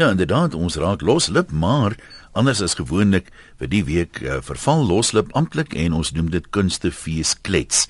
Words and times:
Ja, 0.00 0.08
inderdaad, 0.10 0.54
ons 0.56 0.78
raak 0.80 1.02
loslip, 1.04 1.50
maar 1.52 1.92
anders 2.32 2.62
as 2.64 2.78
gewoonlik 2.78 3.26
vir 3.60 3.68
die 3.68 3.82
week 3.84 4.22
uh, 4.24 4.38
verval 4.40 4.86
loslip 4.88 5.28
amptelik 5.36 5.74
en 5.76 5.92
ons 5.98 6.14
noem 6.16 6.30
dit 6.32 6.46
kunstefees 6.56 7.34
klets. 7.44 7.82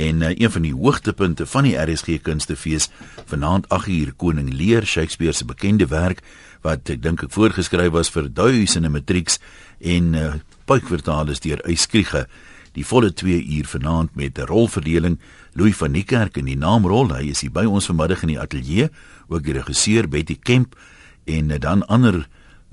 En 0.00 0.22
uh, 0.24 0.30
een 0.32 0.48
van 0.54 0.64
die 0.64 0.72
hoogtepunte 0.72 1.44
van 1.44 1.66
die 1.68 1.74
RSG 1.76 2.22
Kunstefees 2.24 2.86
vanaand 3.28 3.68
8uur 3.76 4.14
Koning 4.16 4.48
Lear 4.56 4.86
Shakespeare 4.88 5.36
se 5.36 5.44
bekende 5.44 5.90
werk 5.90 6.22
wat 6.64 6.88
ek 6.88 7.02
dink 7.04 7.26
ek 7.26 7.34
voorgeskryf 7.34 7.92
was 7.92 8.08
vir 8.14 8.30
duisende 8.32 8.88
matrieks 8.88 9.36
en 9.84 10.14
uh, 10.16 10.30
puikvertaal 10.64 11.28
is 11.34 11.44
deur 11.44 11.60
Eyskriege. 11.68 12.22
Die 12.72 12.86
volle 12.88 13.10
2 13.12 13.36
uur 13.58 13.68
vanaand 13.68 14.16
met 14.16 14.40
'n 14.40 14.48
rolverdeling 14.48 15.18
Louis 15.52 15.76
van 15.76 15.92
Niekerk 15.92 16.40
in 16.40 16.48
die 16.48 16.56
naamrol. 16.56 17.12
Hy 17.12 17.28
is 17.36 17.44
hier 17.44 17.52
by 17.52 17.66
ons 17.68 17.92
vanmiddag 17.92 18.24
in 18.24 18.32
die 18.32 18.40
ateljee, 18.40 18.88
ook 19.28 19.44
die 19.44 19.58
regisseur 19.60 20.08
Betty 20.08 20.38
Kemp 20.40 20.74
en 21.30 21.50
uh, 21.50 21.58
dan 21.58 21.86
ander 21.86 22.26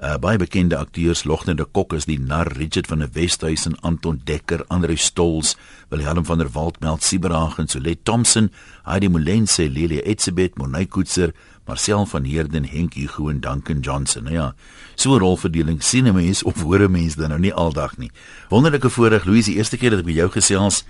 uh, 0.03 0.15
baie 0.21 0.37
bekende 0.37 0.77
akteurs 0.77 1.23
Logner 1.23 1.55
de 1.57 1.65
Kok 1.65 1.93
is 1.97 2.05
die 2.05 2.19
nar 2.19 2.49
Richard 2.57 2.87
van 2.87 3.01
der 3.01 3.09
Westhuizen, 3.13 3.77
Anton 3.81 4.21
Dekker, 4.25 4.63
Andre 4.73 4.95
Stols, 4.97 5.55
Willem 5.89 6.25
van 6.25 6.37
der 6.37 6.51
Walt, 6.53 6.79
Meld 6.79 7.03
Sieberhagen, 7.03 7.67
Solet 7.67 8.03
Thompson, 8.05 8.51
Heidi 8.85 9.09
Molense, 9.09 9.69
Lelia 9.69 10.03
Etzebeth, 10.05 10.57
Monay 10.57 10.85
Koetser, 10.85 11.33
Marcel 11.67 12.05
van 12.05 12.23
Heerden, 12.23 12.65
Henk 12.65 12.93
Hugo 12.93 13.29
en 13.29 13.39
Duncan 13.39 13.79
Johnson. 13.79 14.23
Nou 14.23 14.35
ja, 14.35 14.53
so 14.95 15.15
'n 15.15 15.19
rolverdeling 15.19 15.83
sien 15.83 16.07
'n 16.07 16.13
mens 16.13 16.43
of 16.43 16.61
hoor 16.61 16.79
'n 16.79 16.91
mens 16.91 17.15
dan 17.15 17.29
nou 17.29 17.39
nie 17.39 17.53
aldag 17.53 17.97
nie. 17.97 18.11
Wonderlike 18.49 18.89
voorreg, 18.89 19.25
Louis, 19.25 19.45
die 19.45 19.55
eerste 19.55 19.77
keer 19.77 19.89
dat 19.89 19.99
ek 19.99 20.05
met 20.05 20.15
jou 20.15 20.29
gesels 20.29 20.83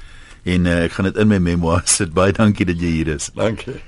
en 0.44 0.66
uh, 0.66 0.84
ek 0.84 0.92
gaan 0.92 1.06
dit 1.06 1.18
in 1.18 1.28
my 1.28 1.38
memoirs 1.38 1.96
sit. 1.96 2.14
Baie 2.14 2.32
dankie 2.32 2.66
dat 2.66 2.80
jy 2.80 2.88
hier 2.88 3.08
is. 3.08 3.32
Dankie. 3.36 3.82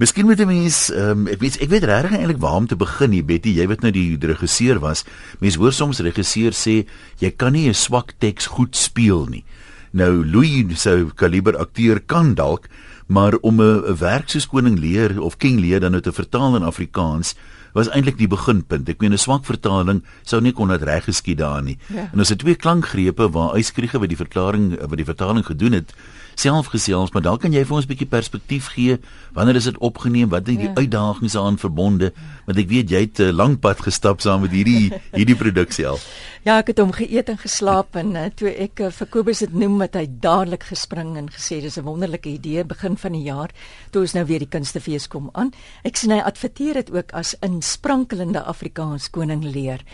Miskien 0.00 0.24
moet 0.24 0.40
'n 0.40 0.46
mens 0.46 0.90
um, 0.90 1.26
ek 1.28 1.40
weet 1.40 1.60
ek 1.60 1.68
weet 1.68 1.84
regtig 1.84 2.16
eintlik 2.16 2.40
waar 2.40 2.56
om 2.56 2.66
te 2.66 2.76
begin 2.76 3.12
hier 3.12 3.24
Betty, 3.24 3.52
jy 3.52 3.66
weet 3.68 3.82
nou 3.82 3.92
die 3.92 4.16
regisseur 4.16 4.80
was. 4.80 5.04
Mense 5.40 5.58
hoor 5.58 5.72
soms 5.72 6.00
regisseur 6.00 6.52
sê 6.52 6.86
jy 7.20 7.30
kan 7.30 7.52
nie 7.52 7.68
'n 7.68 7.74
swak 7.74 8.14
teks 8.18 8.46
goed 8.46 8.76
speel 8.76 9.26
nie. 9.26 9.44
Nou 9.92 10.24
Louis 10.24 10.64
se 10.80 11.06
kaliber 11.14 11.56
akteur 11.58 12.00
kan 12.00 12.34
dalk, 12.34 12.68
maar 13.06 13.36
om 13.42 13.60
'n 13.60 13.96
werk 13.98 14.28
soos 14.28 14.46
Koning 14.46 14.78
Lear 14.78 15.20
of 15.20 15.36
King 15.36 15.60
Lear 15.60 15.80
dan 15.80 15.92
nou 15.92 16.00
te 16.00 16.12
vertaal 16.12 16.56
in 16.56 16.62
Afrikaans 16.62 17.34
was 17.72 17.88
eintlik 17.88 18.18
die 18.18 18.28
beginpunt. 18.28 18.88
Ek 18.88 19.00
meen 19.00 19.12
'n 19.12 19.18
swak 19.18 19.44
vertaling 19.44 20.02
sou 20.22 20.40
nie 20.40 20.52
kon 20.52 20.68
dit 20.68 20.82
reg 20.82 21.04
geskied 21.04 21.38
daar 21.38 21.62
nie. 21.62 21.78
Ja. 21.88 22.08
En 22.12 22.20
as 22.20 22.28
dit 22.28 22.38
twee 22.38 22.54
klankgrepe 22.54 23.30
waar 23.30 23.54
uitskriege 23.54 23.98
wat 23.98 24.08
die 24.08 24.16
verklaring 24.16 24.78
wat 24.80 24.96
die 24.96 25.04
vertaling 25.04 25.46
gedoen 25.46 25.72
het, 25.72 25.94
self 26.34 26.66
gesels, 26.72 27.12
maar 27.12 27.22
dalk 27.22 27.40
kan 27.40 27.52
jy 27.52 27.64
vir 27.64 27.76
ons 27.76 27.84
'n 27.84 27.88
bietjie 27.88 28.08
perspektief 28.08 28.66
gee 28.74 28.98
wanneer 29.32 29.56
is 29.56 29.64
dit 29.64 29.78
opgeneem, 29.78 30.28
wat 30.28 30.48
is 30.48 30.56
die 30.56 30.68
ja. 30.68 30.74
uitdagings 30.74 31.32
daaraan 31.32 31.58
verbonde? 31.58 32.12
Want 32.46 32.58
ek 32.58 32.68
weet 32.68 32.90
jy 32.90 33.00
het 33.00 33.20
'n 33.20 33.32
lang 33.32 33.58
pad 33.58 33.80
gestap 33.80 34.20
saam 34.20 34.40
met 34.40 34.50
hierdie 34.50 34.92
hierdie 35.12 35.36
produksie 35.36 35.86
al. 35.86 35.98
Ja, 36.42 36.56
ek 36.58 36.72
het 36.72 36.80
hom 36.82 36.90
geëet 36.90 37.28
en 37.30 37.36
geslaap 37.38 37.94
en 38.00 38.16
uh, 38.18 38.24
toe 38.34 38.48
ek 38.50 38.80
uh, 38.82 38.88
vir 38.90 39.08
Kobus 39.14 39.44
dit 39.44 39.52
noem 39.54 39.76
het 39.84 39.94
hy 39.94 40.08
dadelik 40.24 40.64
gespring 40.72 41.12
en 41.14 41.28
gesê 41.30 41.60
dis 41.62 41.76
'n 41.78 41.86
wonderlike 41.86 42.26
idee 42.26 42.64
begin 42.66 42.96
van 42.98 43.14
die 43.14 43.22
jaar 43.28 43.54
toe 43.94 44.02
ons 44.02 44.14
nou 44.18 44.24
weer 44.26 44.42
die 44.42 44.50
kunstefees 44.50 45.06
kom 45.06 45.30
aan. 45.38 45.52
Ek 45.86 45.94
sien 45.96 46.10
hy 46.10 46.18
adverteer 46.18 46.74
dit 46.82 46.90
ook 46.90 47.14
as 47.14 47.36
'n 47.46 47.62
sprankelende 47.62 48.42
Afrikaans 48.42 49.06
koning 49.10 49.44
leer. 49.44 49.86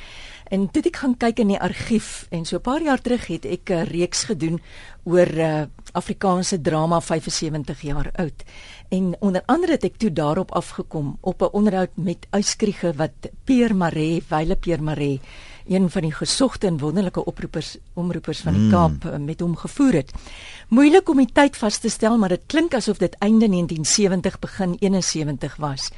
En 0.48 0.70
toe 0.70 0.82
ek 0.82 0.96
gaan 0.96 1.16
kyk 1.18 1.38
in 1.38 1.48
die 1.48 1.60
argief 1.60 2.26
en 2.30 2.44
so 2.44 2.56
'n 2.56 2.62
paar 2.64 2.80
jaar 2.80 3.00
terug 3.00 3.26
het 3.26 3.44
ek 3.44 3.68
'n 3.70 3.84
reeks 3.92 4.24
gedoen 4.24 4.60
oor 5.04 5.28
uh, 5.28 5.66
Afrikaanse 5.92 6.60
drama 6.60 7.00
75 7.00 7.82
jaar 7.82 8.10
oud. 8.14 8.44
En 8.88 9.16
onder 9.20 9.42
andere 9.46 9.72
het 9.72 9.84
ek 9.84 9.98
toe 9.98 10.12
daarop 10.12 10.50
afgekom 10.52 11.18
op 11.20 11.42
'n 11.42 11.52
onderhoud 11.52 11.96
met 11.96 12.26
uitskriege 12.30 12.92
wat 12.96 13.28
Pierre 13.44 13.74
Maree, 13.74 14.22
Wyle 14.28 14.56
Pierre 14.56 14.82
Maree, 14.82 15.20
een 15.68 15.90
van 15.90 16.02
die 16.02 16.12
gesogte 16.14 16.66
en 16.66 16.78
wonderlike 16.78 17.24
oproepers 17.24 17.76
omroepers 17.94 18.40
van 18.40 18.56
die 18.56 18.62
mm. 18.62 18.70
Kaap 18.70 19.04
uh, 19.04 19.16
met 19.22 19.40
hom 19.40 19.56
gevoer 19.56 20.00
het. 20.00 20.12
Moeilik 20.68 21.08
om 21.08 21.20
die 21.20 21.32
tyd 21.32 21.56
vas 21.56 21.78
te 21.78 21.90
stel, 21.92 22.18
maar 22.18 22.34
dit 22.34 22.46
klink 22.46 22.74
asof 22.74 22.98
dit 22.98 23.14
einde 23.24 23.48
1970 23.48 24.38
begin 24.38 24.76
71 24.80 25.56
was. 25.56 25.90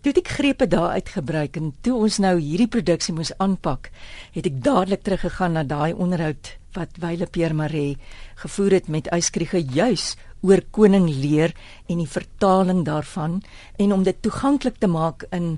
Toe 0.00 0.12
ek 0.14 0.30
grepe 0.30 0.68
daar 0.70 0.94
uitgebruik 0.94 1.56
en 1.58 1.72
toe 1.82 1.96
ons 1.98 2.20
nou 2.22 2.36
hierdie 2.38 2.70
produksie 2.70 3.14
moes 3.14 3.32
aanpak, 3.42 3.90
het 4.32 4.46
ek 4.46 4.62
dadelik 4.62 5.02
teruggegaan 5.02 5.58
na 5.58 5.64
daai 5.66 5.92
onderhoud 5.92 6.54
wat 6.76 7.00
Wyle 7.02 7.26
Pierre 7.26 7.56
Maree 7.56 7.96
gevoer 8.42 8.78
het 8.78 8.88
met 8.88 9.08
Eyskriege 9.10 9.62
juis 9.64 10.14
oor 10.46 10.62
koning 10.70 11.08
leer 11.10 11.54
en 11.88 11.98
die 11.98 12.10
vertaling 12.10 12.84
daarvan 12.86 13.40
en 13.76 13.92
om 13.92 14.04
dit 14.06 14.22
toeganklik 14.22 14.78
te 14.78 14.90
maak 14.90 15.24
in 15.34 15.56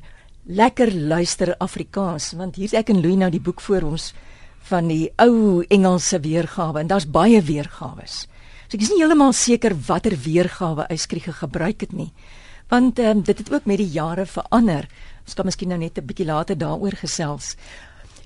lekker 0.50 0.90
luister 0.92 1.54
Afrikaans 1.62 2.32
want 2.38 2.58
hier's 2.58 2.74
ek 2.74 2.90
en 2.90 3.00
Louis 3.02 3.18
nou 3.20 3.30
die 3.30 3.42
boek 3.42 3.62
voor 3.62 3.86
ons 3.92 4.10
van 4.70 4.88
die 4.90 5.08
ou 5.22 5.62
Engelse 5.70 6.20
weergawe 6.24 6.82
en 6.82 6.90
daar's 6.90 7.06
baie 7.06 7.40
weergawe. 7.42 8.06
So 8.10 8.76
ek 8.76 8.82
is 8.82 8.90
nie 8.90 9.00
heeltemal 9.02 9.32
seker 9.34 9.74
watter 9.86 10.16
weergawe 10.24 10.88
Eyskriege 10.90 11.36
gebruik 11.38 11.86
het 11.86 11.94
nie 11.94 12.10
want 12.70 13.00
um, 13.02 13.22
dit 13.26 13.38
het 13.38 13.48
ook 13.50 13.64
met 13.66 13.80
die 13.80 13.88
jare 13.90 14.26
verander. 14.30 14.86
Ons 15.26 15.34
kan 15.34 15.48
miskien 15.48 15.72
nou 15.72 15.78
net 15.78 15.98
'n 15.98 16.06
bietjie 16.06 16.26
later 16.26 16.58
daaroor 16.58 16.94
gesels. 16.94 17.56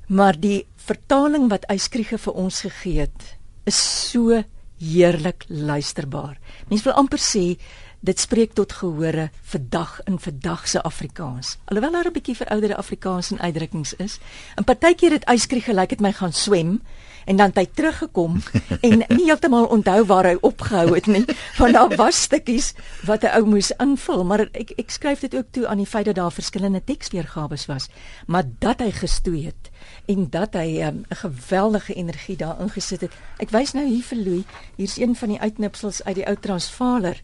Maar 0.09 0.37
die 0.37 0.67
vertaling 0.77 1.49
wat 1.49 1.65
Eyskriege 1.65 2.19
vir 2.19 2.35
ons 2.35 2.61
gegee 2.61 3.01
het, 3.01 3.37
is 3.65 4.11
so 4.11 4.45
heerlik 4.79 5.45
luisterbaar. 5.49 6.37
Mense 6.69 6.85
wil 6.85 6.93
amper 6.93 7.19
sê 7.19 7.57
dit 8.05 8.21
spreek 8.21 8.53
tot 8.53 8.73
gehore 8.73 9.31
vandag 9.43 10.01
in 10.05 10.19
vandag 10.19 10.69
se 10.69 10.83
Afrikaans. 10.83 11.57
Alhoewel 11.65 11.93
daar 11.93 12.07
'n 12.07 12.13
bietjie 12.13 12.37
verouderde 12.37 12.77
Afrikaans 12.77 13.31
en 13.31 13.41
uitdrukkings 13.41 13.95
is. 13.95 14.19
In 14.57 14.65
partykeer 14.65 15.11
het 15.11 15.25
Eyskriege 15.25 15.71
gelyk 15.71 15.91
het 15.91 16.01
my 16.01 16.13
gaan 16.13 16.33
swem 16.33 16.81
en 17.25 17.37
dan 17.37 17.47
het 17.47 17.57
hy 17.57 17.67
teruggekom 17.75 18.43
en 18.89 19.05
nie 19.09 19.25
heeltemal 19.25 19.67
onthou 19.73 20.05
waar 20.05 20.29
hy 20.29 20.37
opgehou 20.41 20.95
het 20.95 21.07
nie 21.07 21.25
want 21.59 21.77
daar 21.77 21.97
was 21.97 22.23
stukkies 22.29 22.73
wat 23.09 23.25
'n 23.25 23.33
ou 23.39 23.45
moes 23.45 23.73
invul 23.81 24.25
maar 24.25 24.49
ek 24.53 24.75
ek 24.77 24.91
skryf 24.91 25.21
dit 25.21 25.35
ook 25.35 25.49
toe 25.51 25.67
aan 25.67 25.81
die 25.81 25.89
feit 25.89 26.05
dat 26.05 26.15
daar 26.15 26.33
verskillende 26.33 26.85
teksweergawe 26.85 27.57
was 27.67 27.89
maar 28.27 28.45
dat 28.59 28.81
hy 28.81 28.91
gestoei 28.91 29.45
het 29.47 29.71
en 30.07 30.31
dat 30.31 30.55
hy 30.55 30.81
ehm, 30.81 30.97
'n 30.97 31.07
um, 31.11 31.17
geweldige 31.17 31.95
energie 31.95 32.37
daarin 32.37 32.71
gesit 32.71 33.01
het 33.01 33.13
ek 33.39 33.51
wys 33.51 33.73
nou 33.73 33.87
hier 33.87 34.05
vir 34.05 34.19
Louis 34.19 34.45
hier's 34.77 34.97
een 34.97 35.17
van 35.17 35.29
die 35.29 35.41
uitknipsels 35.41 36.05
uit 36.05 36.15
die 36.15 36.27
ou 36.27 36.37
Transvaaler 36.37 37.23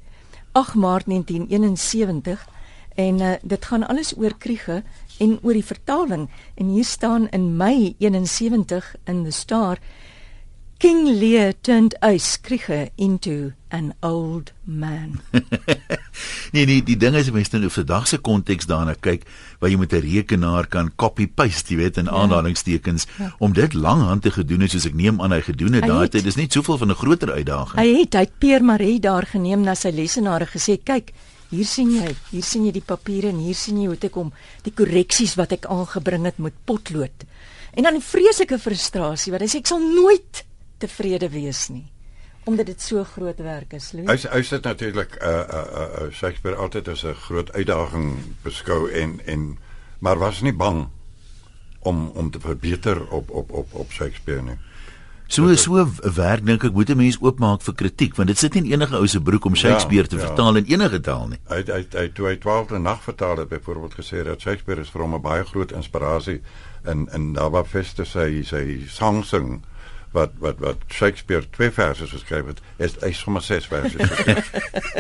8 0.53 0.75
Maart 0.75 1.06
1971 1.06 2.49
en 2.94 3.21
uh, 3.21 3.33
dit 3.43 3.65
gaan 3.65 3.87
alles 3.87 4.16
oor 4.16 4.34
kriege 4.38 4.83
en 5.19 5.38
oor 5.43 5.53
die 5.53 5.65
vertaling 5.65 6.28
en 6.55 6.66
hier 6.66 6.84
staan 6.84 7.28
in 7.28 7.56
Mei 7.56 7.94
71 7.99 8.94
in 9.05 9.25
the 9.25 9.31
star 9.31 9.78
King 10.81 11.05
Lear 11.21 11.53
turned 11.53 11.95
ice 12.01 12.39
krige 12.41 12.89
into 12.97 13.53
an 13.71 13.93
old 14.03 14.53
man. 14.65 15.21
nee 16.55 16.65
nee, 16.65 16.81
die 16.81 16.97
ding 16.97 17.19
is 17.21 17.29
mense 17.29 17.59
nou 17.61 17.69
vir 17.69 17.85
dag 17.85 18.07
se 18.09 18.17
konteks 18.17 18.65
daarna 18.71 18.95
kyk 18.97 19.27
waar 19.61 19.69
jy 19.69 19.77
met 19.77 19.93
'n 19.93 20.01
rekenaar 20.07 20.71
kan 20.73 20.89
copy 20.97 21.27
paste, 21.29 21.69
jy 21.75 21.83
weet 21.83 22.01
in 22.01 22.09
ja. 22.09 22.17
aanhalingstekens 22.23 23.05
ja. 23.19 23.29
om 23.45 23.53
dit 23.53 23.77
langhand 23.77 24.25
te 24.25 24.33
gedoen 24.33 24.65
het 24.65 24.73
soos 24.73 24.89
ek 24.89 24.97
neem 24.97 25.21
aan 25.21 25.37
hy 25.37 25.43
gedoen 25.45 25.77
het 25.77 25.85
daai 25.85 26.09
tyd. 26.09 26.25
Dis 26.25 26.41
nie 26.41 26.49
soveel 26.49 26.81
van 26.81 26.97
'n 26.97 27.01
groter 27.03 27.33
uitdaging. 27.33 27.77
Hy 27.77 28.01
het 28.01 28.17
hy 28.17 28.27
Pierre 28.39 28.65
Marie 28.65 29.01
daar 29.01 29.29
geneem 29.29 29.61
na 29.61 29.75
sy 29.75 29.93
lesenaar 29.93 30.49
gesê, 30.49 30.81
"Kyk, 30.81 31.13
Hier 31.51 31.67
sien 31.67 31.91
jy, 31.91 32.15
hier 32.31 32.43
sien 32.43 32.65
jy 32.65 32.71
die 32.71 32.87
papiere 32.87 33.29
en 33.29 33.39
hier 33.39 33.55
sien 33.55 33.77
jy 33.77 33.87
hoe 33.87 33.99
ek 34.01 34.13
kom 34.13 34.33
die 34.63 34.71
korreksies 34.71 35.35
wat 35.35 35.53
ek 35.53 35.67
aangebring 35.67 36.25
het 36.25 36.39
met 36.39 36.55
potlood. 36.65 37.27
En 37.75 37.83
dan 37.83 37.95
die 37.95 38.03
vreeslike 38.03 38.59
frustrasie 38.59 39.33
wat 39.33 39.41
hy 39.41 39.47
sê 39.47 39.59
ek 39.59 39.67
sal 39.67 39.81
nooit 39.81 40.45
tevrede 40.81 41.29
wees 41.33 41.69
nie 41.69 41.87
omdat 42.49 42.67
dit 42.67 42.81
so 42.83 43.05
groot 43.05 43.39
werk 43.45 43.75
is. 43.77 43.91
Hy 43.93 44.17
hy 44.17 44.41
sê 44.47 44.61
natuurlik 44.65 45.19
uh 45.21 45.29
uh 45.29 45.65
uh 45.83 46.07
Shakespeare 46.13 46.57
altyd 46.57 46.89
as 46.89 47.05
'n 47.05 47.15
groot 47.27 47.53
uitdaging 47.53 48.17
beskou 48.43 48.89
en 48.91 49.21
en 49.27 49.59
maar 50.01 50.19
was 50.19 50.41
nie 50.41 50.53
bang 50.53 50.89
om 51.81 52.09
om 52.09 52.31
te 52.31 52.41
verbeter 52.41 53.09
op 53.09 53.31
op 53.31 53.53
op 53.53 53.69
op 53.72 53.93
Shakespeare 53.93 54.43
nie. 54.43 54.59
So 55.27 55.54
so 55.54 55.77
'n 55.78 56.15
werk 56.15 56.47
dink 56.47 56.65
ek 56.65 56.72
moet 56.72 56.91
'n 56.91 56.97
mens 56.97 57.21
oopmaak 57.21 57.63
vir 57.63 57.75
kritiek 57.75 58.16
want 58.16 58.28
dit 58.28 58.39
sit 58.39 58.54
nie 58.54 58.72
enige 58.72 58.97
ou 58.97 59.07
se 59.07 59.21
broek 59.21 59.45
om 59.45 59.54
Shakespeare 59.54 60.03
ja, 60.03 60.09
te 60.09 60.16
ja. 60.16 60.27
vertaal 60.27 60.57
in 60.57 60.65
enige 60.65 61.01
taal 61.01 61.28
nie. 61.28 61.39
Hy 61.49 61.63
hy 61.66 61.87
hy 61.93 62.09
toe 62.09 62.27
hy 62.27 62.37
12de 62.37 62.78
nag 62.78 63.03
vertaal 63.03 63.37
het 63.37 63.49
byvoorbeeld 63.49 63.95
gesê 63.95 64.25
dat 64.25 64.41
Shakespeare 64.41 64.81
is 64.81 64.91
vir 64.91 65.03
hom 65.03 65.15
'n 65.15 65.22
baie 65.22 65.45
groot 65.45 65.72
inspirasie 65.72 66.41
in 66.84 67.09
in 67.13 67.33
daar 67.33 67.51
waar 67.51 67.66
feste 67.66 68.04
sy 68.04 68.43
sy 68.43 68.87
sang 68.89 69.25
sing 69.25 69.63
wat 70.12 70.33
wat 70.42 70.59
wat 70.62 70.84
Shakespeare 70.91 71.47
twee 71.54 71.71
verse 71.71 72.07
geskryf 72.10 72.48
het 72.51 72.60
is 72.83 72.97
hy 73.03 73.12
sommer 73.15 73.42
ses 73.45 73.68
verse 73.71 73.95
geskryf. 73.98 74.51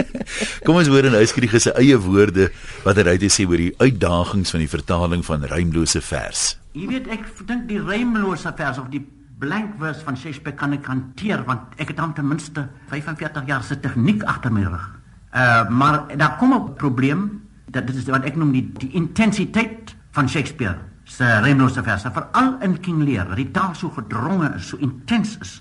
Kom 0.66 0.78
ons 0.78 0.90
hoor 0.90 1.08
hy 1.10 1.24
skryf 1.26 1.56
sy 1.58 1.74
eie 1.80 1.98
woorde 1.98 2.50
wat 2.84 3.00
hy 3.00 3.16
uit 3.16 3.26
sê 3.32 3.46
oor 3.48 3.58
die 3.60 3.74
uitdagings 3.80 4.54
van 4.54 4.62
die 4.62 4.70
vertaling 4.70 5.24
van 5.26 5.46
rymlose 5.50 6.02
vers. 6.04 6.44
Jy 6.78 6.86
weet 6.92 7.10
ek 7.10 7.26
dink 7.48 7.66
die 7.70 7.80
rymlose 7.82 8.52
vers 8.56 8.78
of 8.78 8.90
die 8.92 9.02
blank 9.40 9.78
verse 9.80 10.04
van 10.06 10.18
Shakespeare 10.20 10.56
kan 10.56 10.76
ek 10.76 10.86
hanteer 10.86 11.42
want 11.48 11.74
ek 11.80 11.94
het 11.94 11.98
dan 11.98 12.14
ten 12.14 12.28
minste 12.28 12.68
45 12.92 13.48
jaar 13.50 13.66
se 13.66 13.80
tegniek 13.80 14.22
agter 14.30 14.54
my 14.54 14.66
rug. 14.68 14.86
Uh 15.34 15.66
maar 15.70 16.04
daar 16.14 16.36
kom 16.38 16.54
'n 16.54 16.74
probleem 16.74 17.42
dat 17.66 17.86
dit 17.86 17.96
is 17.96 18.06
wat 18.06 18.24
ek 18.24 18.36
noem 18.36 18.52
die 18.52 18.66
die 18.78 18.92
intensiteit 18.94 19.94
van 20.14 20.28
Shakespeare 20.28 20.89
se 21.10 21.26
remlose 21.42 21.82
verse, 21.82 22.10
veral 22.14 22.54
in 22.62 22.76
King 22.80 23.02
Lear, 23.02 23.26
dat 23.32 23.40
die 23.40 23.50
taal 23.50 23.74
so 23.74 23.90
gedronge 23.90 24.52
is, 24.54 24.68
so 24.70 24.78
intens 24.78 25.34
is, 25.42 25.56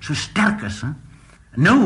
so 0.00 0.14
sterk 0.14 0.62
is. 0.68 0.80
He. 0.84 0.92
Nou, 1.62 1.78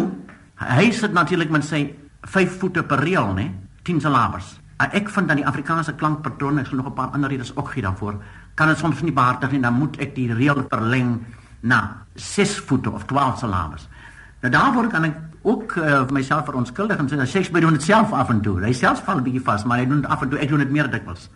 hy 0.60 0.90
sit 0.94 1.16
natuurlik 1.16 1.50
met 1.52 1.64
sy 1.64 1.86
5 2.26 2.58
voete 2.60 2.84
per 2.86 3.00
reël, 3.04 3.32
né? 3.36 3.48
10 3.88 4.02
syllabes. 4.04 4.56
Ek 4.84 5.08
vind 5.08 5.30
dan 5.30 5.40
die 5.40 5.46
Afrikaanse 5.48 5.94
klankpatrone, 5.96 6.60
ek 6.60 6.68
sal 6.68 6.82
nog 6.82 6.90
'n 6.90 6.98
paar 6.98 7.14
ander 7.16 7.30
redes 7.30 7.56
ook 7.56 7.70
gee 7.72 7.82
daarvoor. 7.82 8.20
Kan 8.54 8.68
dit 8.68 8.78
soms 8.78 9.00
nie 9.02 9.12
behartig 9.12 9.50
nie, 9.50 9.60
dan 9.60 9.74
moet 9.74 9.96
ek 9.98 10.14
die 10.14 10.32
reël 10.32 10.66
verleng 10.68 11.24
na 11.60 12.04
6 12.14 12.58
voete 12.58 12.90
of 12.90 13.04
12 13.04 13.38
syllabes. 13.38 13.88
Nou 14.40 14.52
daarvoor 14.52 14.88
kan 14.88 15.04
ek 15.04 15.16
ook 15.42 15.76
uh, 15.76 16.06
myself 16.10 16.44
verontskuldig 16.44 16.98
en 16.98 17.08
sê 17.08 17.16
dat 17.16 17.28
Shakespeare 17.28 17.66
doen 17.66 17.72
dit 17.78 17.82
self 17.82 18.12
af 18.12 18.28
en 18.28 18.40
toe. 18.40 18.60
Hy 18.60 18.72
self 18.72 19.04
val 19.04 19.16
'n 19.16 19.22
bietjie 19.22 19.42
vas, 19.42 19.64
maar 19.64 19.78
hy 19.78 19.86
doen 19.86 20.00
dit 20.00 20.10
af 20.10 20.22
en 20.22 20.28
toe. 20.28 20.38
Ek 20.38 20.48
doen 20.48 20.58
dit 20.58 20.70
meer 20.70 20.90
dikwels. 20.90 21.30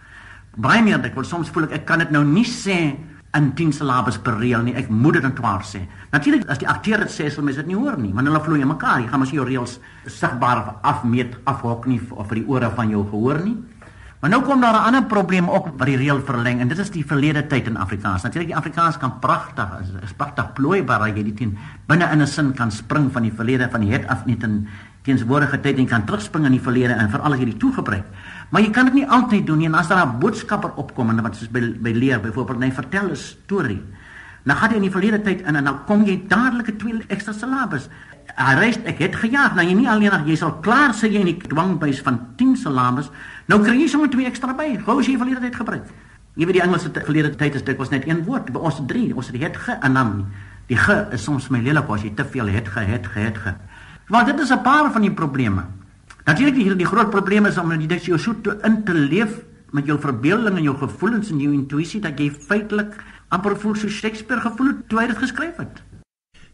Baie 0.56 0.82
meer 0.82 0.98
dikwels. 0.98 1.28
Soms 1.30 1.50
voel 1.54 1.68
ek 1.68 1.80
ek 1.80 1.86
kan 1.86 2.02
dit 2.02 2.10
nou 2.10 2.24
nie 2.26 2.44
sê 2.44 2.96
in 3.38 3.52
10 3.54 3.72
syllabes 3.78 4.18
per 4.18 4.34
reël 4.40 4.64
nie. 4.66 4.74
Ek 4.74 4.88
moet 4.90 5.20
dit 5.20 5.26
in 5.28 5.34
12 5.38 5.66
sê. 5.68 5.82
Natuurlik 6.10 6.48
as 6.50 6.58
die 6.58 6.68
akteur 6.68 7.04
dit 7.04 7.12
sê, 7.14 7.28
sal 7.30 7.46
mense 7.46 7.62
dit 7.62 7.70
nie 7.70 7.78
hoor 7.78 7.98
nie, 8.00 8.10
want 8.16 8.26
hulle 8.26 8.42
vloei 8.42 8.64
in 8.64 8.72
mekaar. 8.72 8.98
Jy 9.00 9.10
gaan 9.12 9.22
mos 9.22 9.34
jou 9.34 9.46
reëls 9.46 9.78
sigbaar 10.10 10.64
afmeet, 10.82 11.38
afhok 11.46 11.86
nie 11.86 12.00
vir 12.02 12.40
die 12.40 12.48
ore 12.50 12.72
van 12.74 12.90
jou 12.90 13.04
gehoor 13.12 13.44
nie. 13.44 13.54
Maar 14.20 14.34
nou 14.34 14.42
kom 14.44 14.60
daar 14.60 14.74
'n 14.74 14.84
ander 14.84 15.04
probleem 15.04 15.48
ook 15.48 15.66
wat 15.78 15.86
die 15.86 15.96
reël 15.96 16.20
verleng 16.20 16.60
en 16.60 16.68
dit 16.68 16.78
is 16.78 16.90
die 16.90 17.04
verlede 17.04 17.46
tyd 17.46 17.66
in 17.66 17.76
Afrikaans. 17.76 18.22
Natuurlik 18.22 18.48
die 18.48 18.56
Afrikaans 18.56 18.98
kan 18.98 19.18
pragtig 19.18 19.68
is, 19.80 19.88
is 20.02 20.12
pragtig 20.12 20.52
plooibaar 20.52 21.00
as 21.00 21.16
jy 21.16 21.22
dit 21.22 21.40
in 21.40 21.58
binne 21.86 22.04
in 22.12 22.20
'n 22.20 22.26
sin 22.26 22.52
kan 22.52 22.70
spring 22.70 23.12
van 23.12 23.22
die 23.22 23.32
verlede 23.32 23.68
van 23.70 23.80
die 23.80 23.92
het 23.92 24.06
af 24.08 24.26
net 24.26 24.42
in 24.42 24.68
teenswoordige 25.02 25.60
tyd 25.60 25.78
en 25.78 25.86
kan 25.86 26.04
terugspring 26.04 26.44
in 26.44 26.52
die 26.52 26.60
verlede 26.60 26.92
en 26.92 27.10
veral 27.10 27.32
as 27.32 27.38
jy 27.38 27.44
dit 27.44 27.58
toegebruik. 27.58 28.04
Maar 28.50 28.62
jy 28.62 28.70
kan 28.70 28.84
dit 28.84 28.94
nie 28.94 29.06
altyd 29.06 29.46
doen 29.46 29.58
nie 29.58 29.66
en 29.66 29.74
as 29.74 29.88
daar 29.88 30.06
'n 30.06 30.18
boodskapper 30.18 30.74
opkom 30.76 31.10
en 31.10 31.22
wat 31.22 31.36
soos 31.36 31.50
by 31.50 31.60
by 31.80 31.92
leer 31.92 32.20
byvoorbeeld 32.20 32.62
hy 32.62 32.72
vertel 32.72 33.10
'n 33.10 33.16
storie. 33.16 33.82
Dan 34.44 34.56
gaan 34.56 34.70
jy 34.70 34.76
in 34.76 34.82
die 34.82 34.90
verlede 34.90 35.22
tyd 35.22 35.40
in 35.40 35.56
en 35.56 35.64
dan 35.64 35.84
kom 35.84 36.04
jy 36.04 36.24
dadelik 36.28 36.68
'n 36.68 36.76
twee 36.76 37.04
ekstra. 37.08 37.32
Hy 38.36 38.72
sê 38.72 38.84
ek 38.84 38.98
het 38.98 39.16
gejaag, 39.16 39.54
nou 39.54 39.66
jy 39.66 39.74
nie 39.74 39.88
alleen 39.88 40.26
jy 40.26 40.36
sal 40.36 40.52
klaar 40.60 40.94
sê 40.94 41.10
jy 41.10 41.20
in 41.20 41.26
die 41.26 41.36
dwangbuis 41.48 42.00
van 42.00 42.26
10 42.36 42.56
syllabes 42.56 43.10
Nou 43.50 43.58
kry 43.64 43.80
jy 43.80 43.88
sommer 43.90 44.10
twee 44.12 44.28
ekstra 44.30 44.54
by. 44.54 44.76
Gou 44.84 45.00
as 45.00 45.08
jy 45.10 45.16
verlede 45.18 45.42
tyd 45.42 45.56
gebruik. 45.58 45.88
Jy 46.38 46.46
weet 46.46 46.56
die 46.60 46.62
Engelse 46.62 46.92
verlede 46.94 47.32
tyd 47.34 47.56
is 47.58 47.64
dit 47.66 47.78
was 47.80 47.90
net 47.90 48.06
een 48.06 48.22
woord. 48.28 48.52
By 48.54 48.62
ons 48.62 48.78
drie, 48.86 49.08
ons 49.10 49.26
het 49.32 49.40
het 49.42 49.58
ge 49.58 49.74
en 49.82 49.98
dan 49.98 50.12
die 50.70 50.78
ge 50.78 51.00
is 51.16 51.24
soms 51.26 51.48
my 51.50 51.58
lelik 51.64 51.90
as 51.90 52.04
jy 52.06 52.12
te 52.14 52.26
veel 52.30 52.52
het 52.54 52.70
ge 52.70 52.84
het 52.86 53.08
ge 53.10 53.24
het 53.26 53.40
ge. 53.42 53.54
Want 54.06 54.30
dit 54.30 54.38
is 54.38 54.52
'n 54.54 54.62
paar 54.62 54.92
van 54.92 55.02
die 55.02 55.10
probleme. 55.10 55.66
Natuurlik 56.24 56.54
die 56.54 56.76
die 56.76 56.88
groot 56.88 57.10
probleem 57.10 57.46
is 57.46 57.58
om 57.58 57.72
dit 57.72 58.04
jy 58.04 58.18
so 58.18 58.34
te 58.44 58.56
in 58.66 58.82
te 58.84 58.94
leef 58.94 59.40
met 59.72 59.86
jou 59.86 59.98
verbeelding 60.00 60.56
en 60.58 60.66
jou 60.66 60.76
gevoelens 60.76 61.30
en 61.30 61.40
jou 61.40 61.52
intuïsie 61.54 62.00
dat 62.00 62.18
jy 62.18 62.30
feitelik 62.30 62.96
amper 63.30 63.56
voel 63.56 63.76
so 63.78 63.88
Shakespeare 63.88 64.42
gevoel 64.42 64.74
toe 64.88 65.00
hy 65.00 65.06
dit 65.12 65.22
geskryf 65.22 65.56
het. 65.62 65.82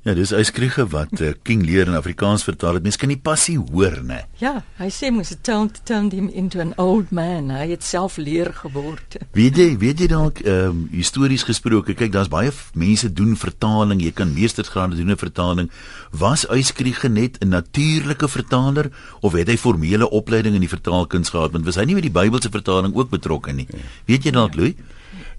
Ja, 0.07 0.13
dis 0.15 0.31
uitskrige 0.31 0.85
wat 0.93 1.19
uh, 1.19 1.33
King 1.43 1.65
Lear 1.67 1.89
in 1.91 1.97
Afrikaans 1.99 2.45
vertaal 2.47 2.77
het. 2.79 2.85
Mens 2.87 2.95
kan 2.97 3.11
nie 3.11 3.19
passie 3.19 3.57
hoor 3.59 3.97
nie. 4.07 4.21
Ja, 4.39 4.61
hy 4.79 4.87
sê 4.95 5.09
mos 5.11 5.33
it 5.35 5.41
turned, 5.43 5.81
turned 5.83 6.15
him 6.15 6.29
into 6.31 6.61
an 6.63 6.71
old 6.79 7.11
man. 7.11 7.49
Hy 7.51 7.65
het 7.73 7.83
self 7.83 8.15
leer 8.23 8.53
geword. 8.55 9.17
Weet 9.35 9.59
jy, 9.59 9.67
weet 9.83 10.05
jy 10.05 10.07
dalk 10.13 10.39
ehm 10.45 10.69
um, 10.69 10.85
histories 10.95 11.43
gesproke, 11.49 11.97
kyk, 11.99 12.13
daar's 12.15 12.31
baie 12.31 12.55
mense 12.79 13.11
doen 13.11 13.35
vertaling. 13.35 13.99
Jy 14.05 14.15
kan 14.15 14.31
meestersgraad 14.31 14.95
doen 14.95 15.11
'n 15.11 15.19
vertaling. 15.19 15.73
Was 16.15 16.47
uitskrige 16.47 17.11
net 17.11 17.43
'n 17.43 17.51
natuurlike 17.51 18.29
vertaler 18.29 18.93
of 19.27 19.33
het 19.35 19.49
hy 19.51 19.57
formele 19.59 20.07
opleiding 20.11 20.55
in 20.55 20.63
die 20.63 20.71
vertaalkuns 20.71 21.35
gehad? 21.35 21.51
Want 21.51 21.65
was 21.67 21.83
hy 21.83 21.85
nie 21.85 21.99
met 21.99 22.07
die 22.07 22.15
Bybelse 22.15 22.51
vertaling 22.51 22.95
ook 22.95 23.11
betrokke 23.11 23.53
nie? 23.53 23.67
Weet 24.07 24.23
jy 24.23 24.31
dalk, 24.31 24.55
Louis? 24.55 24.75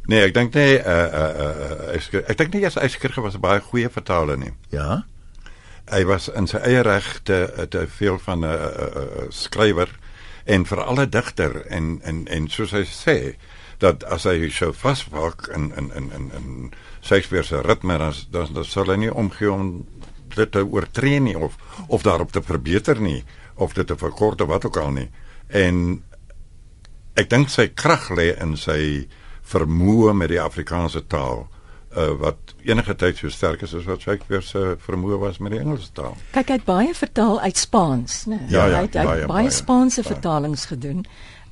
Nee, 0.07 0.24
ek 0.24 0.33
dink 0.33 0.56
nee, 0.56 0.77
uh 0.80 1.07
uh 1.21 1.31
uh 1.45 1.94
ek, 1.98 2.09
ek 2.31 2.38
dink 2.39 2.54
nie 2.54 2.63
eers 2.63 2.80
Eyskerge 2.80 3.21
was 3.21 3.36
'n 3.36 3.44
baie 3.44 3.59
goeie 3.59 3.89
vertaler 3.92 4.38
nie. 4.39 4.54
Ja. 4.71 5.04
Hy 5.92 6.04
was 6.07 6.27
in 6.27 6.48
sy 6.48 6.59
eie 6.63 6.81
regte 6.83 7.68
te 7.69 7.88
veel 7.88 8.19
van 8.19 8.39
'n 8.39 8.48
uh, 8.48 8.54
uh, 8.54 8.88
uh, 8.95 9.25
skrywer 9.30 9.92
en 10.45 10.65
vir 10.65 10.83
alle 10.83 11.09
digter 11.09 11.65
en 11.68 12.00
en 12.04 12.27
en 12.27 12.48
soos 12.48 12.71
hy 12.71 12.86
sê 12.88 13.36
dat 13.83 14.04
as 14.04 14.24
hy 14.24 14.50
so 14.50 14.71
vasvak 14.74 15.50
in 15.56 15.71
in 15.77 15.92
in 15.95 16.12
in 16.15 16.31
in 16.39 16.71
Shakespeare 17.01 17.44
se 17.44 17.62
ritme 17.62 17.98
dan 17.98 18.13
dan 18.31 18.54
dan 18.54 18.65
sal 18.65 18.88
hy 18.88 18.95
nie 18.95 19.12
omgee 19.13 19.51
om 19.51 19.86
dit 20.36 20.51
te 20.51 20.63
oortree 20.63 21.19
nie 21.19 21.38
of 21.38 21.57
of 21.88 22.01
daarop 22.01 22.31
te 22.31 22.42
verbeter 22.42 23.01
nie 23.01 23.24
of 23.56 23.74
dit 23.74 23.88
te 23.88 23.98
verkort 23.98 24.42
of 24.42 24.48
wat 24.48 24.65
ook 24.65 24.77
al 24.77 24.92
nie. 24.92 25.09
En 25.48 26.04
ek 27.13 27.30
dink 27.30 27.50
sy 27.50 27.68
krag 27.68 28.09
lê 28.09 28.33
in 28.42 28.57
sy 28.57 29.07
vermoë 29.48 30.14
met 30.14 30.30
die 30.34 30.42
Afrikaanse 30.42 31.06
taal 31.08 31.48
uh, 31.96 32.12
wat 32.20 32.54
enige 32.68 32.96
tyd 33.00 33.20
so 33.20 33.32
sterk 33.32 33.64
is 33.66 33.74
as 33.78 33.88
wat 33.88 34.04
Shakespeare 34.04 34.44
se 34.44 34.76
vermoë 34.84 35.20
was 35.22 35.40
met 35.40 35.56
die 35.56 35.62
Engelse 35.62 35.90
taal. 35.96 36.18
Kyk, 36.36 36.52
hy 36.52 36.60
het 36.60 36.68
baie 36.68 36.94
vertaal 36.98 37.40
uit 37.46 37.58
Spaans, 37.58 38.26
né? 38.32 38.42
Ja, 38.52 38.68
ja, 38.68 38.82
hy 38.82 38.86
het, 38.90 39.00
hy 39.00 39.06
het 39.06 39.12
baie, 39.14 39.32
baie 39.32 39.56
Spaanse 39.56 40.04
baie. 40.04 40.14
vertalings 40.14 40.68
gedoen 40.72 41.06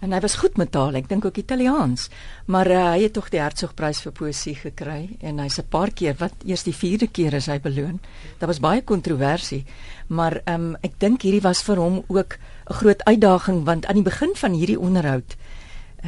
en 0.03 0.11
hy 0.13 0.19
was 0.21 0.35
goed 0.37 0.57
met 0.59 0.69
taal, 0.75 0.93
ek 0.99 1.07
dink 1.09 1.25
ook 1.25 1.37
Italiaans. 1.39 2.09
Maar 2.51 2.69
uh, 2.69 2.81
hy 2.93 3.05
het 3.07 3.15
tog 3.15 3.31
die 3.33 3.39
Hertzogprys 3.41 4.03
vir 4.03 4.13
poësie 4.13 4.53
gekry 4.59 5.15
en 5.25 5.39
hy's 5.41 5.57
'n 5.57 5.69
paar 5.71 5.89
keer 5.89 6.17
wat 6.19 6.45
eers 6.45 6.65
die 6.67 6.75
4de 6.75 7.07
keer 7.09 7.33
is 7.33 7.47
hy 7.49 7.57
beloon. 7.59 7.99
Daar 8.39 8.51
was 8.51 8.59
baie 8.59 8.83
kontroversie, 8.83 9.63
maar 10.07 10.41
um, 10.45 10.75
ek 10.83 10.99
dink 10.99 11.23
hierdie 11.23 11.41
was 11.41 11.63
vir 11.63 11.81
hom 11.81 12.03
ook 12.07 12.37
'n 12.69 12.73
groot 12.73 13.01
uitdaging 13.05 13.63
want 13.65 13.85
aan 13.85 14.03
die 14.03 14.09
begin 14.11 14.35
van 14.35 14.53
hierdie 14.53 14.79
onderhoud 14.79 15.35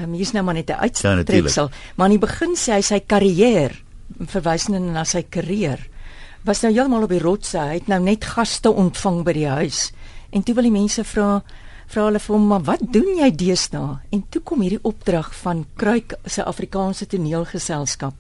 um, 0.03 0.13
hier's 0.13 0.33
nou 0.33 0.44
maar 0.44 0.53
net 0.53 0.69
'n 0.69 0.79
uitstreksel, 0.79 1.69
ja, 1.69 1.94
maar 1.95 2.05
aan 2.05 2.17
die 2.19 2.27
begin 2.27 2.55
sê 2.55 2.73
hy 2.73 2.81
sy 2.81 2.99
karier 2.99 3.83
verwysende 4.25 4.79
na 4.79 5.03
sy 5.03 5.23
karier 5.23 5.79
was 6.47 6.61
nou 6.63 6.71
heeltemal 6.71 7.07
op 7.07 7.13
die 7.13 7.23
rotse. 7.23 7.59
Hy 7.59 7.79
het 7.79 7.89
nou 7.91 7.99
net 8.03 8.25
gaste 8.25 8.71
ontvang 8.71 9.23
by 9.27 9.33
die 9.35 9.47
huis. 9.47 9.91
En 10.31 10.44
toe 10.44 10.55
wil 10.57 10.69
die 10.69 10.75
mense 10.75 11.03
vra 11.07 11.41
vra 11.88 12.03
hulle 12.09 12.19
vir 12.19 12.35
hom, 12.35 12.47
"Maar 12.47 12.63
wat 12.63 12.81
doen 12.91 13.17
jy 13.17 13.31
deesdae?" 13.31 13.99
En 14.11 14.23
toe 14.29 14.41
kom 14.41 14.61
hierdie 14.61 14.83
opdrag 14.83 15.35
van 15.35 15.65
Kruik 15.75 16.15
se 16.25 16.44
Afrikaanse 16.44 17.07
toneelgeselskap 17.07 18.13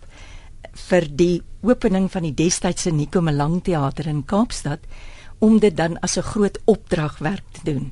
vir 0.73 1.07
die 1.09 1.41
opening 1.61 2.11
van 2.11 2.21
die 2.21 2.33
destydse 2.33 2.91
Nico 2.91 3.21
Melang 3.21 3.63
teater 3.63 4.07
in 4.07 4.25
Kaapstad 4.25 4.79
om 5.39 5.59
dit 5.59 5.75
dan 5.77 5.99
as 5.99 6.17
'n 6.17 6.21
groot 6.21 6.57
opdragwerk 6.65 7.43
te 7.51 7.71
doen. 7.71 7.91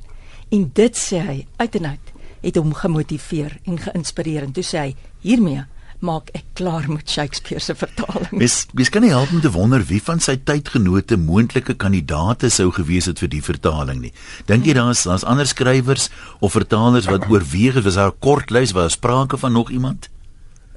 En 0.50 0.70
dit 0.72 0.96
sê 0.96 1.18
hy 1.20 1.46
uit 1.56 1.74
en 1.74 1.86
uit 1.86 2.15
het 2.46 2.58
hom 2.60 2.74
gemotiveer 2.78 3.58
en 3.66 3.80
geïnspireer 3.82 4.46
en 4.46 4.52
toe 4.54 4.64
sê 4.66 4.84
hy 4.84 4.92
hiermee 5.26 5.64
maak 6.04 6.28
ek 6.36 6.44
klaar 6.58 6.84
met 6.92 7.08
Shakespeare 7.08 7.60
se 7.62 7.74
vertaling. 7.74 8.28
Mis 8.36 8.66
mis 8.76 8.90
kan 8.92 9.02
nie 9.04 9.12
help 9.14 9.32
om 9.32 9.40
te 9.40 9.50
wonder 9.52 9.82
wie 9.88 10.00
van 10.04 10.20
sy 10.20 10.36
tydgenote 10.36 11.16
moontlike 11.20 11.76
kandidaate 11.80 12.50
sou 12.52 12.68
gewees 12.76 13.08
het 13.10 13.22
vir 13.22 13.32
die 13.32 13.42
vertaling 13.44 14.02
nie. 14.04 14.12
Dink 14.50 14.68
jy 14.68 14.76
daar's 14.76 15.06
daar's 15.08 15.24
ander 15.24 15.48
skrywers 15.48 16.10
of 16.40 16.56
vertalers 16.56 17.08
wat 17.10 17.28
oorweeg 17.32 17.80
het 17.80 17.88
was 17.88 17.96
daar 17.96 18.12
'n 18.12 18.20
kort 18.20 18.50
lys 18.50 18.76
was 18.76 18.92
sprake 18.92 19.38
van 19.38 19.52
nog 19.52 19.70
iemand? 19.70 20.10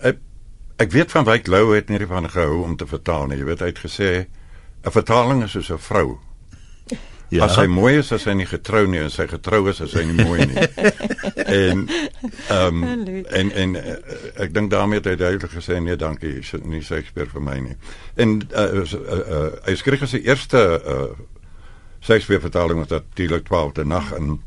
Ek 0.01 0.17
ek 0.77 0.91
weet 0.91 1.11
van 1.11 1.25
Wyk 1.25 1.47
Lou 1.47 1.75
het 1.75 1.89
nie 1.89 2.05
van 2.07 2.29
gehou 2.29 2.63
om 2.63 2.77
te 2.77 2.87
vertaal 2.87 3.27
nie. 3.27 3.37
Jy 3.37 3.45
weet 3.45 3.59
hy 3.59 3.65
het 3.65 3.83
gesê 3.83 4.27
'n 4.85 4.91
vertaling 4.91 5.43
is 5.43 5.51
soos 5.51 5.69
'n 5.71 5.77
vrou. 5.77 6.17
Ja. 7.29 7.45
As 7.45 7.55
hy 7.55 7.67
mooi 7.69 7.99
is, 7.99 8.11
as 8.11 8.23
hy 8.25 8.33
nie 8.33 8.47
getrou 8.49 8.87
nie, 8.89 9.03
as 9.05 9.19
hy 9.21 9.27
getrou 9.27 9.67
is, 9.69 9.81
as 9.85 9.93
hy 9.93 10.01
nie 10.03 10.25
mooi 10.25 10.47
nie. 10.49 10.55
en 11.49 11.87
ehm 12.47 12.83
um, 12.83 13.25
en 13.25 13.51
en 13.51 13.75
uh, 13.75 13.95
ek 14.45 14.53
dink 14.53 14.71
daarmee 14.71 15.01
het 15.01 15.09
hy 15.11 15.15
duidelik 15.15 15.51
gesê 15.51 15.79
nee, 15.83 15.95
dankie, 15.95 16.39
nie 16.63 16.81
Shakespeare 16.85 17.29
vir 17.29 17.43
my 17.43 17.57
nie. 17.63 17.75
En 18.15 18.39
uh, 18.51 18.83
uh, 18.83 18.93
uh, 18.93 19.41
hy 19.67 19.75
skryf 19.79 20.05
sy 20.09 20.21
eerste 20.25 20.61
uh, 20.79 21.07
Shakespeare 21.99 22.41
vertaling 22.41 22.79
was 22.79 22.93
natuurlik 22.93 23.47
12de 23.49 23.85
nag 23.85 24.11
en 24.15 24.37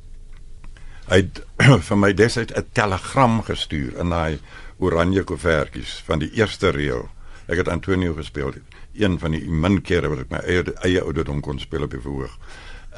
hy 1.10 1.22
het 1.24 1.42
vir 1.88 1.98
my 1.98 2.12
destyds 2.16 2.54
'n 2.56 2.70
telegram 2.72 3.42
gestuur 3.42 3.98
in 4.00 4.14
daai 4.14 4.38
oranje 4.78 5.22
koevertjies 5.22 6.00
van 6.06 6.18
die 6.18 6.30
eerste 6.34 6.70
reël. 6.70 7.08
Ek 7.46 7.58
het 7.58 7.68
Antonio 7.68 8.14
gespeel, 8.14 8.54
een 8.94 9.18
van 9.18 9.30
die 9.30 9.44
min 9.50 9.82
kere 9.82 10.08
wat 10.08 10.24
ek 10.24 10.30
my 10.30 10.40
eie 10.46 10.64
eie 10.86 11.02
ouderdom 11.02 11.40
kon 11.40 11.58
speel 11.58 11.82
op 11.82 11.90
die 11.90 12.00
verhoog 12.00 12.38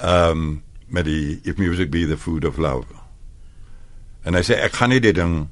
um 0.02 0.62
met 0.86 1.04
die 1.04 1.40
if 1.44 1.56
music 1.56 1.90
be 1.90 2.06
the 2.06 2.16
food 2.16 2.44
of 2.44 2.58
love. 2.58 2.86
En 4.24 4.36
hy 4.36 4.42
sê 4.46 4.58
ek 4.64 4.78
gaan 4.80 4.92
nie 4.94 5.02
dit 5.04 5.16
ding 5.16 5.46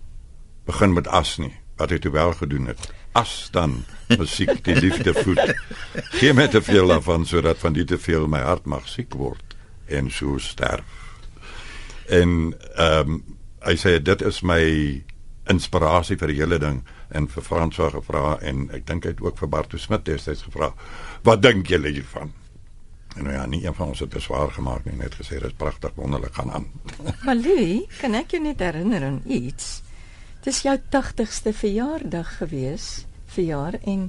begin 0.68 0.94
met 0.96 1.08
as 1.08 1.36
nie, 1.42 1.52
wat 1.80 1.92
hy 1.92 1.98
toe 2.00 2.12
wel 2.14 2.32
gedoen 2.38 2.70
het. 2.72 2.88
As 3.18 3.50
dan 3.52 3.82
musiek 4.08 4.62
die 4.64 4.76
liefde 4.78 5.14
voed. 5.14 5.40
Geen 6.16 6.38
met 6.38 6.54
te 6.54 6.62
veel 6.64 6.88
daarvan 6.88 7.26
sodat 7.28 7.60
van 7.60 7.76
dit 7.76 7.88
te 7.88 7.98
veel 8.00 8.28
my 8.30 8.40
hart 8.44 8.66
mag 8.66 8.88
siek 8.88 9.14
word 9.18 9.56
en 9.92 10.10
so 10.10 10.38
sterf. 10.38 10.98
En 12.08 12.52
ehm 12.76 13.16
um, 13.16 13.22
hy 13.62 13.76
sê 13.78 13.92
dit 14.02 14.22
is 14.26 14.40
my 14.42 14.62
inspirasie 15.52 16.16
vir 16.18 16.32
die 16.32 16.38
hele 16.40 16.58
ding 16.58 16.80
en 17.14 17.28
vir 17.30 17.44
Frans 17.46 17.78
wou 17.78 17.90
gevra 17.92 18.38
en 18.42 18.64
ek 18.74 18.88
dink 18.88 19.06
hy 19.06 19.12
het 19.14 19.22
ook 19.22 19.38
vir 19.38 19.50
Bartu 19.52 19.78
Smit 19.78 20.02
destyds 20.08 20.42
gevra. 20.48 20.72
Wat 21.22 21.44
dink 21.44 21.70
julle 21.70 21.92
hiervan? 21.94 22.32
En 23.16 23.24
nou 23.26 23.34
ja, 23.34 23.46
nie 23.46 23.64
een 23.64 23.74
van 23.74 23.92
ons 23.92 24.00
het 24.00 24.10
dit 24.10 24.22
swaar 24.22 24.50
gemaak 24.50 24.84
nie, 24.84 24.96
net 24.96 25.14
gesê 25.14 25.38
dit 25.38 25.50
is 25.50 25.56
pragtig 25.56 25.92
wonderlik 25.94 26.34
gaan 26.34 26.52
aan. 26.52 26.66
maar 27.26 27.36
Louis, 27.36 27.84
kan 28.00 28.14
ek 28.14 28.36
jou 28.36 28.42
net 28.42 28.62
herinner 28.64 29.04
aan 29.04 29.22
iets? 29.28 29.82
Dis 30.42 30.62
jou 30.64 30.76
80ste 30.96 31.52
verjaardag 31.54 32.36
gewees, 32.40 33.04
verjaar 33.34 33.78
en 33.82 34.08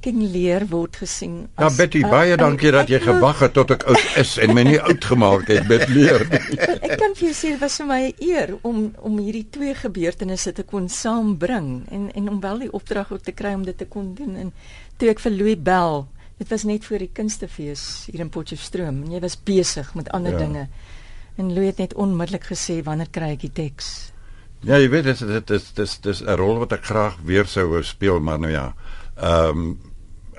King 0.00 0.20
Lear 0.30 0.62
word 0.70 0.96
gesien 1.00 1.48
Ja 1.58 1.68
Betty, 1.74 2.04
baie 2.06 2.36
dankie 2.38 2.70
dat 2.74 2.90
jy 2.90 3.00
gewag 3.02 3.40
het 3.42 3.54
tot 3.56 3.72
ek 3.74 3.86
oud 3.90 4.18
is 4.20 4.36
en 4.42 4.52
my 4.54 4.62
nie 4.68 4.78
oud 4.78 5.06
gemaak 5.10 5.48
het 5.50 5.66
met 5.70 5.88
leer. 5.90 6.22
Ek 6.86 6.94
kan 7.00 7.16
vir 7.18 7.24
jou 7.26 7.34
sê 7.34 7.50
dit 7.54 7.62
was 7.62 7.80
vir 7.80 7.88
my 7.88 8.00
'n 8.06 8.28
eer 8.28 8.52
om 8.62 8.78
om 8.94 9.18
hierdie 9.18 9.48
twee 9.50 9.74
gebeurtenisse 9.74 10.52
te 10.54 10.62
kon 10.62 10.86
saambring 10.88 11.88
en 11.90 12.10
en 12.14 12.30
om 12.30 12.38
wel 12.40 12.62
die 12.66 12.72
opdrag 12.72 13.10
ook 13.12 13.24
te 13.26 13.34
kry 13.34 13.54
om 13.58 13.64
dit 13.66 13.78
te 13.78 13.88
kon 13.90 14.14
doen 14.14 14.36
en 14.36 14.52
toe 14.98 15.10
ek 15.10 15.24
vir 15.26 15.34
Louis 15.34 15.58
Bell 15.58 16.06
dit 16.38 16.48
was 16.48 16.64
net 16.64 16.84
voor 16.86 16.98
die 16.98 17.10
kunstefees 17.12 18.04
hier 18.10 18.20
in 18.20 18.30
Potchefstroom 18.30 19.02
en 19.04 19.10
jy 19.12 19.20
was 19.20 19.36
besig 19.44 19.94
met 19.94 20.10
ander 20.10 20.32
Ja. 20.32 20.38
dinge 20.38 20.68
en 21.38 21.52
Louis 21.54 21.66
het 21.72 21.78
net 21.78 21.94
onmiddellik 21.94 22.44
gesê 22.44 22.82
wanneer 22.82 23.10
kry 23.10 23.32
ek 23.32 23.40
die 23.40 23.52
teks 23.52 24.12
Ja, 24.66 24.74
jy 24.78 24.88
weet 24.90 25.04
dit 25.04 25.18
dit 25.18 25.50
is 25.50 25.72
dis 25.72 25.98
dis 26.02 26.20
'n 26.22 26.36
rol 26.36 26.58
wat 26.58 26.72
ek 26.72 26.84
graag 26.84 27.16
weer 27.22 27.46
sou 27.46 27.68
wou 27.68 27.82
speel, 27.82 28.20
maar 28.20 28.38
nou 28.38 28.50
ja. 28.50 28.74
Ehm 29.16 29.58
um, 29.58 29.78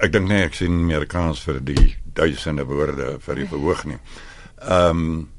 ek 0.02 0.12
dink 0.12 0.28
nee, 0.28 0.44
ek 0.44 0.54
sien 0.54 0.72
Amerikaans 0.72 1.40
vir 1.40 1.60
die 1.64 1.96
duisende 2.14 2.66
woorde 2.66 3.20
vir 3.20 3.36
die 3.36 3.48
verhoog 3.48 3.86
nie. 3.86 3.98
Ehm 4.62 4.90
um, 4.90 5.30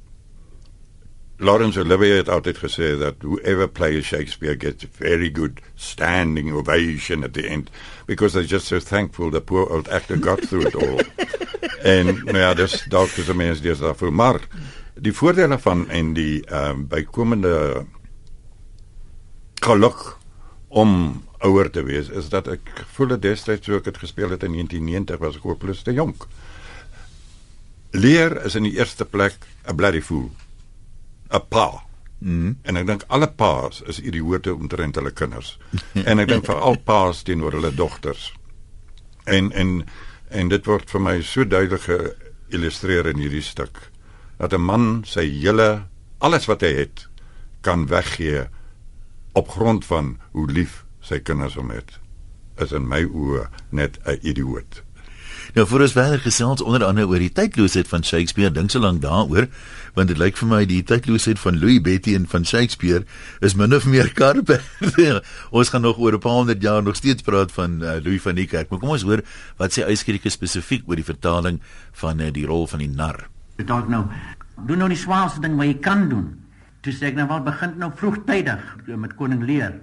Lawrence 1.40 1.80
Olivier 1.80 2.16
het 2.16 2.28
altyd 2.28 2.58
gesê 2.60 2.98
dat 3.00 3.22
whoever 3.24 3.68
plays 3.68 4.04
Shakespeare 4.06 4.56
gets 4.58 4.84
a 4.84 4.88
very 4.92 5.30
good 5.32 5.60
standing 5.74 6.52
ovation 6.52 7.24
at 7.24 7.32
the 7.32 7.46
end 7.48 7.70
because 8.06 8.34
they're 8.34 8.48
just 8.48 8.66
so 8.66 8.78
thankful 8.78 9.30
the 9.30 9.40
poor 9.40 9.64
old 9.72 9.88
actor 9.88 10.16
got 10.16 10.42
through 10.48 10.66
it 10.66 10.74
all. 10.76 11.00
en 11.96 12.12
nou 12.24 12.36
ja, 12.36 12.52
dis 12.54 12.84
dalk 12.92 13.16
is 13.16 13.28
'n 13.32 13.36
mens 13.36 13.60
dis 13.60 13.78
daarvoor, 13.78 14.12
maar 14.12 14.40
die 14.94 15.12
voordele 15.12 15.58
van 15.58 15.88
en 15.88 16.12
die 16.12 16.44
ehm 16.44 16.70
um, 16.70 16.86
bykomende 16.86 17.86
geluk 19.64 20.16
om 20.68 21.24
ouer 21.38 21.70
te 21.70 21.82
wees 21.82 22.08
is 22.08 22.28
dat 22.28 22.48
ek 22.48 22.84
voel 22.92 23.16
dit 23.16 23.22
destyds 23.22 23.64
so 23.66 23.80
ek 23.80 23.84
het 23.84 23.98
gespeel 23.98 24.30
het 24.30 24.44
in 24.44 24.52
1990 24.52 25.18
was 25.18 25.36
ek 25.36 25.46
ook 25.46 25.58
plus 25.58 25.82
te 25.82 25.92
jonk. 25.92 26.28
Leer 27.90 28.44
is 28.44 28.54
in 28.54 28.68
die 28.68 28.76
eerste 28.76 29.04
plek 29.04 29.40
'n 29.64 29.74
bloody 29.74 30.00
fool. 30.00 30.30
'n 31.30 31.46
Pa. 31.48 31.84
Mm. 32.18 32.58
En 32.62 32.76
ek 32.76 32.86
dink 32.86 33.04
alle 33.08 33.28
pa's 33.32 33.80
is 33.88 34.00
idioote 34.00 34.54
omtrent 34.54 34.94
hulle 34.94 35.10
kinders. 35.10 35.58
en 36.10 36.18
ek 36.18 36.28
dink 36.28 36.44
veral 36.44 36.76
pa's 36.84 37.22
teenoor 37.22 37.56
hulle 37.56 37.74
dogters. 37.74 38.32
En 39.24 39.52
en 39.52 39.86
en 40.28 40.48
dit 40.48 40.66
word 40.66 40.90
vir 40.90 41.00
my 41.00 41.16
so 41.22 41.44
duidelik 41.44 41.86
geïllustreer 41.88 43.08
in 43.10 43.18
hierdie 43.18 43.42
stuk 43.42 43.90
dat 44.38 44.52
'n 44.52 44.60
man 44.60 45.02
sy 45.04 45.24
hele 45.26 45.86
alles 46.18 46.46
wat 46.46 46.60
hy 46.60 46.72
het 46.84 47.08
kan 47.60 47.86
weggee 47.86 48.46
op 49.32 49.48
grond 49.48 49.84
van 49.84 50.18
hoe 50.32 50.46
lief 50.50 50.84
sy 51.00 51.20
kinders 51.20 51.54
hom 51.54 51.70
het. 51.70 51.98
Is 52.60 52.72
in 52.72 52.88
my 52.88 53.04
oë 53.04 53.48
net 53.70 53.98
'n 54.04 54.18
idioot. 54.22 54.82
Nou 55.54 55.66
voor 55.66 55.80
ons 55.80 55.92
verder 55.92 56.20
gesels 56.20 56.62
onder 56.62 56.84
andere 56.84 57.06
oor 57.06 57.18
die 57.18 57.32
tydloosheid 57.32 57.88
van 57.88 58.04
Shakespeare, 58.04 58.52
dink 58.54 58.70
so 58.70 58.78
lank 58.78 59.02
daaroor, 59.02 59.48
want 59.94 60.08
dit 60.08 60.18
lyk 60.18 60.38
vir 60.40 60.48
my 60.50 60.60
die 60.68 60.82
tydloosheid 60.86 61.40
van 61.42 61.58
Louis 61.60 61.80
Betty 61.84 62.14
en 62.14 62.26
van 62.30 62.44
Shakespeare 62.44 63.04
is 63.40 63.56
min 63.58 63.74
of 63.74 63.86
meer 63.86 64.12
karpe. 64.20 64.60
ons 65.50 65.68
gaan 65.72 65.82
nog 65.82 65.98
oor 65.98 66.14
'n 66.14 66.22
paar 66.22 66.38
honderd 66.42 66.62
jaar 66.62 66.82
nog 66.82 66.96
steeds 66.96 67.22
praat 67.22 67.52
van 67.52 67.82
uh, 67.82 67.98
Louis 68.04 68.22
van 68.22 68.34
Niekerk. 68.34 68.70
Maar 68.70 68.78
kom 68.78 68.94
ons 68.96 69.02
hoor 69.02 69.22
wat 69.56 69.72
sê 69.72 69.84
uitskrike 69.84 70.30
spesifiek 70.30 70.88
oor 70.88 70.96
die 70.96 71.04
vertaling 71.04 71.60
van 71.92 72.20
uh, 72.20 72.30
die 72.32 72.46
rol 72.46 72.66
van 72.66 72.78
die 72.78 72.90
nar. 72.90 73.28
Ek 73.58 73.66
dalk 73.66 73.88
nou 73.88 74.06
doen 74.66 74.78
nou 74.78 74.88
die 74.88 74.98
swaalste 74.98 75.40
ding 75.40 75.56
wat 75.56 75.66
jy 75.66 75.78
kan 75.80 76.08
doen. 76.08 76.36
Toe 76.80 76.92
sê 76.92 77.10
ek 77.10 77.16
nou 77.16 77.28
wel 77.28 77.42
begin 77.44 77.78
nou 77.78 77.90
vroegtydig 77.92 78.60
met 78.96 79.14
koning 79.16 79.44
Lear. 79.44 79.74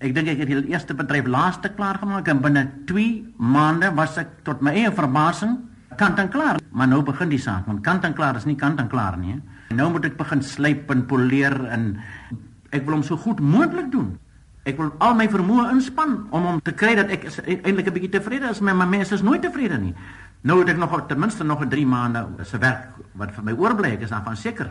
Ek 0.00 0.14
dink 0.16 0.28
ek 0.32 0.38
het 0.40 0.48
die 0.48 0.72
eerste 0.72 0.94
bedryf 0.96 1.26
laaste 1.28 1.68
klaar 1.76 1.98
gemaak 2.00 2.28
en 2.28 2.40
binne 2.40 2.64
2 2.88 3.34
maande 3.36 3.90
was 3.96 4.16
ek 4.20 4.40
tot 4.44 4.62
my 4.64 4.72
eie 4.72 4.92
verbasing 4.92 5.58
kant 5.96 6.18
en 6.18 6.28
klaar. 6.28 6.60
Maar 6.70 6.88
nou 6.88 7.02
begin 7.02 7.28
die 7.28 7.38
saak, 7.38 7.66
want 7.66 7.82
kant 7.82 8.04
en 8.04 8.14
klaar 8.14 8.36
is 8.36 8.44
nie 8.44 8.56
kant 8.56 8.80
en 8.80 8.88
klaar 8.88 9.18
nie. 9.18 9.32
Hè. 9.32 9.74
Nou 9.74 9.90
moet 9.90 10.04
ek 10.04 10.16
begin 10.18 10.42
slyp 10.42 10.90
en 10.90 11.06
poleer 11.06 11.54
en 11.70 11.92
ek 12.70 12.84
wil 12.86 12.98
hom 12.98 13.02
so 13.06 13.16
goed 13.16 13.40
moontlik 13.40 13.90
doen. 13.92 14.18
Ek 14.68 14.76
wil 14.76 14.92
al 14.98 15.14
my 15.16 15.26
vermoë 15.30 15.70
inspann 15.72 16.26
om 16.36 16.46
hom 16.46 16.58
te 16.62 16.74
kry 16.76 16.94
dat 16.98 17.10
ek 17.10 17.26
eintlik 17.46 17.86
'n 17.86 17.92
bietjie 17.92 18.12
tevrede 18.18 18.50
is, 18.50 18.60
maar 18.60 18.76
my 18.76 18.86
mense 18.86 19.14
is 19.14 19.22
nooit 19.22 19.42
tevrede 19.42 19.78
nie. 19.78 19.94
Nou 20.42 20.58
het 20.60 20.68
ek 20.68 20.76
nog 20.76 21.06
ten 21.06 21.18
minste 21.18 21.44
nog 21.44 21.62
'n 21.62 21.68
3 21.68 21.86
maande 21.86 22.26
se 22.42 22.58
werk 22.58 22.88
wat 23.14 23.32
vir 23.32 23.44
my 23.44 23.52
oorbly, 23.52 23.90
ek 23.92 24.00
is 24.00 24.10
daarvan 24.10 24.36
seker. 24.36 24.70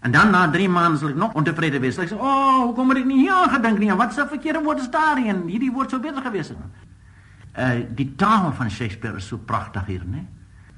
En 0.00 0.10
dan 0.10 0.30
na 0.30 0.50
3 0.50 0.68
maande 0.68 0.98
sal 0.98 1.08
ek 1.08 1.16
nog 1.16 1.34
ontevrede 1.34 1.80
wees. 1.80 1.98
Ek 1.98 2.08
sê, 2.08 2.14
"O, 2.14 2.22
oh, 2.22 2.62
hoekom 2.64 2.88
het 2.88 2.98
ek 2.98 3.04
nie 3.04 3.18
hier 3.18 3.48
gedink 3.48 3.78
nie? 3.78 3.94
Wat 3.94 4.12
se 4.12 4.26
verkeerde 4.26 4.62
woord 4.62 4.78
is 4.78 4.90
daar? 4.90 5.16
En 5.16 5.46
hierdie 5.46 5.72
woord 5.72 5.90
sou 5.90 6.00
beter 6.00 6.22
gewees 6.22 6.48
het." 6.48 6.58
Uh 7.58 7.86
die 7.94 8.14
taal 8.16 8.52
van 8.52 8.70
Shakespeare 8.70 9.16
is 9.16 9.26
so 9.26 9.36
pragtig 9.36 9.86
hier, 9.86 10.02
né? 10.04 10.26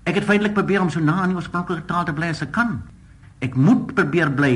Ek 0.09 0.17
het 0.17 0.25
feitelik 0.25 0.55
probeer 0.57 0.81
om 0.81 0.89
so 0.89 1.03
na 1.05 1.19
aan 1.21 1.35
die 1.35 1.37
oorspronklike 1.37 1.85
taal 1.85 2.07
te 2.09 2.15
bly 2.17 2.31
as 2.33 2.41
ek 2.41 2.55
kan. 2.55 2.79
Ek 3.45 3.57
moet 3.61 3.91
probeer 3.93 4.31
bly 4.33 4.55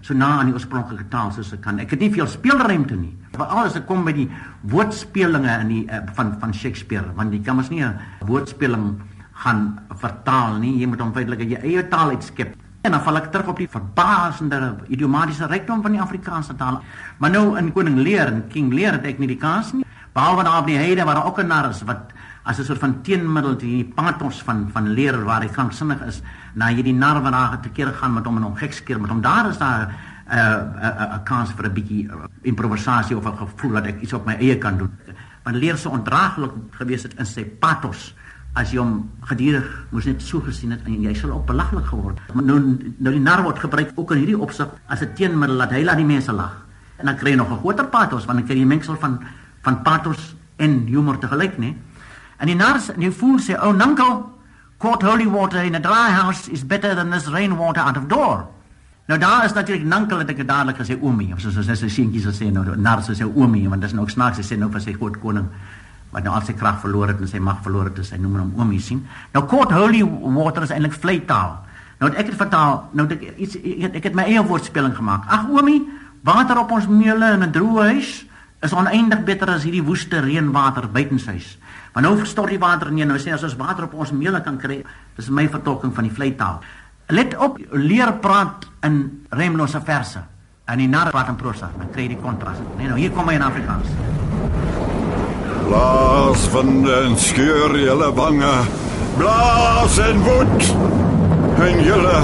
so 0.00 0.16
na 0.16 0.38
aan 0.38 0.48
die 0.48 0.56
oorspronklike 0.56 1.04
taal 1.12 1.34
soos 1.34 1.50
ek 1.52 1.60
kan. 1.66 1.82
Ek 1.82 1.92
het 1.92 2.00
nie 2.00 2.08
veel 2.14 2.28
speelruimte 2.30 2.96
nie. 2.96 3.12
Veral 3.34 3.68
as 3.68 3.76
ek 3.76 3.84
kom 3.90 4.06
by 4.06 4.14
die 4.16 4.24
woordspelinge 4.72 5.58
in 5.66 5.72
die 5.74 5.82
uh, 5.84 6.00
van 6.16 6.32
van 6.40 6.54
Shakespeare, 6.56 7.10
want 7.18 7.34
jy 7.34 7.42
kan 7.44 7.58
mos 7.58 7.68
nie 7.68 7.84
'n 7.84 7.98
woordspeling 8.24 8.94
gaan 9.44 9.78
vertaal 10.00 10.56
nie. 10.64 10.78
Jy 10.80 10.88
moet 10.88 11.00
hom 11.04 11.12
feitelik 11.12 11.44
in 11.44 11.52
jou 11.56 11.60
eie 11.60 11.88
taal 11.88 12.16
uitskep. 12.16 12.56
En 12.80 12.92
dan 12.92 13.02
val 13.02 13.16
ek 13.16 13.30
terug 13.32 13.48
op 13.48 13.58
die 13.58 13.68
verbasende 13.68 14.76
idiomatiese 14.88 15.46
rykdom 15.46 15.82
van 15.82 15.92
die 15.92 16.00
Afrikaanse 16.00 16.56
taal. 16.56 16.80
Maar 17.18 17.30
nou 17.30 17.58
in 17.58 17.72
Koning 17.72 17.98
Lear 17.98 18.32
en 18.32 18.48
King 18.48 18.72
Lear 18.72 18.92
het 18.92 19.04
ek 19.04 19.18
nie 19.18 19.28
die 19.28 19.36
kans 19.36 19.72
nie. 19.72 19.84
Behalwe 20.14 20.44
daar 20.44 20.60
op 20.60 20.66
die 20.66 20.78
heide 20.78 21.04
waar 21.04 21.20
daar 21.20 21.26
ook 21.26 21.40
'n 21.40 21.46
nar 21.46 21.68
is 21.68 21.82
wat 21.82 22.15
as 22.46 22.58
'n 22.58 22.64
soort 22.64 22.78
van 22.78 23.02
teenmiddel 23.02 23.56
teen 23.56 23.82
die 23.82 23.92
pathos 23.94 24.42
van 24.42 24.68
van 24.72 24.88
leer 24.88 25.24
waar 25.24 25.42
hy 25.42 25.48
kranksinnig 25.48 26.00
is, 26.06 26.22
na 26.54 26.68
hierdie 26.68 26.94
nar 26.94 27.22
wat 27.22 27.32
daar 27.32 27.60
te 27.60 27.68
kere 27.68 27.92
gaan 27.92 28.14
met 28.14 28.24
hom 28.24 28.36
en 28.36 28.42
hom 28.42 28.56
gekskeer 28.56 29.00
met 29.00 29.10
hom. 29.10 29.20
Daar 29.20 29.48
is 29.48 29.58
daar 29.58 29.88
'n 30.26 30.34
uh, 30.34 31.16
'n 31.16 31.22
kans 31.24 31.50
vir 31.50 31.66
'n 31.66 31.72
bietjie 31.72 32.04
uh, 32.06 32.24
improvisasie 32.42 33.16
of 33.16 33.26
'n 33.26 33.36
gevoel 33.36 33.72
dat 33.72 33.86
ek 33.86 34.00
iets 34.00 34.12
op 34.12 34.26
my 34.26 34.34
eie 34.34 34.58
kan 34.58 34.78
doen. 34.78 34.90
Want 35.42 35.56
leer 35.56 35.76
so 35.76 35.90
ondraaglik 35.90 36.52
gewees 36.70 37.02
het 37.02 37.14
in 37.18 37.26
sy 37.26 37.44
pathos 37.44 38.14
as 38.54 38.72
jy 38.72 38.78
hom 38.78 39.10
gedurig 39.20 39.66
moes 39.90 40.04
net 40.04 40.22
so 40.22 40.40
gesien 40.40 40.70
het 40.70 40.80
en 40.86 41.02
jy 41.02 41.14
sal 41.14 41.30
ook 41.30 41.46
belaglik 41.46 41.86
geword. 41.86 42.20
Maar 42.34 42.44
nou 42.44 42.58
nou 42.98 43.12
die 43.12 43.20
nar 43.20 43.42
word 43.42 43.58
gebruik 43.58 43.92
ook 43.94 44.12
in 44.12 44.18
hierdie 44.18 44.38
opsig 44.38 44.68
as 44.86 45.02
'n 45.02 45.14
teenmiddel 45.14 45.58
dat 45.58 45.70
hy 45.70 45.84
laat 45.84 45.96
die 45.96 46.04
mense 46.04 46.32
lag. 46.32 46.64
En 46.96 47.06
dan 47.06 47.16
kry 47.16 47.30
jy 47.30 47.36
nog 47.36 47.50
'n 47.50 47.58
groter 47.58 47.86
pathos 47.86 48.24
want 48.24 48.38
dan 48.38 48.46
kry 48.46 48.56
jy 48.56 48.64
mengsel 48.64 48.96
van 48.96 49.20
van 49.62 49.82
pathos 49.82 50.36
en 50.56 50.86
humor 50.86 51.18
te 51.18 51.26
gelyk, 51.26 51.58
né? 51.58 51.74
En 52.36 52.46
die 52.46 52.56
nar 52.56 52.80
en 52.94 53.00
die 53.00 53.12
fool 53.12 53.38
sê, 53.38 53.56
"Oh, 53.56 53.72
uncle, 53.74 54.24
court 54.78 55.02
holy 55.02 55.28
water 55.28 55.64
in 55.64 55.74
a 55.74 55.80
dry 55.80 56.10
house 56.10 56.50
is 56.50 56.66
better 56.66 56.94
than 56.94 57.10
this 57.10 57.26
rainwater 57.26 57.82
out 57.82 57.96
of 57.96 58.06
door." 58.06 58.46
Nou 59.06 59.20
daar 59.20 59.44
is 59.44 59.52
natuurlik 59.52 59.86
nankel 59.86 60.18
het 60.18 60.30
ek 60.30 60.36
het 60.36 60.48
dadelik 60.48 60.76
gesê 60.76 60.98
oomie 61.00 61.32
of 61.32 61.40
soos 61.40 61.54
soos 61.54 61.78
sy 61.78 61.88
seentjie 61.88 62.20
sou 62.20 62.32
sê 62.32 62.52
nou 62.52 62.76
nar 62.76 63.02
sou 63.02 63.14
sê 63.14 63.22
oomie 63.22 63.68
want 63.68 63.80
dit 63.80 63.90
is 63.90 63.94
nou 63.94 64.02
ook 64.02 64.10
snaaks 64.10 64.36
sy 64.36 64.42
sê 64.42 64.58
nou 64.58 64.70
vir 64.70 64.80
sy 64.80 64.92
groot 64.92 65.20
koning 65.20 65.46
wat 66.10 66.24
nou 66.24 66.34
al 66.34 66.42
sy 66.46 66.54
krag 66.56 66.80
verloor 66.82 67.12
het 67.12 67.20
en 67.20 67.28
sy 67.28 67.38
mag 67.42 67.62
verloor 67.64 67.90
het, 67.90 68.00
sy 68.06 68.18
noem 68.20 68.38
hom 68.40 68.52
oomie 68.62 68.80
sien. 68.80 69.02
Nou 69.34 69.44
court 69.48 69.74
holy 69.74 70.02
water 70.36 70.64
is 70.64 70.72
eintlik 70.74 70.96
vleitaal. 70.96 71.58
Nou 72.00 72.10
het 72.10 72.18
ek 72.22 72.30
dit 72.32 72.38
vertaal, 72.40 72.78
nou 72.96 73.06
het 73.06 73.16
ek 73.16 73.36
iets 73.36 73.58
ek 73.60 73.84
het, 73.86 73.98
ek 74.00 74.08
het 74.10 74.16
my 74.16 74.24
eie 74.30 74.42
woordspeling 74.44 74.94
gemaak. 74.96 75.26
Ag 75.32 75.46
oomie, 75.52 75.82
water 76.26 76.58
op 76.60 76.72
ons 76.72 76.88
meule 76.88 77.32
in 77.36 77.44
'n 77.44 77.52
droë 77.52 77.90
huis 77.92 78.24
is 78.62 78.72
oneindig 78.72 79.24
beter 79.24 79.50
as 79.50 79.62
hierdie 79.62 79.84
woeste 79.84 80.20
reënwater 80.20 80.88
buitenshuis. 80.90 81.58
Maar 81.96 82.04
nou 82.04 82.26
stort 82.28 82.52
die 82.52 82.60
water 82.60 82.90
neer. 82.92 83.06
Nou 83.08 83.16
sê 83.16 83.32
as 83.32 83.44
ons 83.46 83.54
water 83.56 83.86
op 83.86 83.94
ons 83.96 84.10
meule 84.12 84.42
kan 84.44 84.58
kry, 84.60 84.82
dis 85.16 85.30
my 85.32 85.46
vertolking 85.48 85.94
van 85.96 86.04
die 86.04 86.12
vleitaal. 86.12 86.58
Let 87.08 87.32
op, 87.40 87.56
leer 87.72 88.12
praat 88.20 88.66
in 88.84 88.98
remlose 89.32 89.80
verse. 89.80 90.20
En 90.68 90.82
die 90.82 90.90
nar 90.92 91.08
praat 91.14 91.32
in 91.32 91.40
prosa. 91.40 91.70
Dan 91.78 91.88
kry 91.94 92.04
jy 92.04 92.12
die 92.12 92.20
kontras. 92.20 92.60
Nee, 92.76 92.90
nou 92.90 93.00
hier 93.00 93.16
kom 93.16 93.32
hy 93.32 93.38
in 93.38 93.46
Afrikaans. 93.46 93.88
Blaas 95.70 96.44
van 96.52 96.70
en 96.98 97.16
skeur 97.16 97.78
julle 97.80 98.12
wange. 98.20 98.54
Blaas 99.16 99.96
en 100.04 100.20
woed. 100.28 100.70
En 101.64 101.80
julle 101.80 102.16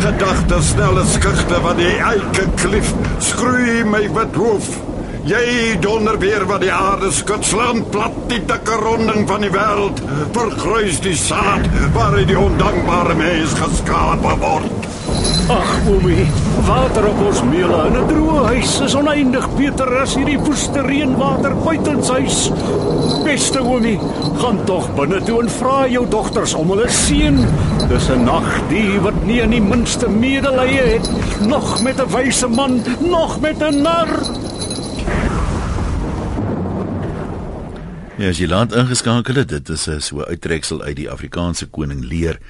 gedagtes 0.00 0.72
snelle 0.72 1.04
skugte 1.04 1.60
wat 1.68 1.76
die 1.76 1.98
eike 2.00 2.48
klif 2.64 2.96
skroei 3.20 3.82
my 3.84 4.06
wit 4.16 4.40
hoof. 4.40 4.87
Jy 5.28 5.76
donder 5.84 6.16
weer 6.16 6.46
wat 6.48 6.62
die 6.64 6.70
aarde 6.72 7.10
skud 7.12 7.44
slaan 7.44 7.82
plat 7.92 8.14
die 8.30 8.38
dikke 8.48 8.78
ronding 8.80 9.26
van 9.28 9.42
die 9.44 9.50
wêreld 9.52 10.00
verkruis 10.32 11.02
die 11.04 11.16
saad 11.20 11.66
waar 11.92 12.16
die 12.16 12.38
ondankbare 12.38 13.16
mens 13.18 13.52
geskape 13.58 14.32
word. 14.40 14.88
Ag, 15.52 15.74
oomie, 15.90 16.24
water 16.64 17.10
op 17.10 17.20
ons 17.26 17.42
meule 17.44 17.82
in 17.90 18.00
'n 18.00 18.08
droë 18.08 18.46
huis 18.54 18.72
is 18.88 18.96
oneindig 18.96 19.50
beter 19.58 19.92
as 20.00 20.16
hierdie 20.16 20.38
woeste 20.38 20.80
reënwater 20.88 21.54
buitenshuis. 21.60 22.50
Beste 23.24 23.60
oomie, 23.60 24.00
gaan 24.40 24.64
tog 24.64 24.88
binne 24.96 25.20
toe 25.28 25.42
en 25.42 25.50
vra 25.60 25.86
jou 25.88 26.08
dogters 26.08 26.54
om 26.54 26.70
hulle 26.70 26.88
seën. 26.88 27.36
Dis 27.88 28.08
'n 28.08 28.24
nagdier 28.24 29.00
wat 29.02 29.24
nie 29.26 29.40
in 29.40 29.50
die 29.50 29.60
minste 29.60 30.08
medelee 30.08 30.96
het, 30.96 31.10
nog 31.40 31.82
met 31.82 32.00
'n 32.00 32.12
wyse 32.16 32.48
man, 32.48 32.80
nog 33.00 33.40
met 33.40 33.60
'n 33.60 33.82
nar. 33.82 34.08
Ja, 38.18 38.32
as 38.32 38.40
jy 38.42 38.48
laat 38.50 38.72
ingeskakel 38.74 39.36
het, 39.38 39.52
dit 39.52 39.68
is 39.70 39.86
'n 39.86 40.00
so 40.00 40.24
uittreksel 40.26 40.82
uit 40.82 40.96
die 40.96 41.10
Afrikaanse 41.10 41.66
koning 41.66 42.02
leer 42.02 42.40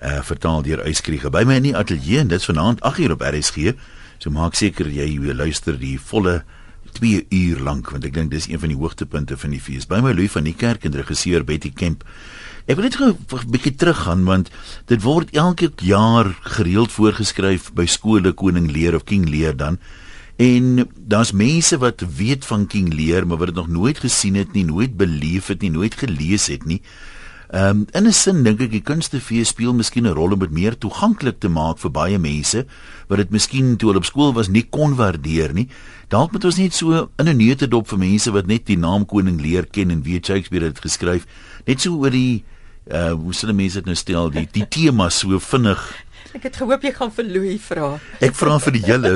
uh 0.00 0.22
vertaal 0.22 0.62
deur 0.62 0.86
Uyskriege. 0.86 1.30
By 1.30 1.44
my 1.44 1.54
in 1.54 1.62
die 1.62 1.76
ateljee 1.76 2.18
en 2.18 2.28
dit 2.28 2.44
vanaand 2.44 2.80
8uur 2.80 3.10
op 3.10 3.20
RSG. 3.20 3.74
So 4.18 4.30
maak 4.30 4.54
seker 4.54 4.88
jy 4.88 5.18
luister 5.34 5.78
die 5.78 6.00
volle 6.00 6.44
2 6.92 7.26
uur 7.28 7.60
lank 7.60 7.90
want 7.90 8.04
ek 8.04 8.14
dink 8.14 8.30
dis 8.30 8.48
een 8.48 8.58
van 8.58 8.68
die 8.68 8.78
hoogtepunte 8.78 9.36
van 9.36 9.50
die 9.50 9.60
fees. 9.60 9.86
By 9.86 10.00
my 10.00 10.12
Louis 10.12 10.30
van 10.30 10.44
die 10.44 10.56
kerk 10.56 10.84
en 10.84 10.96
regisseur 10.96 11.44
Betty 11.44 11.70
Kemp. 11.70 12.04
Ek 12.66 12.76
wil 12.76 12.84
net 12.84 12.96
gou 12.96 13.12
'n 13.12 13.50
bietjie 13.50 13.74
teruggaan 13.76 14.24
want 14.24 14.50
dit 14.86 15.02
word 15.02 15.36
elke 15.36 15.70
jaar 15.82 16.34
gereeld 16.40 16.92
voorgeskryf 16.92 17.72
by 17.74 17.84
skole 17.84 18.32
koning 18.32 18.72
leer 18.72 18.94
of 18.94 19.04
king 19.04 19.28
leer 19.28 19.56
dan. 19.56 19.78
En 20.40 20.88
daar's 20.96 21.32
mense 21.36 21.78
wat 21.78 22.00
weet 22.16 22.46
van 22.48 22.66
King 22.66 22.94
Lear, 22.94 23.26
maar 23.26 23.36
wat 23.36 23.46
dit 23.46 23.56
nog 23.56 23.68
nooit 23.68 23.98
gesien 23.98 24.34
het 24.34 24.52
nie, 24.52 24.64
nooit 24.64 24.96
beleef 24.96 25.46
het 25.46 25.60
nie, 25.60 25.70
nooit 25.70 25.94
gelees 25.94 26.46
het 26.46 26.64
nie. 26.64 26.80
Ehm 27.50 27.82
um, 27.82 27.86
in 27.92 28.06
'n 28.06 28.12
sin 28.12 28.42
dink 28.42 28.60
ek 28.60 28.70
die 28.70 28.80
kunstefees 28.80 29.48
speel 29.48 29.74
miskien 29.74 30.06
'n 30.06 30.14
rol 30.14 30.32
om 30.32 30.38
dit 30.38 30.50
meer 30.50 30.78
toeganklik 30.78 31.40
te 31.40 31.48
maak 31.48 31.78
vir 31.78 31.90
baie 31.90 32.18
mense 32.18 32.64
wat 33.08 33.18
dit 33.18 33.30
miskien 33.30 33.76
toe 33.76 33.88
hulle 33.88 33.98
op 33.98 34.04
skool 34.04 34.32
was 34.32 34.48
nie 34.48 34.62
kon 34.70 34.94
waardeer 34.94 35.52
nie. 35.52 35.68
Dalk 36.08 36.32
moet 36.32 36.44
ons 36.44 36.56
net 36.56 36.74
so 36.74 37.10
in 37.18 37.28
'n 37.28 37.36
neute 37.36 37.68
dop 37.68 37.88
vir 37.88 37.98
mense 37.98 38.30
wat 38.30 38.46
net 38.46 38.66
die 38.66 38.78
naam 38.78 39.06
Koning 39.06 39.40
Lear 39.40 39.66
ken 39.66 39.90
en 39.90 40.02
weet 40.02 40.26
Shakespeare 40.26 40.64
het 40.64 40.80
geskryf, 40.80 41.26
net 41.66 41.80
so 41.80 41.98
oor 41.98 42.10
die 42.10 42.44
uh 42.86 43.12
hoe 43.12 43.32
sê 43.32 43.52
mense 43.52 43.74
dit 43.74 43.86
nou 43.86 43.96
stel, 43.96 44.30
die 44.30 44.48
die 44.52 44.68
tema 44.68 45.10
so 45.10 45.38
vinnig 45.38 46.04
Ek 46.36 46.44
het 46.46 46.56
gehoop 46.60 46.84
jy 46.86 46.92
gaan 46.94 47.10
vir 47.10 47.26
Louis 47.26 47.62
vra. 47.64 47.98
Ek 48.22 48.36
vra 48.38 48.58
vir 48.62 48.72
die 48.76 48.84
julle. 48.86 49.12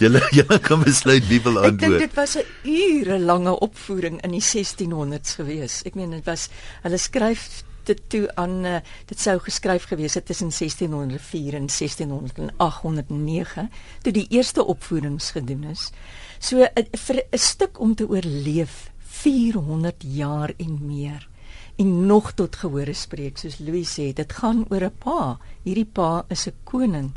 Julle 0.00 0.20
julle 0.38 0.58
kan 0.60 0.82
besluit 0.84 1.24
wie 1.30 1.40
wil 1.44 1.56
antwoord. 1.62 1.82
Ek 1.82 1.84
dink 1.84 1.98
dit 2.04 2.14
was 2.18 2.36
'n 2.36 2.44
ure 2.68 3.18
lange 3.18 3.54
opvoering 3.64 4.20
in 4.22 4.30
die 4.36 4.44
1600s 4.44 5.36
gewees. 5.40 5.82
Ek 5.88 5.94
meen 5.96 6.10
dit 6.10 6.26
was 6.28 6.50
hulle 6.82 6.98
skryf 6.98 7.64
dit 7.88 8.00
toe 8.08 8.28
aan 8.38 8.64
uh, 8.64 8.78
dit 9.10 9.18
sou 9.18 9.38
geskryf 9.42 9.84
gewees 9.90 10.14
het 10.14 10.26
tussen 10.26 10.50
1604 10.54 11.54
en 11.58 11.66
1609 11.66 13.70
toe 14.02 14.12
die 14.12 14.26
eerste 14.30 14.64
opvoerings 14.64 15.30
gedoen 15.30 15.64
is. 15.72 15.90
So 16.38 16.62
uh, 16.62 16.68
vir 17.06 17.24
'n 17.32 17.38
stuk 17.38 17.80
om 17.80 17.94
te 17.94 18.06
oorleef 18.06 18.92
400 19.22 20.04
jaar 20.06 20.52
en 20.56 20.78
meer 20.86 21.31
en 21.76 22.06
nog 22.06 22.32
tot 22.38 22.56
gehore 22.56 22.92
spreek 22.92 23.38
soos 23.38 23.58
Louis 23.58 23.88
sê 23.88 24.12
dit 24.12 24.32
gaan 24.32 24.64
oor 24.70 24.84
'n 24.84 24.98
pa. 24.98 25.38
Hierdie 25.64 25.88
pa 25.92 26.24
is 26.28 26.46
'n 26.46 26.54
koning 26.64 27.10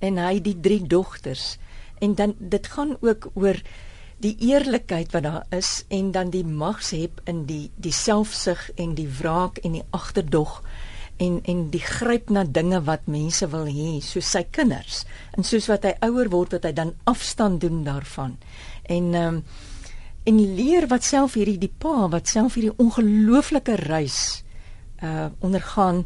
en 0.00 0.18
hy 0.18 0.40
die 0.40 0.60
drie 0.60 0.86
dogters 0.86 1.58
en 2.00 2.14
dan 2.14 2.34
dit 2.38 2.66
gaan 2.66 2.96
ook 3.00 3.30
oor 3.34 3.56
die 4.18 4.36
eerlikheid 4.40 5.12
wat 5.12 5.22
daar 5.22 5.46
is 5.50 5.84
en 5.88 6.10
dan 6.12 6.30
die 6.30 6.44
magsheb 6.44 7.20
in 7.24 7.44
die 7.46 7.70
die 7.76 7.92
selfsug 7.92 8.70
en 8.76 8.94
die 8.94 9.08
wraak 9.08 9.58
en 9.58 9.72
die 9.72 9.84
agterdog 9.90 10.62
en 11.16 11.40
en 11.44 11.70
die 11.72 11.80
gryp 11.80 12.30
na 12.30 12.44
dinge 12.44 12.80
wat 12.84 13.06
mense 13.06 13.48
wil 13.52 13.68
hê 13.68 14.00
soos 14.04 14.30
sy 14.30 14.44
kinders. 14.50 15.04
En 15.36 15.44
soos 15.44 15.68
wat 15.72 15.84
hy 15.88 15.94
ouer 16.08 16.30
word 16.32 16.56
wat 16.56 16.64
hy 16.64 16.72
dan 16.72 16.94
afstand 17.04 17.60
doen 17.60 17.84
daarvan. 17.84 18.36
En 18.84 19.14
ehm 19.14 19.34
um, 19.34 19.44
en 20.26 20.38
leer 20.58 20.86
wat 20.90 21.04
self 21.06 21.34
hierdie 21.38 21.58
die 21.58 21.72
pa 21.78 22.08
wat 22.10 22.28
self 22.28 22.56
hierdie 22.58 22.74
ongelooflike 22.82 23.76
reis 23.86 24.42
uh 25.02 25.28
ondergaan 25.40 26.04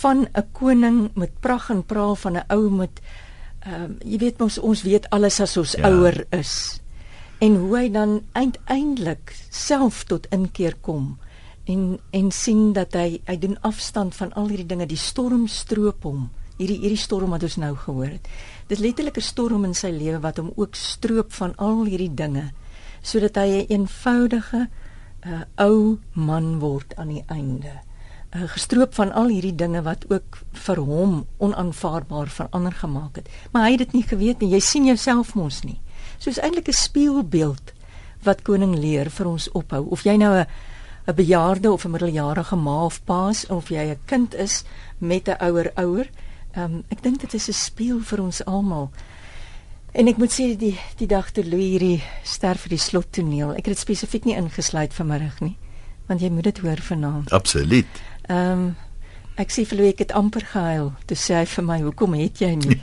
van 0.00 0.28
'n 0.32 0.48
koning 0.52 1.10
met 1.14 1.40
pragt 1.40 1.70
en 1.70 1.84
praal 1.84 2.16
van 2.16 2.36
'n 2.36 2.44
ou 2.48 2.70
met 2.70 3.00
ehm 3.60 3.90
uh, 3.90 4.10
jy 4.12 4.18
weet 4.18 4.40
ons 4.40 4.58
ons 4.58 4.82
weet 4.82 5.10
alles 5.10 5.40
as 5.40 5.56
ons 5.56 5.72
ja. 5.72 5.88
ouer 5.88 6.26
is. 6.30 6.80
En 7.38 7.56
hoe 7.56 7.76
hy 7.78 7.90
dan 7.90 8.22
uiteindelik 8.32 9.36
self 9.50 10.04
tot 10.04 10.26
inkeer 10.26 10.76
kom 10.80 11.18
en 11.64 11.98
en 12.10 12.30
sien 12.30 12.72
dat 12.72 12.92
hy 12.92 13.20
hy 13.24 13.38
doen 13.38 13.60
afstand 13.60 14.14
van 14.14 14.32
al 14.32 14.48
hierdie 14.48 14.66
dinge 14.66 14.86
die 14.86 14.96
storm 14.96 15.46
stroop 15.46 16.02
hom. 16.02 16.30
Hierdie 16.56 16.78
hierdie 16.78 17.00
storm 17.00 17.30
wat 17.30 17.42
ons 17.42 17.56
nou 17.56 17.76
gehoor 17.76 18.06
het. 18.06 18.28
Dis 18.66 18.78
letterlik 18.78 19.16
'n 19.16 19.20
storm 19.20 19.64
in 19.64 19.74
sy 19.74 19.90
lewe 19.90 20.20
wat 20.20 20.36
hom 20.36 20.52
ook 20.56 20.74
stroop 20.74 21.32
van 21.32 21.56
al 21.56 21.84
hierdie 21.84 22.14
dinge 22.14 22.52
sodat 23.04 23.36
hy 23.36 23.46
'n 23.46 23.54
een 23.54 23.66
eenvoudige 23.68 24.68
uh, 25.26 25.44
ou 25.56 25.98
man 26.12 26.58
word 26.58 26.96
aan 26.96 27.08
die 27.08 27.24
einde. 27.26 27.72
Uh, 28.32 28.48
gestroop 28.48 28.94
van 28.94 29.12
al 29.12 29.28
hierdie 29.28 29.54
dinge 29.54 29.82
wat 29.82 30.04
ook 30.10 30.40
vir 30.52 30.80
hom 30.80 31.26
onaanvaarbaar 31.38 32.28
verander 32.28 32.72
gemaak 32.72 33.16
het. 33.16 33.28
Maar 33.52 33.62
hy 33.64 33.70
het 33.70 33.78
dit 33.78 33.92
nie 33.92 34.06
geweet 34.08 34.40
nie. 34.40 34.50
Jy 34.56 34.60
sien 34.60 34.84
jouself 34.84 35.34
mos 35.34 35.62
nie. 35.62 35.80
Soos 36.18 36.40
eintlik 36.40 36.68
'n 36.68 36.72
spieelbeeld 36.72 37.72
wat 38.22 38.42
koning 38.42 38.74
leer 38.74 39.10
vir 39.10 39.26
ons 39.26 39.50
ophou. 39.52 39.86
Of 39.90 40.04
jy 40.04 40.16
nou 40.16 40.34
'n 40.34 40.46
'n 41.06 41.14
bejaarde 41.14 41.72
of 41.72 41.84
'n 41.84 41.90
middeljarige 41.90 42.56
ma 42.56 42.84
of 42.84 43.04
pa 43.04 43.28
is 43.28 43.46
of 43.46 43.68
jy 43.68 43.90
'n 43.90 43.98
kind 44.04 44.34
is 44.34 44.64
met 44.98 45.28
'n 45.28 45.36
ouer 45.40 45.72
ouer, 45.74 46.08
um, 46.56 46.84
ek 46.88 47.02
dink 47.02 47.20
dit 47.20 47.34
is 47.34 47.48
'n 47.48 47.52
spieël 47.52 48.00
vir 48.00 48.22
ons 48.22 48.44
almal. 48.44 48.90
En 49.94 50.08
ek 50.10 50.18
moet 50.18 50.32
sê 50.32 50.48
die 50.58 50.74
die 50.98 51.06
dag 51.06 51.28
toe 51.30 51.44
Louis 51.46 51.76
hierdie 51.76 52.00
sterf 52.26 52.64
vir 52.66 52.74
die 52.74 52.82
slottoneel. 52.82 53.52
Ek 53.54 53.68
het 53.68 53.76
dit 53.76 53.82
spesifiek 53.82 54.24
nie 54.26 54.34
ingesluit 54.34 54.94
vanmiddag 54.94 55.36
nie, 55.44 55.54
want 56.08 56.24
jy 56.24 56.32
moet 56.34 56.48
dit 56.48 56.58
hoor 56.64 56.82
vanaand. 56.82 57.30
Absoluut. 57.36 58.00
Ehm 58.26 58.64
um, 58.64 58.72
ek 59.38 59.50
sê 59.50 59.64
vir 59.66 59.78
Louis 59.78 59.92
ek 59.94 60.02
het 60.04 60.12
amper 60.14 60.44
gehuil. 60.46 60.92
Toe 61.10 61.16
sê 61.18 61.38
hy 61.40 61.46
vir 61.50 61.64
my, 61.66 61.78
"Hoekom 61.82 62.14
het 62.14 62.42
jy 62.42 62.52
nie?" 62.54 62.80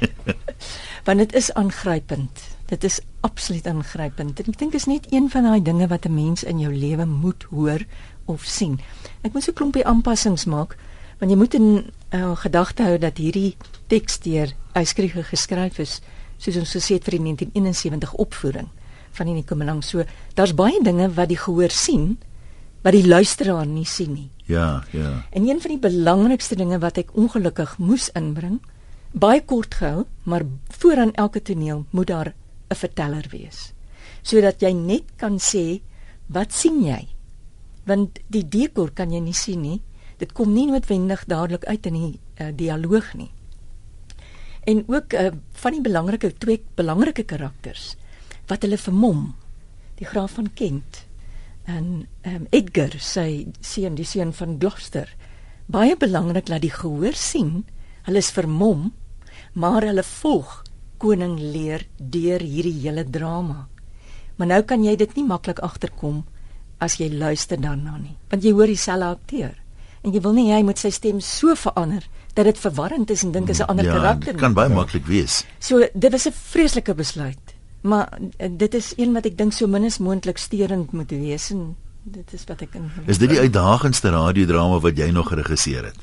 want 1.06 1.19
dit 1.19 1.36
is 1.36 1.52
aangrypend. 1.54 2.43
Dit 2.67 2.84
is 2.84 3.00
absoluut 3.28 3.67
aangrypend. 3.67 4.39
Ek 4.39 4.58
dink 4.60 4.74
is 4.76 4.88
net 4.88 5.08
een 5.12 5.30
van 5.30 5.43
daai 5.43 5.62
dinge 5.62 5.88
wat 5.88 6.06
'n 6.08 6.15
mens 6.15 6.43
in 6.43 6.60
jou 6.60 6.71
lewe 6.71 7.06
moet 7.06 7.43
hoor 7.52 7.84
of 8.26 8.43
sien. 8.43 8.80
Ek 9.24 9.34
moet 9.34 9.43
so 9.43 9.52
'n 9.52 9.60
klompie 9.60 9.86
aanpassings 9.86 10.45
maak 10.45 10.78
want 11.19 11.32
jy 11.32 11.38
moet 11.38 11.54
in 11.54 11.91
uh, 12.15 12.36
gedagte 12.36 12.84
hou 12.84 12.97
dat 12.97 13.17
hierdie 13.17 13.56
teks 13.88 14.19
deur 14.19 14.50
Eyskriege 14.74 15.24
geskryf 15.24 15.78
is 15.80 16.02
soos 16.41 16.58
ons 16.58 16.73
gesê 16.73 16.97
het 16.97 17.06
vir 17.06 17.19
die 17.19 17.23
1971 17.30 18.15
opvoering 18.21 18.69
van 19.17 19.30
die 19.30 19.38
Nikomelang. 19.38 19.84
So 19.86 20.06
daar's 20.38 20.56
baie 20.58 20.80
dinge 20.84 21.12
wat 21.13 21.30
die 21.30 21.39
gehoor 21.39 21.73
sien 21.73 22.17
wat 22.82 22.95
die 22.97 23.06
luisteraar 23.06 23.67
nie 23.69 23.86
sien 23.86 24.15
nie. 24.15 24.30
Ja, 24.49 24.82
ja. 24.91 25.21
En 25.30 25.45
een 25.45 25.62
van 25.62 25.75
die 25.75 25.82
belangrikste 25.82 26.58
dinge 26.58 26.80
wat 26.82 26.97
ek 26.97 27.13
ongelukkig 27.13 27.75
moes 27.77 28.10
inbring, 28.17 28.58
baie 29.13 29.43
kort 29.45 29.77
gehou, 29.77 30.08
maar 30.25 30.47
vooraan 30.82 31.13
elke 31.13 31.43
toneel 31.45 31.86
moet 31.91 32.08
daar 32.08 32.34
'n 32.71 32.75
verteller 32.75 33.27
wees. 33.30 33.73
Sodat 34.23 34.62
jy 34.62 34.71
net 34.71 35.04
kan 35.15 35.38
sê, 35.38 35.82
"Wat 36.27 36.54
sien 36.54 36.84
jy?" 36.84 37.08
Want 37.86 38.19
die 38.27 38.47
dekor 38.47 38.91
kan 38.91 39.12
jy 39.12 39.19
nie 39.19 39.34
sien 39.34 39.62
nie. 39.62 39.82
Dit 40.17 40.34
kom 40.34 40.54
nie 40.54 40.65
noodwendig 40.65 41.25
dadelik 41.25 41.65
uit 41.65 41.86
in 41.86 41.93
die 41.93 42.19
uh, 42.39 42.47
dialoog 42.56 43.13
nie 43.13 43.32
en 44.63 44.84
ook 44.88 45.13
uh, 45.13 45.32
van 45.63 45.76
die 45.78 45.82
belangrike 45.82 46.34
twee 46.38 46.62
belangrike 46.78 47.24
karakters 47.24 47.95
wat 48.50 48.65
hulle 48.65 48.78
vermom. 48.78 49.32
Die 49.97 50.06
graaf 50.06 50.36
van 50.38 50.50
Kent 50.54 51.06
en 51.69 52.08
um, 52.26 52.47
Edgar 52.50 52.97
sy 53.00 53.47
seun 53.62 53.95
die 53.95 54.06
seun 54.08 54.34
van 54.34 54.58
Gloucester. 54.60 55.10
Baie 55.71 55.95
belangrik 55.97 56.50
dat 56.50 56.65
die 56.65 56.74
gehoor 56.74 57.15
sien 57.17 57.63
hulle 58.08 58.21
is 58.21 58.34
vermom 58.34 58.89
maar 59.54 59.86
hulle 59.86 60.04
volg 60.04 60.62
koning 61.02 61.38
leer 61.39 61.86
deur 61.97 62.41
hierdie 62.41 62.78
hele 62.84 63.04
drama. 63.04 63.67
Maar 64.38 64.47
nou 64.47 64.62
kan 64.65 64.84
jy 64.84 64.95
dit 64.97 65.15
nie 65.17 65.26
maklik 65.28 65.60
agterkom 65.65 66.24
as 66.82 66.97
jy 66.97 67.12
luister 67.13 67.60
daarna 67.62 67.97
nie 67.97 68.17
want 68.32 68.45
jy 68.45 68.54
hoor 68.56 68.69
dieselfde 68.69 69.10
akteur. 69.17 69.56
En 70.02 70.13
jy 70.13 70.21
wil 70.21 70.34
nie 70.34 70.50
hy 70.50 70.62
moet 70.65 70.82
sy 70.82 70.89
stem 70.93 71.19
so 71.21 71.56
verander 71.56 72.08
dat 72.34 72.46
dit 72.46 72.60
verwarrend 72.60 73.10
is 73.12 73.24
en 73.24 73.32
dink 73.32 73.50
is 73.50 73.60
'n 73.60 73.70
ander 73.72 73.86
ja, 73.86 73.94
karakter. 73.94 74.34
Ja, 74.34 74.39
kan 74.39 74.54
baie 74.54 74.70
maklik 74.70 75.06
wees. 75.06 75.46
So 75.60 75.88
dit 75.94 76.12
was 76.12 76.28
'n 76.28 76.34
vreeslike 76.34 76.94
besluit. 76.94 77.56
Maar 77.82 78.17
eh, 78.38 78.50
dit 78.52 78.74
is 78.74 78.94
een 78.98 79.13
wat 79.13 79.26
ek 79.26 79.38
dink 79.38 79.54
so 79.54 79.67
min 79.67 79.86
as 79.86 79.98
moontlik 79.98 80.38
steurend 80.38 80.91
moet 80.91 81.10
wees 81.10 81.50
en 81.50 81.76
dit 82.04 82.34
is 82.34 82.44
wat 82.48 82.62
ek 82.62 82.74
in 82.74 82.91
Is 83.06 83.17
dit 83.17 83.30
die 83.30 83.39
uitdagendste 83.39 84.10
radiodrama 84.10 84.80
wat 84.80 84.98
jy 84.98 85.10
nog 85.10 85.28
geregisseer 85.28 85.86
het? 85.86 85.98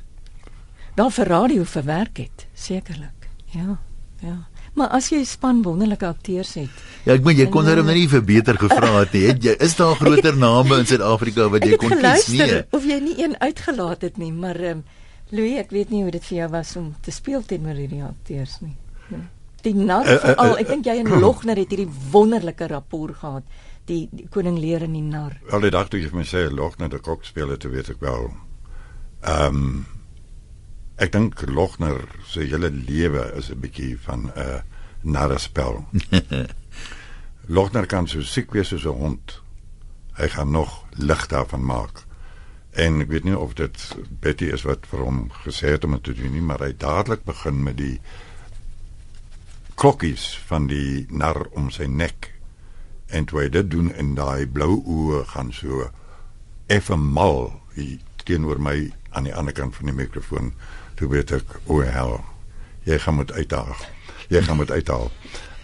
Wel 0.95 1.11
vir 1.11 1.27
radio 1.27 1.65
verwerk 1.65 2.17
het, 2.17 2.47
sekerlik. 2.55 3.29
Ja. 3.55 3.79
Ja. 4.21 4.49
Maar 4.75 4.89
as 4.95 5.09
jy 5.11 5.25
span 5.25 5.63
wonderlike 5.63 6.07
akteurs 6.07 6.55
het. 6.59 6.83
Ja, 7.07 7.15
ek 7.15 7.25
meen 7.27 7.39
jy 7.39 7.47
kon 7.51 7.67
hom 7.67 7.87
nou 7.87 7.95
nie 7.95 8.09
vir 8.11 8.23
beter 8.23 8.59
gevra 8.59 9.01
het 9.01 9.15
nie. 9.17 9.25
Het 9.27 9.43
jy 9.43 9.55
is 9.65 9.75
daar 9.79 9.95
groter 10.03 10.37
name 10.39 10.79
in 10.79 10.87
Suid-Afrika 10.87 11.49
wat 11.51 11.67
jy 11.67 11.79
kon 11.81 11.95
kies 11.99 12.29
nie? 12.35 12.63
Of 12.75 12.87
jy 12.87 12.99
nie 13.03 13.17
een 13.23 13.35
uitgelaat 13.39 14.07
het 14.07 14.19
nie, 14.19 14.33
maar 14.35 14.59
um, 14.71 14.85
Louis, 15.31 15.59
ek 15.61 15.73
weet 15.75 15.91
nie 15.93 16.03
hoe 16.07 16.13
dit 16.15 16.25
vir 16.31 16.39
jou 16.39 16.49
was 16.53 16.77
om 16.81 16.93
te 17.05 17.13
speel 17.13 17.43
teenoor 17.45 17.77
hierdie 17.77 18.05
akteurs 18.05 18.59
nie. 18.65 18.77
Nee. 19.13 19.27
Die 19.67 19.75
nar 19.75 20.07
uh, 20.07 20.15
uh, 20.15 20.21
veral, 20.23 20.55
ek 20.63 20.71
dink 20.71 20.89
jy 20.89 20.97
en 21.03 21.11
Logner 21.25 21.59
het 21.61 21.75
hierdie 21.75 21.91
wonderlike 22.13 22.69
rapport 22.71 23.17
gehad. 23.21 23.59
Die, 23.89 24.07
die 24.13 24.29
koning 24.33 24.59
leer 24.61 24.85
in 24.85 24.97
die 24.97 25.05
nar. 25.05 25.37
Al 25.53 25.65
die 25.65 25.73
dag 25.73 25.89
toe 25.89 26.01
jy 26.01 26.11
vir 26.13 26.21
my 26.21 26.27
sê 26.29 26.45
Logner 26.53 26.93
die 26.93 27.01
kok 27.05 27.25
speel 27.29 27.53
het, 27.55 27.65
weet 27.69 27.93
ek 27.97 28.03
wel. 28.05 28.31
Ehm 29.27 29.63
um, 29.63 29.79
ek 30.99 31.13
dink 31.15 31.45
Logner 31.47 32.01
se 32.27 32.43
hele 32.43 32.73
lewe 32.75 33.29
is 33.39 33.53
'n 33.55 33.61
bietjie 33.63 33.95
van 34.03 34.27
'n 34.27 34.33
uh, 34.35 34.61
narrespel. 35.07 35.85
Logner 37.47 37.87
kan 37.93 38.09
so 38.09 38.23
siek 38.23 38.51
wees 38.53 38.69
soos 38.69 38.85
'n 38.85 38.99
hond. 38.99 39.41
Hy 40.19 40.29
gaan 40.29 40.51
nog 40.51 40.85
lig 40.99 41.27
daarvan 41.27 41.65
maak. 41.65 42.08
En 42.73 43.01
ek 43.01 43.09
weet 43.09 43.25
nie 43.25 43.37
of 43.39 43.55
dit 43.59 43.85
Betty 44.21 44.51
is 44.55 44.65
wat 44.69 44.87
vir 44.91 45.05
hom 45.05 45.21
gesê 45.45 45.75
het 45.77 45.85
om 45.85 45.97
dit 45.97 46.05
te 46.11 46.17
doen 46.19 46.33
nie, 46.33 46.45
maar 46.45 46.63
hy 46.63 46.73
dadelik 46.77 47.25
begin 47.27 47.63
met 47.65 47.79
die 47.81 47.97
klokkies 49.79 50.31
van 50.49 50.67
die 50.71 51.07
nar 51.11 51.47
om 51.57 51.71
sy 51.71 51.87
nek. 51.87 52.33
En 53.09 53.25
toe 53.25 53.45
hy 53.45 53.49
dit 53.49 53.71
doen 53.71 53.93
en 53.95 54.15
daai 54.19 54.47
blou 54.47 54.83
oë 54.85 55.25
gaan 55.33 55.53
so 55.55 55.89
effe 56.69 56.97
mal 56.97 57.55
hier 57.75 57.99
teenoor 58.29 58.61
my 58.61 58.91
aan 59.17 59.25
die 59.25 59.35
ander 59.35 59.55
kant 59.57 59.77
van 59.79 59.89
die 59.89 59.97
mikrofoon, 59.97 60.53
toe 61.01 61.09
weet 61.09 61.33
ek 61.33 61.55
o 61.67 61.81
hel. 61.81 62.19
Jy 62.85 62.99
gaan 63.01 63.17
moet 63.17 63.33
uitdaag. 63.33 63.81
Jy 64.29 64.43
gaan 64.45 64.59
moet 64.61 64.71
uithaal. 64.71 65.09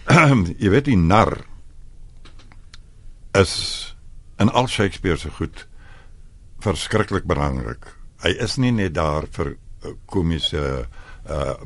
jy 0.61 0.71
weet 0.73 0.87
die 0.89 0.97
nar 0.97 1.37
is 3.37 3.53
in 4.41 4.49
al 4.49 4.67
Shakespeare 4.71 5.17
se 5.17 5.29
goed 5.37 5.65
verskriklik 6.65 7.27
belangrik. 7.29 7.85
Hy 8.23 8.33
is 8.41 8.57
nie 8.61 8.73
net 8.73 8.95
daar 8.97 9.27
vir 9.37 9.55
uh, 9.55 9.95
komiese 10.11 10.85
uh 11.25 11.57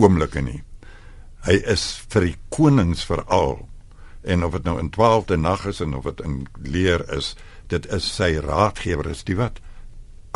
oomblikke 0.00 0.40
nie. 0.40 0.62
Hy 1.44 1.58
is 1.68 1.82
vir 2.08 2.24
die 2.24 2.36
konings 2.48 3.02
veral 3.04 3.66
en 4.24 4.44
of 4.46 4.54
dit 4.56 4.64
nou 4.64 4.78
in 4.80 4.88
12de 4.92 5.36
nag 5.36 5.66
is 5.68 5.80
en 5.84 5.92
of 5.98 6.06
dit 6.08 6.22
in 6.24 6.38
leer 6.64 7.04
is, 7.12 7.34
dit 7.68 7.84
is 7.92 8.06
sy 8.08 8.34
raadgewer 8.40 9.10
is 9.12 9.20
die 9.28 9.36
wat 9.36 9.60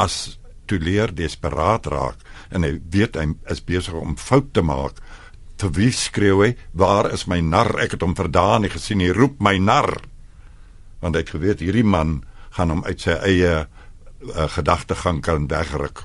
as 0.00 0.38
toe 0.68 0.78
leer 0.80 1.12
desperaat 1.14 1.86
raak. 1.92 2.20
En 2.50 2.64
hy 2.64 2.78
weet 2.92 3.18
hy 3.20 3.28
is 3.52 3.62
besig 3.64 3.96
om 3.98 4.16
fout 4.20 4.52
te 4.56 4.64
maak. 4.64 5.00
Te 5.60 5.68
wie 5.76 5.92
skreeu 5.94 6.40
hy 6.40 6.52
waar 6.72 7.10
is 7.12 7.26
my 7.30 7.40
nar? 7.44 7.74
Ek 7.84 7.96
het 7.96 8.04
hom 8.04 8.16
verdaan 8.18 8.64
nie 8.64 8.72
gesien 8.72 9.02
hy 9.04 9.12
roep 9.14 9.40
my 9.44 9.58
nar. 9.60 9.92
Want 11.04 11.16
hy 11.16 11.24
het 11.24 11.34
geweet 11.34 11.64
hierdie 11.64 11.86
man 11.86 12.22
gaan 12.54 12.70
hom 12.70 12.84
uit 12.86 13.00
sy 13.00 13.16
eie 13.26 13.54
uh, 13.64 14.48
gedagtegang 14.56 15.20
kan 15.24 15.48
wegruk. 15.50 16.04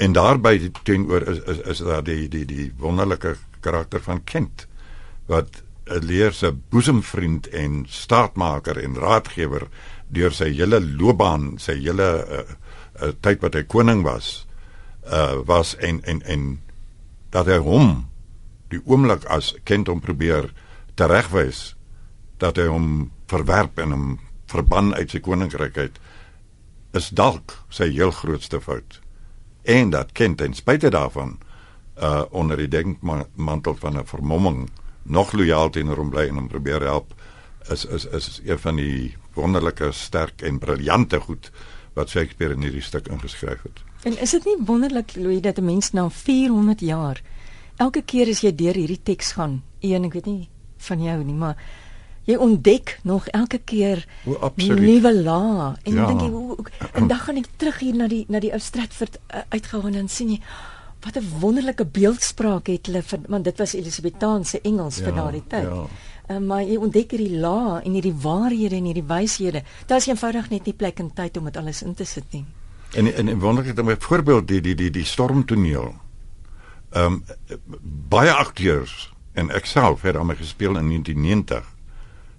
En 0.00 0.12
daarby 0.16 0.70
teenoor 0.84 1.26
is 1.28 1.40
is 1.44 1.60
is 1.74 1.82
daar 1.84 2.04
die 2.04 2.28
die 2.28 2.44
die 2.48 2.72
wonderlike 2.78 3.36
karakter 3.60 4.00
van 4.00 4.24
Kent 4.24 4.66
wat 5.26 5.62
'n 5.86 6.04
leer 6.06 6.32
se 6.32 6.52
boesemvriend 6.52 7.46
en 7.48 7.84
staatmaker 7.88 8.78
en 8.78 8.94
raadgewer 8.94 9.68
deur 10.08 10.32
sy 10.32 10.52
hele 10.54 10.80
loopbaan, 10.80 11.58
sy 11.58 11.74
hele 11.78 12.08
uh, 12.26 12.42
uh, 13.02 13.12
tyd 13.20 13.40
wat 13.40 13.54
hy 13.54 13.62
koning 13.62 14.02
was, 14.02 14.46
uh 15.06 15.42
was 15.46 15.76
en 15.76 16.02
en 16.04 16.22
en 16.22 16.60
dat 17.30 17.46
hy 17.46 17.58
hom 17.58 18.08
die 18.70 18.80
oomblik 18.84 19.24
as 19.24 19.54
Kent 19.64 19.88
hom 19.88 20.00
probeer 20.00 20.52
teregwys 20.94 21.74
dat 22.38 22.56
hy 22.56 22.66
hom 22.66 23.10
verwerp 23.30 23.78
en 23.78 23.90
hom 23.94 24.18
verban 24.50 24.94
uit 24.94 25.10
sy 25.10 25.20
koninkryk 25.24 25.78
uit 25.78 26.00
is 26.98 27.10
dalk 27.14 27.54
sy 27.70 27.90
heel 27.92 28.10
grootste 28.10 28.60
fout. 28.60 29.00
En 29.62 29.90
dat 29.94 30.12
kind 30.12 30.38
ten 30.38 30.54
spyte 30.54 30.90
daarvan 30.90 31.38
uh 32.00 32.24
onder 32.30 32.56
die 32.56 32.68
denkmantel 32.68 33.76
van 33.76 33.98
'n 33.98 34.06
vermomming 34.06 34.68
nog 35.02 35.32
lojaal 35.32 35.70
teenoor 35.70 35.96
hom 35.96 36.10
bly 36.10 36.28
en 36.28 36.34
hom 36.34 36.48
probeer 36.48 36.82
help 36.82 37.14
is 37.68 37.84
is 37.84 38.06
is 38.06 38.40
een 38.44 38.58
van 38.58 38.76
die 38.76 39.16
wonderlike 39.34 39.92
sterk 39.92 40.42
en 40.42 40.58
briljante 40.58 41.20
goed 41.20 41.50
wat 41.92 42.08
Shakespeare 42.08 42.54
in 42.54 42.62
hierdie 42.62 42.82
stuk 42.82 43.08
ingeskryf 43.08 43.62
het. 43.62 43.82
En 44.02 44.18
is 44.18 44.30
dit 44.30 44.44
nie 44.44 44.56
wonderlik 44.64 45.14
Louis 45.16 45.40
dat 45.40 45.58
'n 45.58 45.64
mens 45.64 45.90
na 45.92 46.08
400 46.08 46.80
jaar 46.80 47.22
elke 47.76 48.02
keer 48.02 48.28
as 48.28 48.40
jy 48.40 48.54
deur 48.54 48.74
hierdie 48.74 49.02
teks 49.02 49.32
gaan, 49.32 49.62
een 49.80 50.04
ek 50.04 50.12
weet 50.12 50.26
nie 50.26 50.48
van 50.76 51.02
jou 51.02 51.24
nie, 51.24 51.34
maar 51.34 51.56
jy 52.30 52.38
ontdek 52.40 52.98
nog 53.02 53.28
elke 53.36 53.58
keer 53.58 54.04
nuwe 54.56 55.12
la 55.22 55.76
en 55.82 55.94
ja. 55.94 56.06
dink 56.06 56.20
jy 56.24 56.30
hoe 56.30 56.56
en 56.92 57.08
dan 57.10 57.18
gaan 57.18 57.40
ek 57.40 57.48
terug 57.56 57.78
hier 57.82 57.96
na 57.96 58.08
die 58.10 58.24
na 58.28 58.40
die 58.42 58.52
ou 58.52 58.60
Stratford 58.62 59.18
uh, 59.28 59.42
uitgehou 59.54 59.86
en 59.90 59.98
dan 60.00 60.08
sien 60.08 60.36
jy 60.36 60.40
wat 61.00 61.16
'n 61.16 61.26
wonderlike 61.40 61.84
beeldspraak 61.86 62.66
het 62.66 62.86
hulle 62.86 63.02
vir 63.02 63.20
want 63.28 63.44
dit 63.44 63.58
was 63.58 63.74
Elisabethaanse 63.74 64.60
Engels 64.60 64.98
ja, 64.98 65.04
vir 65.04 65.14
daardie 65.14 65.46
tyd. 65.48 65.64
Ja. 65.64 65.86
Uh, 66.30 66.38
maar 66.38 66.62
jy 66.62 66.76
ontdek 66.76 67.10
hierdie 67.10 67.38
la 67.40 67.80
en 67.84 67.92
hierdie 67.92 68.14
waarhede 68.14 68.76
en 68.76 68.84
hierdie 68.84 69.06
wyshede. 69.06 69.62
Daar 69.86 69.98
is 69.98 70.06
eenvoudig 70.06 70.50
net 70.50 70.64
nie 70.64 70.74
plek 70.74 70.98
en 70.98 71.12
tyd 71.14 71.36
om 71.36 71.44
dit 71.44 71.56
alles 71.56 71.82
in 71.82 71.94
te 71.94 72.04
sit 72.04 72.24
nie. 72.32 72.44
En 72.92 73.14
en, 73.14 73.28
en 73.28 73.38
wonderlik 73.38 73.76
dan 73.76 73.86
byvoorbeeld 73.86 74.48
die 74.48 74.60
die 74.60 74.74
die 74.74 74.90
die 74.90 75.04
stormtoneel. 75.04 75.94
Ehm 76.90 77.04
um, 77.04 77.24
baie 78.08 78.32
akteurs 78.32 79.12
en 79.32 79.50
ek 79.50 79.66
self 79.66 80.02
het 80.02 80.14
daarmee 80.14 80.36
gespeel 80.36 80.76
in 80.76 80.88
1990 80.88 81.64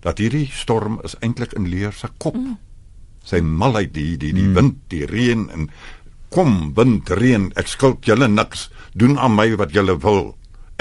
dat 0.01 0.21
hierdie 0.21 0.49
storm 0.53 0.99
is 1.05 1.15
eintlik 1.21 1.53
in 1.57 1.69
leer 1.69 1.93
se 1.93 2.09
kop. 2.17 2.35
Mm. 2.35 2.57
Sy 3.23 3.41
malheid 3.41 3.93
die 3.93 4.17
die 4.17 4.33
die 4.33 4.47
mm. 4.49 4.53
wind, 4.57 4.77
die 4.89 5.05
reën 5.05 5.47
en 5.53 5.69
kom 6.31 6.73
wind, 6.77 7.09
reën, 7.09 7.51
ek 7.59 7.67
skuld 7.67 8.07
julle 8.07 8.27
niks. 8.31 8.69
Doen 8.93 9.19
aan 9.19 9.35
my 9.35 9.49
wat 9.59 9.75
julle 9.75 9.97
wil. 10.01 10.31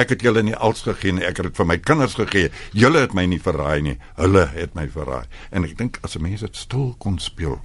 Ek 0.00 0.14
het 0.14 0.22
julle 0.24 0.42
nie 0.46 0.56
als 0.56 0.86
gegee 0.86 1.12
nie, 1.12 1.26
ek 1.26 1.42
het 1.42 1.50
dit 1.50 1.58
vir 1.58 1.68
my 1.68 1.76
kinders 1.82 2.14
gegee. 2.16 2.52
Julle 2.72 3.02
het 3.04 3.12
my 3.16 3.26
nie 3.28 3.40
verraai 3.42 3.82
nie. 3.84 3.96
Hulle 4.16 4.46
het 4.54 4.72
my 4.78 4.86
verraai. 4.88 5.26
En 5.52 5.66
ek 5.68 5.76
dink 5.76 5.98
as 6.06 6.16
'n 6.16 6.22
mens 6.22 6.40
dit 6.40 6.56
stil 6.56 6.94
kon 6.98 7.18
speel, 7.18 7.60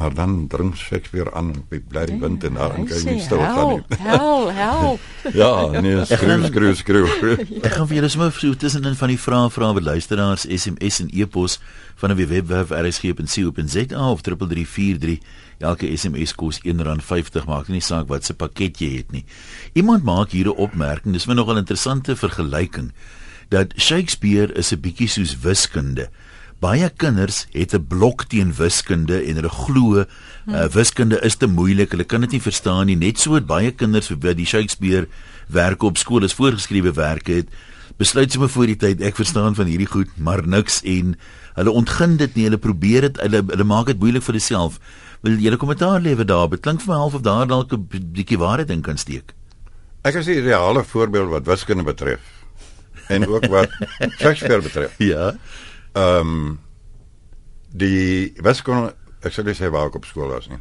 Maar 0.00 0.14
dan 0.14 0.46
drink 0.48 0.76
Shakespeare 0.76 1.32
aan 1.36 1.50
by 1.68 1.76
bly 1.88 2.06
die 2.08 2.16
wind 2.16 2.44
en 2.48 2.54
daar 2.56 2.72
kan 2.72 2.86
jy 2.88 3.00
nie 3.04 3.20
stil 3.20 3.42
gaan 3.42 3.68
nie. 3.74 3.98
Hel, 4.08 4.46
hel. 4.56 4.94
ja, 5.36 5.50
nee, 5.76 6.04
skreeu, 6.08 6.46
skreeu, 6.48 7.04
skreeu. 7.10 7.36
Ek 7.66 7.74
gaan 7.74 7.88
vir 7.90 7.98
julle 7.98 8.08
sommer 8.08 8.32
so 8.32 8.56
tussenin 8.56 8.96
van 8.96 9.12
die 9.12 9.18
vrae 9.20 9.50
vra 9.52 9.68
wat 9.76 9.84
luisteraars 9.84 10.46
SMS 10.48 11.02
en 11.04 11.12
e-pos 11.12 11.58
van 12.00 12.16
'n 12.16 12.26
webwerf 12.32 12.72
rsg.co.za 12.72 14.00
of 14.08 14.24
3343. 14.24 15.20
Elke 15.60 15.92
SMS 15.92 16.32
kos 16.32 16.62
R1.50, 16.64 17.44
maak 17.44 17.68
nie 17.68 17.84
saak 17.84 18.08
wat 18.08 18.24
se 18.24 18.32
pakket 18.32 18.80
jy 18.80 18.96
het 18.96 19.12
nie. 19.12 19.26
Iemand 19.76 20.08
maak 20.08 20.32
hier 20.32 20.48
'n 20.48 20.56
opmerking, 20.56 21.12
dis 21.12 21.28
my 21.28 21.36
nogal 21.36 21.60
interessante 21.60 22.16
vergelyking 22.16 22.88
dat 23.50 23.76
Shakespeare 23.76 24.48
is 24.56 24.72
'n 24.72 24.80
bietjie 24.80 25.08
soos 25.08 25.36
wiskunde 25.44 26.08
baie 26.60 26.90
kinders 26.90 27.46
het 27.52 27.74
'n 27.74 27.86
blok 27.88 28.24
teen 28.28 28.52
wiskunde 28.52 29.16
en 29.24 29.34
hulle 29.34 29.48
glo 29.48 30.04
uh, 30.04 30.64
wiskunde 30.72 31.20
is 31.24 31.36
te 31.36 31.46
moeilik. 31.46 31.90
Hulle 31.90 32.04
kan 32.04 32.20
dit 32.20 32.30
nie 32.30 32.42
verstaan 32.42 32.86
nie. 32.86 32.96
Net 32.96 33.18
so 33.18 33.34
het 33.34 33.46
baie 33.46 33.70
kinders 33.70 34.08
vir 34.08 34.34
die 34.34 34.46
Shakespeare 34.46 35.06
werk 35.48 35.82
op 35.82 35.96
skool 35.96 36.24
as 36.24 36.34
voorgeskrewe 36.34 36.92
werke 36.92 37.32
het 37.32 37.48
besluit 37.96 38.32
sommer 38.32 38.48
voor 38.48 38.66
die 38.66 38.76
tyd 38.76 39.00
ek 39.00 39.16
verstaan 39.16 39.54
van 39.54 39.66
hierdie 39.66 39.88
goed 39.88 40.08
maar 40.16 40.46
niks 40.46 40.80
en 40.84 41.16
hulle 41.54 41.70
ontgin 41.70 42.16
dit 42.16 42.34
nie. 42.34 42.44
Hulle 42.44 42.58
probeer 42.58 43.08
dit 43.08 43.20
hulle 43.20 43.42
hulle 43.42 43.64
maak 43.64 43.86
dit 43.86 43.98
moeilik 43.98 44.22
vir 44.22 44.38
hulself. 44.38 44.78
Wil 45.22 45.40
julle 45.40 45.56
kommentaar 45.56 46.00
lewe 46.00 46.24
daar? 46.24 46.48
Dit 46.48 46.60
klink 46.64 46.80
vir 46.84 46.92
my 46.94 47.00
half 47.00 47.14
of 47.14 47.22
daar 47.22 47.46
dalk 47.46 47.72
'n 47.72 47.88
bietjie 47.88 48.38
waarheid 48.38 48.70
in 48.70 48.82
kan 48.82 48.96
steek. 48.96 49.34
Ek 50.04 50.14
is 50.14 50.26
'n 50.26 50.44
reale 50.44 50.84
voorbeeld 50.84 51.28
wat 51.28 51.46
wiskunde 51.46 51.84
betref 51.84 52.20
en 53.08 53.26
ook 53.26 53.46
wat 53.46 53.68
Shakespeare 54.20 54.62
betref. 54.62 54.94
Ja. 54.98 55.34
Ehm 55.92 56.34
um, 56.34 56.58
die 57.70 58.34
wiskunde 58.42 58.94
ek 59.22 59.34
sê 59.34 59.44
dis 59.46 59.60
hy 59.62 59.68
waar 59.70 59.90
ek 59.90 59.98
op 60.00 60.06
skool 60.08 60.32
was 60.32 60.48
nie. 60.50 60.60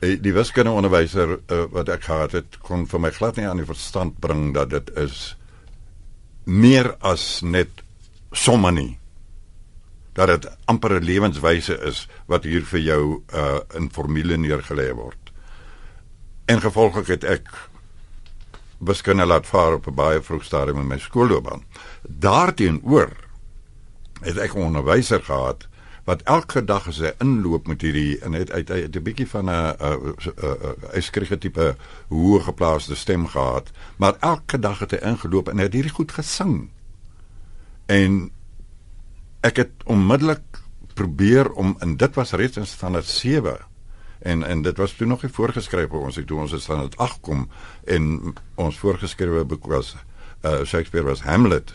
Die, 0.00 0.16
die 0.22 0.32
wiskunde 0.34 0.72
onderwyser 0.74 1.36
uh, 1.38 1.64
wat 1.74 1.90
ek 1.92 2.06
gehad 2.06 2.36
het 2.38 2.58
kon 2.64 2.86
vir 2.86 3.02
my 3.02 3.10
glad 3.14 3.38
nie 3.38 3.48
aan 3.48 3.60
die 3.60 3.68
verstand 3.68 4.18
bring 4.22 4.52
dat 4.54 4.70
dit 4.70 4.90
is 4.96 5.34
meer 6.46 6.94
as 7.04 7.42
net 7.42 7.82
somme 8.32 8.72
nie. 8.72 8.92
Dat 10.16 10.32
dit 10.32 10.48
amper 10.70 10.98
'n 10.98 11.04
lewenswyse 11.04 11.78
is 11.86 12.06
wat 12.26 12.44
hier 12.44 12.64
vir 12.64 12.80
jou 12.80 13.22
uh 13.34 13.60
in 13.74 13.90
formule 13.90 14.36
neergelê 14.36 14.92
word. 14.94 15.32
En 16.46 16.60
gevolglik 16.60 17.06
het 17.06 17.24
ek 17.24 17.48
wiskunde 18.78 19.26
laat 19.26 19.46
vaar 19.46 19.74
op 19.74 19.86
'n 19.86 19.94
baie 19.94 20.22
vroeg 20.22 20.44
stadium 20.44 20.78
in 20.78 20.88
my 20.88 20.98
skoolloopbaan. 20.98 21.64
Daarteenoor 22.02 23.27
het 24.20 24.38
ek 24.38 24.54
'n 24.54 24.70
onderwyser 24.70 25.22
gehad 25.22 25.68
wat 26.08 26.22
elke 26.24 26.64
dag 26.64 26.86
as 26.88 27.02
hy 27.04 27.10
inloop 27.20 27.66
met 27.68 27.82
hierdie 27.84 28.18
en 28.24 28.32
het 28.32 28.50
uit 28.50 28.70
'n 28.70 29.02
bietjie 29.02 29.28
van 29.28 29.50
'n 29.50 29.76
'n 29.76 30.96
yskrige 30.96 31.38
tipe 31.38 31.76
hoë 32.08 32.40
geplaaste 32.40 32.96
stem 32.96 33.26
gehad, 33.26 33.70
maar 33.96 34.16
elke 34.20 34.58
dag 34.58 34.78
het 34.78 34.90
hy 34.90 35.00
ingeloop 35.02 35.48
en 35.48 35.58
het 35.58 35.72
hierdie 35.72 35.92
goed 35.92 36.12
gesing. 36.12 36.70
En 37.86 38.30
ek 39.40 39.56
het 39.56 39.72
onmiddellik 39.84 40.42
probeer 40.94 41.52
om 41.52 41.76
en 41.78 41.96
dit 41.96 42.14
was 42.14 42.32
reeds 42.32 42.56
in 42.56 42.66
standaard 42.66 43.06
7 43.06 43.58
en 44.18 44.42
en 44.42 44.62
dit 44.62 44.76
was 44.76 44.92
toe 44.92 45.06
nog 45.06 45.22
nie 45.22 45.32
voorgeskryf 45.32 45.90
vir 45.90 46.00
ons 46.00 46.16
ek 46.16 46.26
toe 46.26 46.40
ons 46.40 46.52
in 46.52 46.60
standaard 46.60 46.96
8 46.96 47.20
kom 47.20 47.48
en 47.84 48.34
ons 48.54 48.78
voorgeskrewe 48.78 49.44
boek 49.44 49.66
was 49.66 49.96
uh, 50.42 50.64
Shakespeare 50.64 51.06
was 51.06 51.20
Hamlet 51.20 51.72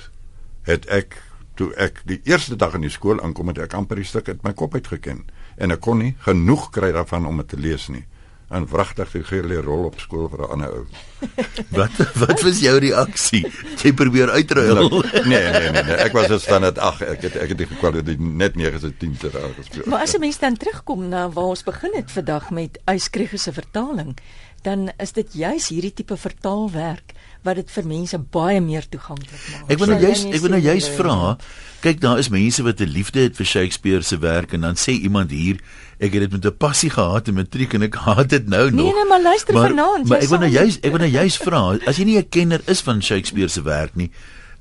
het 0.67 0.85
ek 0.85 1.21
toe 1.55 1.73
ek 1.75 2.01
die 2.09 2.21
eerste 2.23 2.55
dag 2.55 2.73
in 2.73 2.81
die 2.81 2.93
skool 2.93 3.21
aankom 3.21 3.47
het 3.47 3.57
ek 3.57 3.73
amper 3.73 4.01
die 4.01 4.07
stuk 4.07 4.29
uit 4.29 4.43
my 4.43 4.53
kop 4.53 4.73
uitgeken 4.73 5.23
en 5.57 5.71
ek 5.71 5.81
kon 5.85 6.01
nie 6.01 6.15
genoeg 6.25 6.69
kry 6.71 6.91
daarvan 6.91 7.25
om 7.25 7.37
dit 7.37 7.47
te 7.47 7.57
lees 7.57 7.89
nie 7.89 8.05
en 8.53 8.65
wragtig 8.69 9.09
die 9.15 9.23
gele 9.25 9.61
rol 9.65 9.87
op 9.89 9.99
skool 10.01 10.27
vir 10.29 10.43
'n 10.45 10.51
ander 10.55 10.73
ou. 10.77 10.83
Wat 11.79 11.95
wat 12.21 12.41
was 12.45 12.59
jou 12.61 12.75
reaksie? 12.77 13.41
Jy 13.81 13.93
probeer 13.97 14.29
uitruil. 14.29 14.89
Nee, 15.25 15.41
nee, 15.55 15.71
nee, 15.71 15.83
nee. 15.83 15.97
Ek 16.05 16.13
was 16.13 16.27
dit 16.27 16.41
staan 16.41 16.61
dit 16.67 16.77
ag, 16.77 17.01
ek 17.01 17.25
het 17.27 17.35
ek 17.35 17.55
het 17.55 17.63
die 17.63 17.69
kwaliteit 17.79 18.19
net 18.19 18.55
9 18.59 18.79
se 18.79 18.91
10 18.97 19.17
te 19.17 19.31
raak 19.33 19.55
gespeel. 19.57 19.87
Maar 19.89 20.05
as 20.05 20.13
'n 20.13 20.19
mens 20.19 20.39
dan 20.39 20.57
terugkom 20.57 21.07
na 21.09 21.29
waar 21.29 21.55
ons 21.55 21.63
begin 21.63 21.93
het 21.95 22.11
vandag 22.11 22.51
met 22.51 22.79
Eyskriege 22.85 23.37
se 23.37 23.53
vertaling, 23.53 24.17
dan 24.61 24.91
is 24.97 25.11
dit 25.11 25.33
juis 25.33 25.67
hierdie 25.69 25.93
tipe 25.93 26.17
vertaalwerk 26.17 27.13
wat 27.43 27.55
dit 27.55 27.71
vir 27.71 27.85
mense 27.85 28.17
baie 28.17 28.61
meer 28.61 28.85
toeganklik 28.89 29.39
maak. 29.51 29.71
Ek 29.71 29.77
wil 29.79 29.87
nou 29.87 29.99
juist 30.01 30.25
ek 30.25 30.41
wil 30.41 30.49
nou 30.49 30.61
juist 30.61 30.89
vra. 30.97 31.37
Kyk, 31.83 31.99
daar 31.99 32.17
is 32.19 32.29
mense 32.29 32.63
wat 32.63 32.79
'n 32.79 32.87
liefde 32.87 33.19
het 33.19 33.35
vir 33.35 33.45
Shakespeare 33.45 34.01
se 34.01 34.17
werk 34.17 34.53
en 34.53 34.61
dan 34.61 34.75
sê 34.75 34.91
iemand 34.95 35.31
hier, 35.31 35.59
ek 35.99 36.13
het 36.13 36.21
dit 36.21 36.31
met 36.31 36.45
'n 36.45 36.57
passie 36.57 36.89
gehad 36.89 37.27
in 37.27 37.33
matriek 37.33 37.73
en 37.73 37.81
ek 37.83 37.95
haat 37.95 38.29
dit 38.29 38.47
nou 38.47 38.71
nog. 38.71 38.85
Nee, 38.85 38.93
nee, 38.93 39.05
maar 39.09 39.21
luister 39.21 39.53
maar, 39.53 39.69
vanaand, 39.69 40.07
Maar 40.07 40.17
jy 40.17 40.23
ek 40.23 40.29
wil 40.29 40.39
nou 40.39 40.51
juist 40.51 40.77
ek 40.85 40.91
wil 40.91 40.99
nou 40.99 41.11
juist 41.11 41.43
vra, 41.43 41.77
as 41.87 41.97
jy 41.97 42.03
nie 42.05 42.17
'n 42.17 42.29
kenner 42.29 42.61
is 42.67 42.81
van 42.81 43.01
Shakespeare 43.01 43.49
se 43.49 43.61
werk 43.61 43.95
nie, 43.95 44.09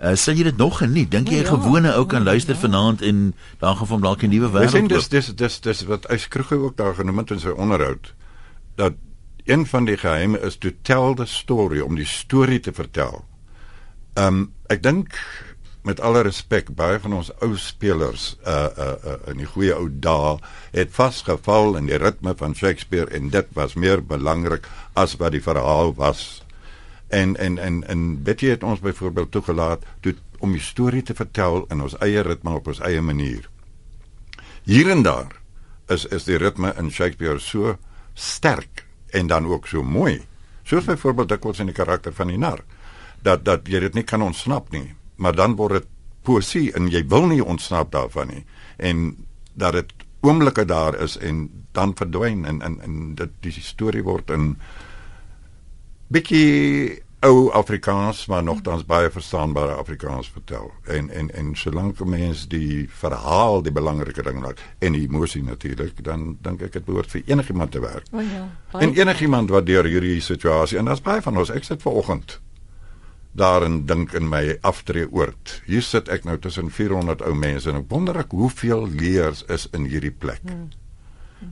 uh, 0.03 0.14
sal 0.16 0.35
jy 0.35 0.42
dit 0.42 0.57
nog 0.57 0.79
geniet? 0.79 1.11
Dink 1.11 1.29
jy 1.29 1.37
'n 1.38 1.45
Ja, 1.45 1.49
gewone 1.51 1.95
ou 1.95 2.05
kan 2.07 2.25
ja, 2.25 2.25
luister 2.25 2.55
ja. 2.55 2.61
vanaand 2.61 3.03
en 3.03 3.35
dan 3.59 3.77
gaan 3.77 3.87
van 3.87 4.01
dalk 4.01 4.23
'n 4.23 4.29
nuwe 4.29 4.51
wêreld 4.51 4.88
dis 4.88 5.05
oop? 5.05 5.11
dis 5.11 5.35
dis 5.37 5.61
dis 5.61 5.83
wat 5.85 6.11
Ys 6.11 6.29
Kruger 6.29 6.59
ook 6.59 6.77
daar 6.77 6.95
genoem 6.95 7.18
het 7.18 7.31
in 7.31 7.40
sy 7.40 7.49
onderhoud 7.49 8.14
dat 8.77 8.92
een 9.44 9.66
van 9.66 9.85
die 9.85 9.96
geheime 9.96 10.40
is 10.40 10.57
to 10.57 10.70
tell 10.83 11.14
the 11.14 11.26
story 11.26 11.81
om 11.81 11.96
die 11.98 12.07
storie 12.07 12.61
te 12.61 12.72
vertel. 12.72 13.24
Um, 14.14 14.52
ek 14.70 14.83
dink 14.83 15.16
met 15.83 16.00
alle 16.00 16.22
respek 16.22 16.70
baie 16.78 17.00
van 17.02 17.16
ons 17.16 17.33
ou 17.42 17.57
spelers 17.59 18.37
uh 18.46 18.68
uh, 18.78 18.92
uh 19.02 19.16
in 19.33 19.40
die 19.42 19.48
goeie 19.50 19.74
ou 19.74 19.88
dae 19.90 20.37
het 20.70 20.92
vasgeval 20.94 21.74
in 21.81 21.88
die 21.90 21.98
ritme 21.98 22.35
van 22.38 22.55
Shakespeare 22.55 23.11
en 23.11 23.33
dit 23.35 23.48
was 23.59 23.74
meer 23.74 24.05
belangrik 24.07 24.68
as 24.94 25.16
wat 25.18 25.35
die 25.35 25.42
verhaal 25.42 25.94
was. 25.98 26.44
En 27.11 27.35
en 27.37 27.59
en 27.59 27.83
en 27.88 28.22
Betty 28.22 28.52
het 28.52 28.62
ons 28.62 28.81
byvoorbeeld 28.81 29.31
toegelaat 29.31 29.83
toe 30.00 30.14
om 30.38 30.52
die 30.52 30.62
storie 30.62 31.02
te 31.02 31.14
vertel 31.14 31.66
in 31.70 31.83
ons 31.83 31.98
eie 31.98 32.22
ritme 32.22 32.55
op 32.55 32.66
ons 32.66 32.81
eie 32.81 33.02
manier. 33.02 33.48
Hier 34.62 34.90
en 34.90 35.02
daar 35.02 35.35
is 35.88 36.07
is 36.07 36.24
die 36.24 36.38
ritme 36.38 36.74
in 36.78 36.90
Shakespeare 36.90 37.38
so 37.38 37.76
sterk 38.14 38.87
en 39.12 39.27
dan 39.31 39.46
ook 39.46 39.66
so 39.68 39.83
mooi. 39.83 40.20
Soos 40.64 40.85
byvoorbeeld 40.88 41.29
dikwels 41.29 41.61
in 41.61 41.70
die 41.70 41.77
karakter 41.77 42.14
van 42.14 42.33
die 42.33 42.38
nar 42.38 42.62
dat 43.22 43.44
dat 43.44 43.68
jy 43.70 43.81
dit 43.85 43.94
nie 43.94 44.07
kan 44.07 44.22
ontsnap 44.22 44.72
nie, 44.75 44.94
maar 45.16 45.37
dan 45.38 45.55
word 45.57 45.83
dit 45.83 45.90
poesie 46.27 46.70
en 46.79 46.88
jy 46.90 47.03
wil 47.11 47.27
nie 47.31 47.42
ontsnap 47.44 47.92
daarvan 47.94 48.31
nie 48.31 48.44
en 48.83 49.12
dat 49.59 49.77
dit 49.79 49.92
oomblikke 50.22 50.64
daar 50.64 50.94
is 51.03 51.16
en 51.18 51.48
dan 51.77 51.94
verdwyn 51.98 52.44
en 52.46 52.62
en 52.62 52.79
en 52.81 53.14
dit 53.18 53.33
die 53.42 53.55
storie 53.59 54.05
word 54.07 54.31
in 54.31 54.53
bietjie 56.12 57.03
ou 57.23 57.51
Afrikaans 57.55 58.27
maar 58.27 58.43
nogtans 58.43 58.85
baie 58.85 59.11
verstaanbare 59.11 59.73
Afrikaans 59.79 60.31
vertel. 60.31 60.71
En 60.85 61.11
en 61.11 61.31
en 61.31 61.55
solank 61.57 62.01
'n 62.01 62.09
mens 62.09 62.49
die 62.49 62.89
verhaal 62.91 63.63
die 63.63 63.73
belangrike 63.73 64.23
ding 64.23 64.41
maak 64.41 64.59
en 64.79 64.93
die 64.93 65.09
emosie 65.09 65.43
natuurlik, 65.43 66.05
dan 66.05 66.37
dink 66.41 66.63
ek 66.63 66.73
dit 66.73 66.85
behoort 66.85 67.11
vir 67.11 67.23
enigiemand 67.27 67.71
te 67.71 67.81
werk. 67.81 68.07
O 68.13 68.21
ja. 68.21 68.49
baie 68.73 68.85
En 68.85 68.95
enigiemand 68.95 69.51
wat 69.51 69.67
deur 69.67 69.85
hierdie 69.85 70.21
situasie 70.21 70.79
en 70.79 70.85
daar's 70.85 71.03
baie 71.03 71.23
van 71.23 71.37
ons, 71.37 71.51
ek 71.51 71.65
sit 71.65 71.83
ver 71.83 71.93
oggend 71.93 72.41
daarin 73.33 73.87
dink 73.87 74.13
in 74.13 74.29
my 74.29 74.59
aftreeoord. 74.61 75.63
Hier 75.67 75.83
sit 75.83 76.09
ek 76.09 76.25
nou 76.25 76.39
tussen 76.39 76.71
400 76.71 77.23
ou 77.23 77.35
mense 77.35 77.71
en 77.71 77.77
ek 77.77 77.89
wonder 77.89 78.19
ek 78.21 78.31
hoeveel 78.31 78.89
leers 78.89 79.45
is 79.49 79.69
in 79.73 79.85
hierdie 79.85 80.13
plek. 80.13 80.43
Hmm. 80.43 80.69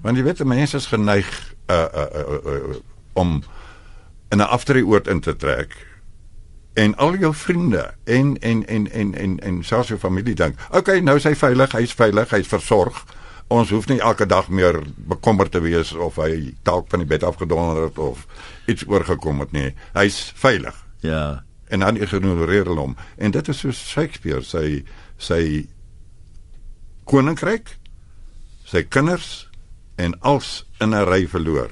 Want 0.02 0.16
jy 0.16 0.24
weet 0.26 0.44
mense 0.44 0.76
is 0.76 0.86
geneig 0.86 1.30
uh, 1.70 1.74
uh, 1.74 2.06
uh, 2.14 2.38
uh, 2.44 2.54
uh, 2.54 2.76
om 3.12 3.40
in 4.30 4.38
'n 4.38 4.48
aftreeoord 4.48 5.06
in 5.06 5.20
te 5.20 5.36
trek 5.36 5.86
en 6.72 6.96
al 6.96 7.16
jou 7.16 7.34
vriende 7.34 7.94
en 8.04 8.38
en 8.38 8.66
en 8.66 8.90
en 8.92 9.14
en 9.14 9.38
en 9.38 9.64
selfs 9.64 9.88
jou 9.88 9.98
familie 9.98 10.34
dink, 10.34 10.54
"Oké, 10.68 10.76
okay, 10.78 11.00
nou 11.00 11.16
is 11.16 11.24
hy 11.24 11.34
veilig, 11.34 11.72
hy's 11.72 11.92
veilig, 11.92 12.30
hy's 12.30 12.46
versorg." 12.46 13.04
Ons 13.48 13.70
hoef 13.70 13.88
nie 13.88 14.00
elke 14.00 14.26
dag 14.26 14.48
meer 14.48 14.82
bekommerd 14.96 15.50
te 15.50 15.60
wees 15.60 15.92
of 15.92 16.16
hy 16.16 16.54
dalk 16.62 16.86
van 16.88 16.98
die 16.98 17.08
bed 17.08 17.22
afgedonder 17.22 17.82
het 17.82 17.98
of 17.98 18.26
iets 18.66 18.84
oorgekom 18.86 19.40
het 19.40 19.52
nie. 19.52 19.74
Hy's 19.92 20.32
veilig 20.34 20.86
Ja. 21.00 21.44
en 21.68 21.80
dan 21.80 21.96
ignoreer 21.96 22.64
hulle 22.64 22.80
hom. 22.80 22.96
En 23.16 23.30
dit 23.30 23.48
is 23.48 23.58
so 23.58 23.72
Shakespeare 23.72 24.42
sy 24.42 24.84
sy 25.18 25.66
koninkryk, 27.04 27.78
sy 28.64 28.82
kinders 28.82 29.48
en 29.96 30.20
als 30.20 30.66
in 30.78 30.94
'n 30.94 31.04
ry 31.04 31.26
verloor. 31.28 31.70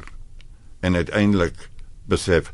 En 0.81 0.95
uiteindelik 0.95 1.69
besef 2.09 2.53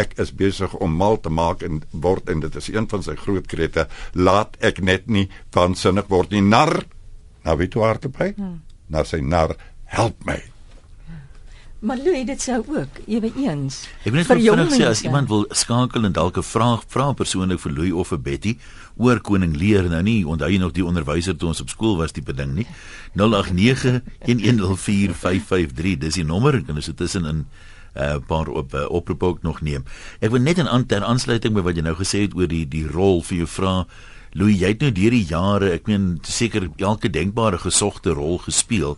ek 0.00 0.16
is 0.18 0.32
besig 0.34 0.72
om 0.82 0.96
mal 0.98 1.20
te 1.22 1.30
maak 1.30 1.62
en 1.62 1.82
word 1.90 2.30
en 2.30 2.42
dit 2.42 2.56
is 2.58 2.70
een 2.72 2.88
van 2.90 3.04
sy 3.06 3.14
groot 3.18 3.46
krete, 3.46 3.86
laat 4.14 4.58
ek 4.64 4.82
net 4.82 5.06
nie 5.06 5.28
vansinnig 5.54 6.10
word 6.10 6.34
nie. 6.34 6.42
Nar, 6.42 6.80
nou 7.46 7.54
weet 7.60 7.76
jy 7.76 7.84
waar 7.84 8.02
te 8.02 8.10
by? 8.10 8.32
Hmm. 8.34 8.58
Na 8.90 9.04
sy 9.06 9.22
nar, 9.22 9.54
help 9.94 10.18
my. 10.26 10.40
Maar 11.84 12.00
Louis, 12.00 12.24
dit 12.24 12.40
sou 12.40 12.62
ook 12.64 13.02
ewe 13.12 13.28
eens. 13.44 13.82
Ek 14.08 14.14
wil 14.14 14.22
net 14.22 14.28
vinnig 14.30 14.70
sê 14.72 14.86
as 14.88 15.02
iemand 15.04 15.28
wil 15.28 15.44
skakel 15.52 16.06
en 16.08 16.14
dalk 16.16 16.38
'n 16.40 16.42
vraag 16.42 16.80
vra 16.88 17.12
persoonlik 17.12 17.60
vir 17.60 17.72
Louis 17.72 17.92
of 17.92 18.08
vir 18.08 18.18
Betty 18.18 18.56
oor 18.96 19.20
koning 19.20 19.56
leer 19.56 19.90
nou 19.90 20.02
nie 20.02 20.26
onthou 20.26 20.48
jy 20.48 20.58
nog 20.58 20.72
die 20.72 20.84
onderwyser 20.84 21.36
toe 21.36 21.48
ons 21.48 21.60
op 21.60 21.68
skool 21.68 21.96
was 21.96 22.12
tipe 22.12 22.32
ding 22.32 22.54
nie 22.54 22.66
0891104553 23.20 25.98
dis 25.98 26.14
die 26.14 26.24
nommer 26.24 26.54
en 26.54 26.74
dit 26.74 26.96
tussen 26.96 27.24
in 27.24 27.36
'n 27.36 27.46
uh, 27.96 28.16
paar 28.26 28.48
op 28.48 28.74
uh, 28.74 28.90
oproepe 28.90 29.24
ook 29.24 29.42
nog 29.42 29.60
neem. 29.60 29.84
Ek 30.20 30.30
wil 30.30 30.40
net 30.40 30.58
in 30.58 30.68
aan 30.68 30.86
ter 30.86 31.04
aansluiting 31.04 31.54
by 31.54 31.60
wat 31.60 31.76
jy 31.76 31.82
nou 31.82 31.94
gesê 31.94 32.26
het 32.26 32.34
oor 32.34 32.48
die 32.48 32.66
die 32.68 32.86
rol 32.86 33.22
vir 33.22 33.44
jou 33.44 33.46
vra 33.46 33.86
Louis 34.34 34.58
jy 34.58 34.72
het 34.72 34.80
nou 34.82 34.90
deur 34.90 35.14
die 35.14 35.26
jare 35.30 35.68
ek 35.76 35.86
meen 35.86 36.16
seker 36.26 36.66
elke 36.82 37.10
denkbare 37.10 37.60
gesogte 37.62 38.16
rol 38.18 38.40
gespeel. 38.42 38.96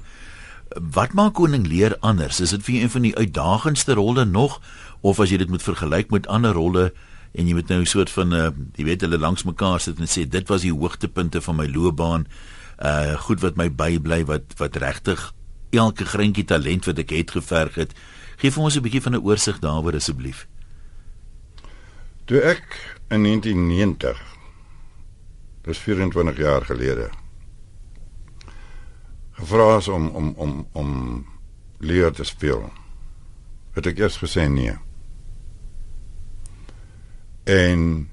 Wat 0.72 1.12
maak 1.12 1.34
koning 1.36 1.66
leer 1.68 1.98
anders? 2.00 2.40
Is 2.40 2.54
dit 2.56 2.64
vir 2.64 2.74
jou 2.74 2.84
een 2.86 2.92
van 2.94 3.04
die 3.04 3.16
uitdagendste 3.16 3.98
rolle 4.00 4.24
nog 4.24 4.56
of 5.04 5.20
as 5.20 5.30
jy 5.30 5.42
dit 5.44 5.52
moet 5.52 5.62
vergelyk 5.62 6.10
met 6.10 6.28
ander 6.32 6.56
rolle 6.56 6.86
en 7.36 7.44
jy 7.44 7.52
moet 7.52 7.68
nou 7.68 7.82
'n 7.82 7.86
soort 7.86 8.10
van 8.10 8.32
uh, 8.32 8.50
jy 8.76 8.84
weet 8.84 9.04
hulle 9.04 9.18
langs 9.18 9.44
mekaar 9.44 9.80
sit 9.80 10.00
en 10.00 10.08
sê 10.08 10.24
dit 10.24 10.48
was 10.48 10.62
die 10.62 10.72
hoogtepunte 10.72 11.40
van 11.40 11.56
my 11.56 11.68
loopbaan. 11.68 12.26
Uh 12.80 13.20
goed 13.20 13.40
wat 13.40 13.56
my 13.56 13.68
bybly 13.68 14.24
wat 14.24 14.56
wat 14.56 14.76
regtig 14.76 15.32
elke 15.70 16.04
greintjie 16.04 16.44
talent 16.44 16.84
wat 16.86 16.98
ek 16.98 17.10
het 17.10 17.30
geverg 17.30 17.74
het. 17.74 17.92
Geef 18.36 18.54
vir 18.54 18.62
ons 18.62 18.76
'n 18.76 18.82
bietjie 18.82 19.02
van 19.02 19.14
'n 19.14 19.24
oorsig 19.24 19.58
daaroor 19.58 19.94
asseblief. 19.94 20.46
Toe 22.24 22.40
ek 22.40 22.98
in 23.08 23.22
1990 23.22 24.18
dis 25.62 25.78
24 25.78 26.36
jaar 26.36 26.64
gelede 26.64 27.10
gevra 29.36 29.76
is 29.76 29.88
om 29.88 30.08
om 30.08 30.34
om 30.36 30.66
om 30.72 31.26
leer 31.78 32.12
te 32.12 32.24
speel. 32.24 32.72
Het 33.72 33.86
ek 33.86 33.98
eers 33.98 34.18
gesê 34.18 34.48
nee. 34.48 34.76
En 37.44 38.08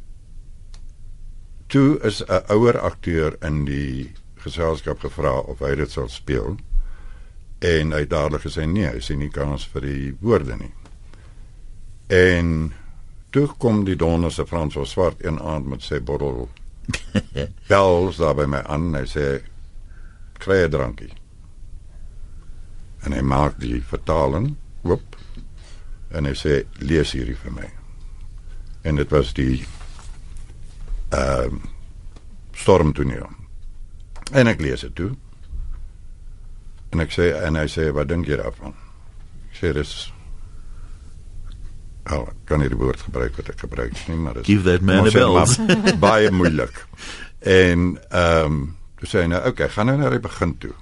toe 1.68 2.00
is 2.00 2.22
'n 2.26 2.44
ouer 2.48 2.80
akteur 2.80 3.36
in 3.42 3.66
die 3.66 4.12
geselskap 4.36 5.00
gevra 5.00 5.40
of 5.40 5.60
hy 5.60 5.76
dit 5.76 5.92
sal 5.92 6.10
speel 6.10 6.58
en 7.64 7.94
hy 7.96 8.04
het 8.04 8.12
dadelik 8.12 8.44
gesê 8.44 8.66
nee, 8.68 8.90
hy 8.92 9.00
sien 9.00 9.22
nie 9.24 9.32
kans 9.32 9.64
vir 9.72 9.86
die 9.88 10.08
woorde 10.20 10.58
nie. 10.60 10.72
En 12.12 12.74
toe 13.32 13.48
kom 13.58 13.86
die 13.88 13.96
donderse 13.96 14.46
Frans 14.46 14.76
van 14.76 14.90
Swart 14.90 15.24
een 15.24 15.40
aand 15.40 15.70
met 15.72 15.86
sy 15.86 16.02
bottel 16.04 16.50
bels 17.72 18.20
daar 18.20 18.36
by 18.36 18.48
my 18.52 18.60
aan 18.68 18.90
en 18.92 19.00
hy 19.00 19.06
sê 19.08 19.28
kry 20.44 20.66
'n 20.66 20.74
drankie. 20.76 21.14
En 23.08 23.16
hy 23.16 23.22
maak 23.22 23.56
die 23.60 23.80
vertaling 23.80 24.56
oop 24.84 25.16
en 26.12 26.28
hy 26.28 26.36
sê 26.36 26.64
lees 26.84 27.16
hierdie 27.16 27.40
vir 27.40 27.56
my. 27.56 27.70
En 28.84 29.00
dit 29.00 29.10
was 29.10 29.34
die 29.34 29.64
ehm 31.16 31.56
uh, 31.56 31.72
stormtoneel. 32.54 33.30
En 34.32 34.48
ek 34.48 34.62
lees 34.62 34.84
dit 34.86 34.96
toe. 34.96 35.12
En 36.94 37.02
ek 37.02 37.14
sê 37.16 37.32
en 37.42 37.58
hy 37.58 37.66
sê 37.72 37.90
wat 37.96 38.12
dink 38.12 38.30
jy 38.30 38.38
daarvan? 38.38 38.76
Ek 39.50 39.58
sê 39.58 39.74
dis 39.74 39.94
ek 42.04 42.32
kan 42.50 42.60
nie 42.60 42.70
die 42.70 42.78
woord 42.78 43.02
gebruik 43.08 43.38
wat 43.40 43.50
ek 43.54 43.62
gebruik 43.64 43.96
nie, 44.10 44.18
maar 44.20 44.38
dis 44.38 44.48
Give 44.48 44.66
that 44.68 44.84
man 44.86 45.08
a 45.08 45.12
bells. 45.12 45.56
baie 46.08 46.32
moeilik. 46.32 46.84
En 47.40 47.94
ehm 47.98 48.46
um, 48.46 48.64
toe 49.00 49.10
sê 49.10 49.24
hy 49.24 49.30
nou, 49.34 49.40
okay, 49.50 49.68
gaan 49.68 49.90
nou 49.90 49.98
na 50.00 50.10
die 50.14 50.22
begin 50.24 50.54
toe. 50.64 50.74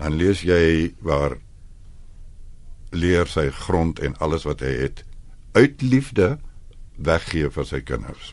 Dan 0.00 0.14
lees 0.16 0.44
jy 0.46 0.94
waar 1.04 1.36
leer 2.90 3.28
sy 3.28 3.50
grond 3.52 4.00
en 4.00 4.16
alles 4.24 4.46
wat 4.48 4.62
hy 4.64 4.70
het 4.86 5.02
uit 5.52 5.82
liefde 5.84 6.38
weggee 6.96 7.50
vir 7.52 7.66
sy 7.68 7.82
kinders. 7.84 8.32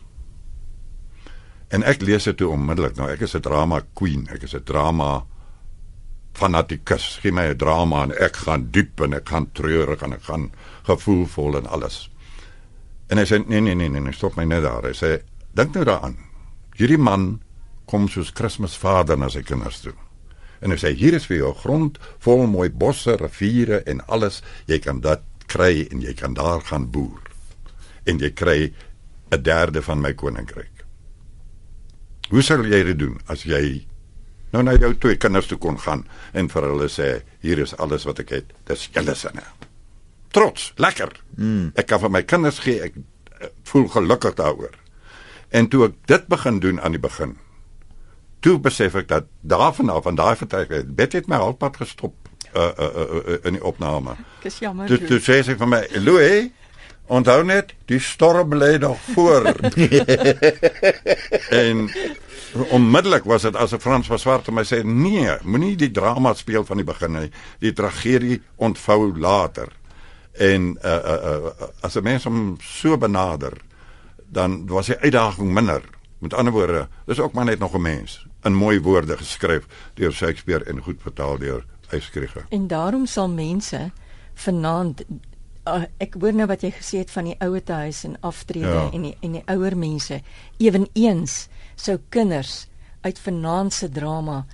En 1.73 1.83
ek 1.83 2.05
lees 2.07 2.27
dit 2.29 2.37
toe 2.39 2.53
onmiddellik. 2.53 2.95
Nou 2.95 3.09
ek 3.11 3.25
is 3.27 3.35
'n 3.35 3.43
drama 3.43 3.81
queen, 3.93 4.27
ek 4.31 4.43
is 4.43 4.55
'n 4.55 4.63
drama 4.63 5.25
fanatikus. 6.37 7.17
Gee 7.21 7.31
my 7.31 7.49
'n 7.49 7.57
drama 7.57 8.03
en 8.03 8.11
ek 8.11 8.35
gaan 8.45 8.69
diep 8.71 9.01
en 9.01 9.13
ek 9.13 9.29
gaan 9.29 9.51
treurig 9.53 10.01
en 10.01 10.13
ek 10.13 10.23
gaan 10.23 10.51
gevoelvol 10.85 11.57
en 11.57 11.67
alles. 11.67 12.09
En 13.09 13.17
hy 13.17 13.25
sê 13.25 13.39
nee 13.47 13.61
nee 13.61 13.75
nee 13.75 13.89
nee, 13.89 14.13
stop 14.13 14.35
my 14.35 14.45
net 14.45 14.63
daar. 14.63 14.83
Hy 14.83 14.93
sê 14.93 15.21
dink 15.55 15.73
nou 15.75 15.85
daaraan. 15.85 16.17
Hierdie 16.77 16.97
man 16.97 17.41
kom 17.85 18.07
soos 18.07 18.31
Kersvader 18.31 19.17
na 19.17 19.29
sy 19.29 19.41
kinders 19.41 19.81
toe. 19.81 19.93
En 20.61 20.71
hy 20.71 20.77
sê 20.77 20.93
hier 20.97 21.13
is 21.13 21.27
vir 21.29 21.37
jou 21.37 21.53
grond 21.53 21.97
vol 22.19 22.47
mooi 22.47 22.69
bosse, 22.69 23.15
riviere 23.15 23.83
en 23.85 24.01
alles. 24.07 24.41
Jy 24.67 24.79
kan 24.79 25.01
dit 25.01 25.19
kry 25.47 25.87
en 25.91 26.01
jy 26.01 26.13
kan 26.13 26.33
daar 26.33 26.61
gaan 26.61 26.89
boer. 26.91 27.21
En 28.05 28.19
jy 28.19 28.31
kry 28.31 28.73
'n 29.31 29.43
derde 29.43 29.81
van 29.81 30.01
my 30.01 30.13
koninkryk. 30.13 30.85
Hoe 32.29 32.41
sal 32.41 32.65
jy 32.65 32.83
dit 32.83 32.99
doen 32.99 33.19
as 33.27 33.43
jy 33.43 33.87
nou 34.53 34.63
na 34.63 34.75
jou 34.79 34.93
twee 34.95 35.17
kinders 35.19 35.47
toe 35.49 35.57
kon 35.61 35.79
gaan 35.79 36.05
en 36.33 36.49
vir 36.51 36.67
hulle 36.69 36.89
sê 36.91 37.09
hier 37.43 37.59
is 37.63 37.75
alles 37.77 38.07
wat 38.07 38.21
ek 38.23 38.35
het. 38.35 38.53
Dis 38.69 38.87
julle 38.93 39.15
sinne. 39.15 39.43
Trots, 40.35 40.71
lekker. 40.77 41.11
Mm. 41.35 41.71
Ek 41.75 41.87
kan 41.89 42.01
vir 42.03 42.13
my 42.13 42.23
kinders 42.27 42.61
gee, 42.63 42.79
ek 42.89 42.97
eh, 43.39 43.51
voel 43.69 43.87
gelukkig 43.91 44.37
daaroor. 44.39 44.75
En 45.55 45.69
toe 45.71 45.87
ek 45.87 45.99
dit 46.11 46.27
begin 46.27 46.59
doen 46.63 46.81
aan 46.81 46.95
die 46.95 47.01
begin, 47.01 47.37
toe 48.45 48.57
besef 48.61 48.95
ek 48.99 49.07
dat 49.09 49.29
daarvan 49.41 49.89
af 49.89 50.03
van 50.05 50.19
daai 50.19 50.35
vertrek 50.39 50.73
bet 50.95 51.15
het 51.17 51.27
my 51.31 51.39
halfpad 51.41 51.79
gestop 51.81 52.15
uh, 52.53 52.61
uh, 52.61 52.85
uh, 52.85 53.07
uh, 53.17 53.37
in 53.47 53.57
die 53.57 53.63
opname. 53.63 54.15
Dis 54.43 54.59
jammer. 54.63 54.87
Toe 54.87 54.99
toe 55.07 55.19
sê 55.23 55.41
sy 55.43 55.57
vir 55.57 55.67
my, 55.67 55.81
"Louis, 56.03 56.51
onthou 57.07 57.43
net, 57.43 57.73
die 57.85 57.99
storm 57.99 58.53
lê 58.55 58.77
nog 58.79 58.99
voor." 59.13 59.45
en 61.63 61.89
onmiddellik 62.69 63.23
was 63.23 63.41
dit 63.41 63.55
asof 63.55 63.81
Frans 63.81 64.07
was 64.07 64.21
swart 64.21 64.51
my 64.51 64.63
sê, 64.63 64.83
"Nee, 64.83 65.37
moenie 65.43 65.75
die 65.75 65.91
drama 65.91 66.33
speel 66.33 66.65
van 66.65 66.77
die 66.77 66.85
begin 66.85 67.11
nie. 67.11 67.31
Die 67.59 67.73
tragedie 67.73 68.41
ontvou 68.55 69.17
later." 69.19 69.67
En 70.37 70.77
uh, 70.85 70.91
uh, 71.05 71.23
uh, 71.23 71.67
as 71.81 71.95
'n 71.95 72.03
mens 72.03 72.23
hom 72.23 72.57
so 72.61 72.97
benader, 72.97 73.53
dan 74.29 74.67
was 74.67 74.85
die 74.85 74.97
uitdaging 74.97 75.53
minder. 75.53 75.81
Met 76.17 76.33
ander 76.33 76.53
woorde, 76.53 76.87
dis 77.05 77.19
ook 77.19 77.33
maar 77.33 77.45
net 77.45 77.59
nog 77.59 77.73
'n 77.73 77.81
mens 77.81 78.25
in 78.47 78.53
mooi 78.53 78.81
woorde 78.81 79.17
geskryf 79.17 79.65
deur 79.93 80.11
Shakespeare 80.11 80.63
en 80.63 80.81
goed 80.81 81.01
vertaal 81.01 81.37
deur 81.37 81.65
Eyskriege. 81.89 82.45
En 82.49 82.67
daarom 82.67 83.05
sal 83.05 83.29
mense 83.29 83.91
vanaand 84.33 85.03
uh, 85.75 85.83
ek 86.03 86.15
hoor 86.19 86.33
nou 86.33 86.47
wat 86.47 86.61
jy 86.61 86.71
gesê 86.71 86.97
het 87.03 87.11
van 87.11 87.25
die 87.29 87.35
ouete 87.39 87.73
huis 87.73 88.03
en 88.07 88.17
aftrede 88.21 88.67
Ja. 88.73 88.89
en 88.93 89.01
die 89.01 89.15
en 89.21 89.31
die 89.31 89.43
ouer 89.53 89.77
mense 89.77 90.21
eweneens 90.59 91.47
sou 91.75 91.97
kinders 92.09 92.67
uit 93.01 93.19
vanaand 93.19 93.73
se 93.73 93.89
drama 93.89 94.45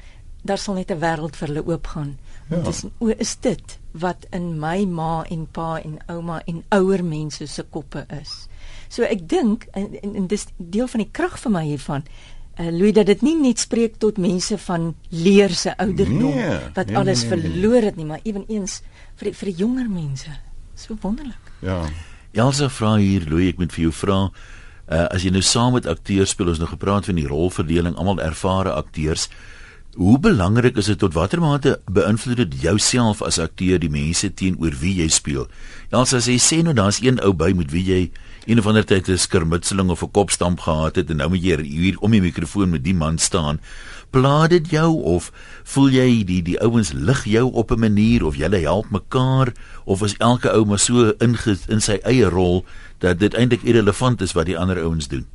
daar 0.44 0.58
sal 0.58 0.76
net 0.76 0.92
'n 0.92 1.00
wêreld 1.00 1.36
vir 1.36 1.48
hulle 1.48 1.66
oopgaan. 1.68 2.18
Ja. 2.50 2.58
Dis 2.62 2.84
o 3.00 3.08
is 3.08 3.36
dit 3.42 3.80
wat 3.92 4.26
in 4.32 4.60
my 4.60 4.86
ma 4.86 5.24
en 5.30 5.48
pa 5.52 5.80
en 5.80 5.98
ouma 6.08 6.42
en 6.46 6.64
ouer 6.70 7.04
mense 7.04 7.48
se 7.48 7.64
koppe 7.64 8.06
is. 8.22 8.48
So 8.90 9.04
ek 9.04 9.28
dink 9.30 9.68
en, 9.74 9.96
en, 10.04 10.16
en 10.16 10.28
dis 10.28 10.46
deel 10.58 10.88
van 10.88 11.00
die 11.00 11.10
krag 11.12 11.40
vir 11.40 11.52
my 11.52 11.64
hiervan 11.66 12.04
uh, 12.60 12.70
Louis 12.72 12.94
dat 12.94 13.06
dit 13.06 13.22
nie 13.22 13.36
net 13.40 13.60
spreek 13.60 13.98
tot 13.98 14.18
mense 14.18 14.58
van 14.58 14.96
leer 15.10 15.50
se 15.50 15.78
ouderdom 15.78 16.36
Nee, 16.36 16.60
wat 16.76 16.88
nee, 16.88 16.98
alles 16.98 17.24
nee, 17.24 17.30
nee, 17.30 17.40
nee. 17.42 17.52
verloor 17.52 17.82
het 17.82 17.96
nie, 17.96 18.06
maar 18.06 18.20
eweneens 18.24 18.82
vir 19.16 19.34
vir 19.34 19.46
die 19.52 19.56
jonger 19.58 19.90
mense. 19.90 20.30
So 20.76 20.98
wonderlik. 21.02 21.54
Ja. 21.62 21.84
Elsa 22.34 22.70
vra 22.70 22.96
hier, 22.98 23.26
Louis, 23.30 23.52
ek 23.54 23.60
moet 23.62 23.74
vir 23.76 23.88
jou 23.88 23.94
vra, 23.94 24.20
uh, 24.90 25.06
as 25.14 25.26
jy 25.26 25.32
nou 25.34 25.44
saam 25.46 25.76
met 25.78 25.88
akteurs 25.90 26.34
speel, 26.34 26.50
ons 26.50 26.62
nou 26.62 26.70
gepraat 26.72 27.06
van 27.10 27.20
die 27.20 27.28
rolverdeling, 27.30 27.94
almal 27.96 28.22
ervare 28.24 28.74
akteurs. 28.74 29.28
Hoe 29.94 30.18
belangrik 30.18 30.78
is 30.82 30.90
dit 30.90 30.98
tot 30.98 31.14
watter 31.14 31.38
mate 31.38 31.76
beïnvloed 31.86 32.40
dit 32.42 32.56
jouself 32.64 33.22
as 33.22 33.38
akteur 33.38 33.78
die 33.78 33.92
mense 33.94 34.32
teenoor 34.34 34.74
wie 34.82 34.96
jy 35.04 35.10
speel? 35.14 35.46
Elsa 35.94 36.18
sê 36.26 36.40
sê 36.42 36.64
nou 36.66 36.74
daar's 36.74 37.04
een 37.04 37.22
ou 37.22 37.30
by 37.38 37.52
met 37.54 37.70
wie 37.70 37.84
jy 37.86 38.00
een 38.46 38.60
of 38.60 38.68
ander 38.68 38.86
tyd 38.86 39.08
'n 39.10 39.18
skermutseling 39.18 39.90
of 39.90 40.04
'n 40.04 40.12
kopstamp 40.12 40.60
gehad 40.60 40.96
het 40.96 41.10
en 41.10 41.18
nou 41.18 41.30
moet 41.30 41.44
jy 41.44 41.62
hier 41.62 41.98
om 42.00 42.12
die 42.12 42.22
mikrofoon 42.22 42.70
met 42.70 42.84
die 42.84 42.96
man 42.96 43.18
staan. 43.18 43.60
Pla 44.10 44.48
dit 44.48 44.70
jou 44.70 45.02
of 45.02 45.32
voel 45.64 45.90
jy 45.90 46.24
die 46.24 46.42
die 46.42 46.60
ouens 46.60 46.92
lig 46.92 47.24
jou 47.24 47.52
op 47.52 47.72
'n 47.72 47.80
manier 47.80 48.26
of 48.26 48.36
julle 48.36 48.58
help 48.58 48.90
mekaar 48.90 49.54
of 49.84 50.02
is 50.02 50.18
elke 50.18 50.52
ou 50.52 50.66
maar 50.66 50.80
so 50.80 51.14
in 51.20 51.38
in 51.68 51.82
sy 51.82 52.00
eie 52.04 52.30
rol 52.30 52.66
dat 52.98 53.20
dit 53.20 53.34
eintlik 53.34 53.64
irrelevant 53.64 54.22
is 54.22 54.32
wat 54.32 54.46
die 54.46 54.58
ander 54.58 54.82
ouens 54.82 55.08
doen? 55.08 55.26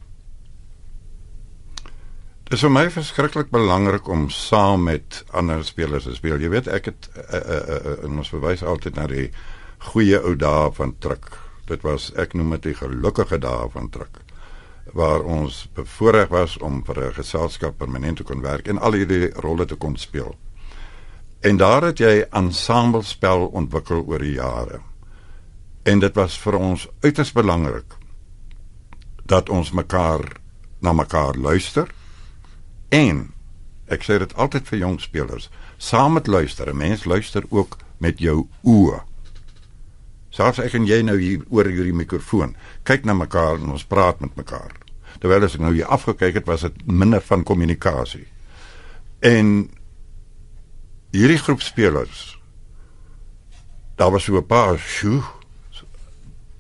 Dit 2.45 2.53
is 2.53 2.61
vir 2.61 2.71
my 2.71 2.91
verskriklik 2.91 3.51
belangrik 3.51 4.09
om 4.09 4.31
saam 4.31 4.83
met 4.83 5.25
ander 5.31 5.65
spelers 5.65 6.05
te 6.05 6.15
speel. 6.15 6.41
Jy 6.41 6.49
weet 6.49 6.67
ek 6.67 6.85
het 6.85 7.09
uh, 7.17 7.35
uh, 7.35 7.57
uh, 7.57 7.99
uh, 8.03 8.17
ons 8.19 8.29
verwys 8.29 8.63
altyd 8.63 8.95
na 8.95 9.07
die 9.07 9.31
goeie 9.79 10.17
ou 10.23 10.37
dae 10.37 10.73
van 10.73 10.95
Truk. 10.99 11.48
Dit 11.69 11.85
was 11.85 12.11
ek 12.17 12.35
noem 12.35 12.57
dit 12.57 12.71
die 12.71 12.79
gelukkige 12.79 13.39
dae 13.39 13.69
van 13.73 13.91
Truk 13.93 14.23
waar 14.97 15.21
ons 15.21 15.67
bevoorreg 15.77 16.31
was 16.33 16.57
om 16.65 16.83
vir 16.85 16.99
'n 17.05 17.15
geselskap 17.15 17.79
permanent 17.79 18.17
te 18.17 18.25
kon 18.25 18.41
werk 18.41 18.69
en 18.69 18.79
al 18.79 18.93
hierdie 18.93 19.31
rolle 19.35 19.67
te 19.67 19.77
kon 19.77 19.97
speel. 19.97 20.35
En 21.41 21.57
daar 21.57 21.83
het 21.83 21.99
jy 21.99 22.27
ensemblespel 22.31 23.47
ontwikkel 23.47 24.05
oor 24.07 24.19
die 24.19 24.33
jare. 24.33 24.81
En 25.83 25.99
dit 25.99 26.15
was 26.15 26.39
vir 26.39 26.57
ons 26.57 26.89
uiters 27.01 27.33
belangrik 27.33 27.97
dat 29.25 29.49
ons 29.49 29.71
mekaar 29.71 30.25
na 30.81 30.93
mekaar 30.93 31.37
luister 31.37 31.89
en 32.89 33.33
ek 33.87 34.03
sê 34.03 34.19
dit 34.19 34.35
altyd 34.35 34.69
vir 34.69 34.79
jong 34.79 35.01
spelers, 35.01 35.51
saam 35.77 36.13
met 36.13 36.27
luister, 36.27 36.69
'n 36.71 36.77
mens 36.77 37.05
luister 37.05 37.45
ook 37.49 37.77
met 37.99 38.19
jou 38.19 38.49
oë. 38.63 39.01
Selfs 40.39 40.61
ek 40.63 40.77
en 40.79 40.87
jy 40.87 41.01
nou 41.03 41.17
hier 41.19 41.43
oor 41.51 41.67
hierdie 41.67 41.97
mikrofoon, 41.97 42.55
kyk 42.87 43.09
na 43.09 43.17
mekaar 43.19 43.59
en 43.59 43.73
ons 43.75 43.87
praat 43.91 44.21
met 44.23 44.37
mekaar. 44.39 44.71
Terwyl 45.19 45.49
as 45.49 45.57
ek 45.59 45.65
nou 45.65 45.73
hier 45.75 45.91
afgekyk 45.91 46.39
het, 46.39 46.47
was 46.47 46.63
dit 46.63 46.85
minder 46.87 47.25
van 47.27 47.43
kommunikasie. 47.43 48.29
En 49.27 49.67
hierdie 51.11 51.41
groep 51.43 51.65
spelers 51.65 52.37
daar 53.99 54.13
was 54.15 54.29
so 54.29 54.39
'n 54.39 54.47
paar 54.47 54.79
sjoe 54.79 55.23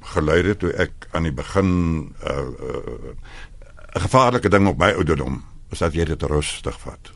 geluide 0.00 0.56
toe 0.56 0.72
ek 0.72 1.06
aan 1.12 1.22
die 1.22 1.32
begin 1.32 1.68
'n 1.68 2.14
uh, 2.26 2.50
uh, 2.68 3.14
'n 3.94 4.00
gevaarlike 4.00 4.48
ding 4.48 4.66
op 4.66 4.78
my 4.78 4.90
ouderdom 4.90 5.44
is 5.70 5.78
dat 5.78 5.94
jy 5.94 6.04
dit 6.04 6.22
rustig 6.22 6.80
vat. 6.80 7.12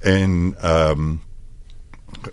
En 0.00 0.54
ehm 0.60 1.00
um, 1.00 1.20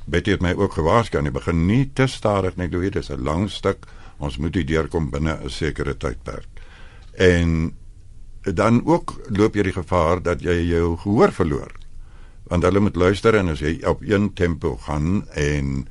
Betty 0.06 0.32
het 0.32 0.42
my 0.42 0.54
ook 0.54 0.74
gewaarsku 0.74 1.18
aan 1.18 1.30
die 1.30 1.36
begin 1.36 1.66
nie 1.66 1.90
te 1.94 2.08
stadig 2.08 2.58
jy 2.58 2.70
weet 2.70 2.94
dit 2.94 3.04
is 3.04 3.10
'n 3.10 3.24
lang 3.24 3.50
stuk. 3.50 3.86
Ons 4.18 4.38
moet 4.38 4.56
hier 4.56 4.66
deurkom 4.66 5.10
binne 5.10 5.40
'n 5.44 5.50
sekere 5.50 5.98
tydperk. 5.98 6.48
En 7.14 7.74
dan 8.42 8.86
ook 8.86 9.20
loop 9.30 9.56
jy 9.56 9.64
die 9.64 9.74
gevaar 9.74 10.22
dat 10.22 10.42
jy 10.42 10.68
jou 10.70 10.98
gehoor 10.98 11.32
verloor. 11.32 11.72
Want 12.44 12.64
hulle 12.64 12.80
moet 12.80 12.96
luister 12.96 13.36
en 13.36 13.50
as 13.50 13.60
jy 13.60 13.80
op 13.86 14.02
een 14.02 14.34
tempo 14.34 14.78
gaan 14.78 15.28
en 15.30 15.88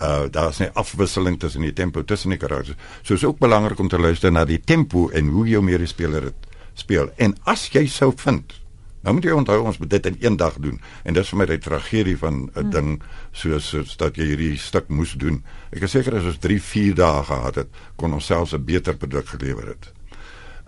uh 0.00 0.24
daar's 0.30 0.60
'n 0.60 0.70
afwisseling 0.72 1.38
tussen 1.38 1.60
die 1.60 1.72
tempo 1.72 2.04
tussen 2.04 2.30
die 2.30 2.38
karakters. 2.38 2.76
So 3.02 3.14
is 3.14 3.24
ook 3.24 3.38
belangrik 3.38 3.78
om 3.78 3.88
te 3.88 3.98
luister 3.98 4.32
na 4.32 4.44
die 4.44 4.60
tempo 4.60 5.08
en 5.08 5.28
hoe 5.28 5.48
jou 5.48 5.62
medespeler 5.62 6.20
dit 6.20 6.34
speel. 6.74 7.10
En 7.16 7.36
as 7.42 7.68
jy 7.68 7.86
sou 7.86 8.12
vind 8.16 8.60
Nou 9.00 9.14
moet 9.16 9.24
jy 9.24 9.32
onthou 9.32 9.58
ons 9.64 9.78
moet 9.80 9.90
dit 9.90 10.06
in 10.06 10.16
een 10.20 10.36
dag 10.36 10.58
doen 10.60 10.80
en 11.04 11.16
dis 11.16 11.28
vir 11.32 11.38
my 11.40 11.46
die 11.48 11.58
tragedie 11.58 12.16
van 12.20 12.34
'n 12.34 12.50
hmm. 12.54 12.70
ding 12.70 13.02
soos, 13.32 13.68
soos 13.68 13.96
dat 13.96 14.16
jy 14.16 14.24
hierdie 14.24 14.58
stuk 14.58 14.88
moes 14.88 15.12
doen. 15.12 15.42
Ek 15.72 15.82
is 15.82 15.90
seker 15.90 16.16
as 16.16 16.24
ons 16.24 16.38
3, 16.38 16.60
4 16.60 16.94
dae 16.94 17.24
gehad 17.24 17.54
het, 17.54 17.68
kon 17.96 18.12
ons 18.12 18.26
selfs 18.26 18.52
'n 18.52 18.64
beter 18.64 18.96
produk 18.96 19.26
gelewer 19.26 19.66
het. 19.66 19.92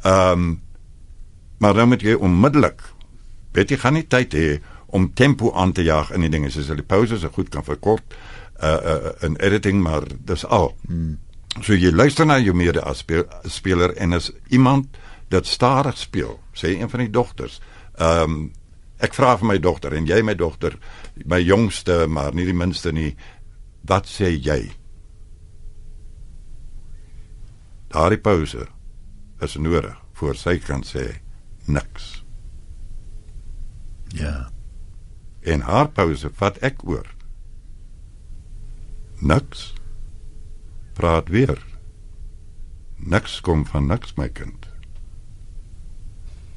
Ehm 0.04 0.32
um, 0.32 0.60
maar 1.58 1.74
dan 1.74 1.88
moet 1.88 2.02
jy 2.02 2.14
onmiddellik 2.14 2.82
weet 3.52 3.70
jy 3.70 3.76
gaan 3.76 3.94
nie 3.94 4.06
tyd 4.08 4.34
hê 4.34 4.60
om 4.86 5.12
tempo 5.14 5.52
aan 5.52 5.72
te 5.72 5.82
jaag 5.82 6.10
in 6.12 6.20
die 6.20 6.30
dinge 6.32 6.50
soos 6.50 6.66
die 6.66 6.82
pauses 6.82 7.20
so 7.20 7.28
goed 7.28 7.48
kan 7.48 7.64
verkort 7.64 8.14
uh, 8.62 8.68
uh 8.68 9.12
in 9.20 9.36
editing 9.36 9.82
maar 9.82 10.02
dis 10.24 10.44
al. 10.44 10.76
Hmm. 10.86 11.18
So 11.60 11.74
jy 11.74 11.92
luister 11.92 12.26
na 12.26 12.38
jou 12.40 12.54
mede 12.54 12.80
as 12.80 13.04
speler 13.44 13.92
en 13.96 14.12
as 14.12 14.32
iemand 14.48 14.96
dat 15.28 15.46
stadig 15.46 15.98
speel, 15.98 16.40
sê 16.52 16.74
een 16.76 16.90
van 16.90 17.00
die 17.00 17.10
dogters 17.10 17.60
Ehm 17.98 18.22
um, 18.22 18.52
ek 19.02 19.16
vra 19.18 19.34
vir 19.34 19.48
my 19.50 19.56
dogter 19.58 19.96
en 19.98 20.06
jy 20.06 20.20
my 20.22 20.34
dogter, 20.38 20.76
my 21.26 21.40
jongste 21.42 22.06
maar 22.06 22.36
nie 22.38 22.44
die 22.46 22.54
minste 22.54 22.92
nie, 22.94 23.16
wat 23.82 24.06
sê 24.06 24.30
jy? 24.30 24.70
Daardie 27.90 28.20
pause 28.22 28.68
is 29.42 29.58
nodig 29.58 29.98
voor 30.14 30.38
sy 30.38 30.54
kan 30.62 30.86
sê 30.86 31.18
niks. 31.66 32.22
Ja. 34.14 34.52
En 35.42 35.66
haar 35.66 35.90
pause 35.90 36.30
vat 36.38 36.62
ek 36.62 36.86
oor. 36.86 37.10
Niks. 39.18 39.72
Praat 40.94 41.28
weer. 41.28 41.58
Niks 43.02 43.40
kom 43.42 43.66
van 43.66 43.90
niks 43.90 44.14
my 44.14 44.30
kind 44.30 44.71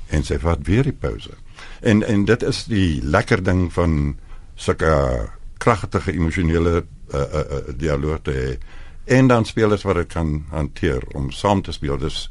en 0.10 0.24
sy 0.24 0.38
vat 0.39 0.68
weer 0.68 0.84
die 0.84 0.93
pause. 0.93 1.34
En 1.82 2.03
en 2.03 2.26
dit 2.26 2.43
is 2.43 2.64
die 2.70 3.01
lekker 3.03 3.43
ding 3.43 3.74
van 3.74 4.16
sulke 4.56 5.30
kragtige 5.58 6.14
emosionele 6.14 6.84
uh, 7.14 7.20
uh, 7.20 7.39
uh, 7.39 7.62
dialoog 7.78 8.22
te 8.22 8.32
hê 8.32 8.58
en 9.06 9.28
dan 9.28 9.45
spelers 9.45 9.84
wat 9.86 9.95
dit 9.95 10.08
kan 10.14 10.45
hanteer 10.49 11.03
om 11.14 11.32
saam 11.32 11.62
te 11.62 11.72
speel. 11.72 11.97
Dis 11.97 12.30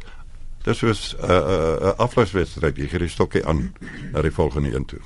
dis 0.64 0.80
was 0.80 1.16
'n 1.18 1.30
uh, 1.30 1.30
uh, 1.30 1.76
uh, 1.82 1.92
afluiswedstryd. 1.96 2.76
Jy 2.76 2.88
gee 2.88 2.98
die 2.98 3.08
stokkie 3.08 3.46
aan 3.46 3.74
na 4.12 4.22
die 4.22 4.32
volgende 4.32 4.74
een 4.74 4.84
toe. 4.84 5.00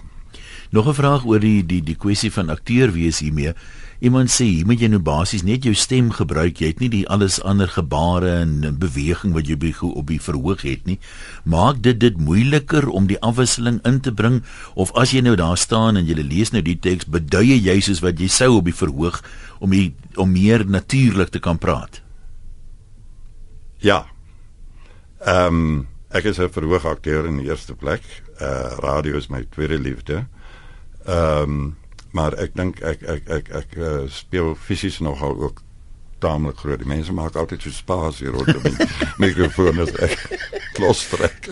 Nog 0.71 0.87
'n 0.89 0.95
vraag 0.95 1.25
oor 1.25 1.41
die 1.41 1.66
die 1.66 1.83
die 1.83 1.97
kwessie 1.97 2.33
van 2.33 2.51
akteur 2.51 2.93
wees 2.93 3.19
hiermee. 3.19 3.55
Iemand 3.99 4.31
sê 4.31 4.45
hier 4.45 4.66
moet 4.66 4.81
jy 4.81 4.87
nou 4.87 5.01
basies 5.03 5.43
net 5.43 5.64
jou 5.64 5.75
stem 5.75 6.11
gebruik. 6.11 6.61
Jy 6.61 6.66
het 6.66 6.79
nie 6.79 6.89
die 6.89 7.09
alles 7.09 7.41
ander 7.43 7.69
gebare 7.69 8.31
en 8.31 8.77
beweging 8.79 9.33
wat 9.35 9.49
jy 9.49 9.57
by 9.57 9.73
op 9.81 10.07
die 10.07 10.21
verhoog 10.21 10.62
het 10.62 10.87
nie. 10.87 10.99
Maak 11.45 11.83
dit 11.83 11.99
dit 12.01 12.16
moeiliker 12.16 12.89
om 12.89 13.07
die 13.07 13.19
afwisseling 13.19 13.81
in 13.85 14.01
te 14.01 14.12
bring 14.12 14.45
of 14.75 14.93
as 14.95 15.11
jy 15.11 15.21
nou 15.21 15.35
daar 15.37 15.57
staan 15.57 15.97
en 15.97 16.07
jy 16.07 16.14
lees 16.14 16.51
nou 16.51 16.62
die 16.62 16.79
teks, 16.79 17.11
beduie 17.11 17.59
jy 17.59 17.81
soos 17.81 18.01
wat 18.01 18.21
jy 18.21 18.29
sou 18.29 18.57
op 18.57 18.64
die 18.64 18.77
verhoog 18.77 19.23
om 19.59 19.71
die, 19.71 19.95
om 20.14 20.33
meer 20.33 20.66
natuurlik 20.66 21.29
te 21.29 21.41
kan 21.41 21.59
praat? 21.59 22.03
Ja. 23.79 24.07
Ehm 25.27 25.47
um, 25.55 25.87
ek 26.11 26.25
is 26.25 26.39
'n 26.39 26.49
verhoogakteur 26.49 27.27
in 27.27 27.37
die 27.37 27.49
eerste 27.49 27.75
plek. 27.75 28.03
Uh 28.41 28.79
radio 28.79 29.16
is 29.16 29.29
my 29.29 29.45
tweede 29.51 29.79
liefde. 29.79 30.27
Ehm 31.09 31.43
um, 31.43 31.77
maar 32.17 32.33
ek 32.41 32.55
dink 32.57 32.79
ek 32.81 33.03
ek 33.05 33.27
ek 33.29 33.49
ek, 33.53 33.75
uh, 33.77 34.07
speel 34.09 34.55
fisies 34.57 34.97
nogal 35.05 35.37
ook 35.37 35.61
taamlik 36.19 36.57
groot. 36.57 36.81
Die 36.81 36.89
mense 36.89 37.13
maak 37.13 37.37
altyd 37.37 37.63
so 37.63 37.71
spasie 37.71 38.33
rondom 38.33 38.65
die 38.65 38.89
mikrofoon 39.25 39.85
as 39.85 39.93
ek 40.03 40.17
klos 40.77 41.05
trek. 41.13 41.51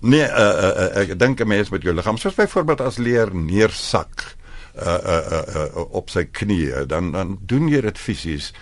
Nee, 0.00 0.24
uh, 0.24 0.32
uh, 0.32 0.72
uh, 0.72 0.88
ek 1.02 1.18
dink 1.20 1.40
'n 1.40 1.48
mens 1.48 1.70
met 1.70 1.84
jou 1.84 1.94
liggaam, 1.94 2.16
soos 2.16 2.34
byvoorbeeld 2.38 2.80
as 2.80 2.98
leer 2.98 3.34
neersak 3.34 4.24
uh, 4.78 4.86
uh, 4.86 5.22
uh, 5.36 5.44
uh, 5.56 5.84
op 5.90 6.10
sy 6.10 6.24
knieë, 6.24 6.86
dan 6.86 7.12
dan 7.12 7.38
doen 7.40 7.68
jy 7.68 7.80
dit 7.84 7.98
fisies 7.98 8.52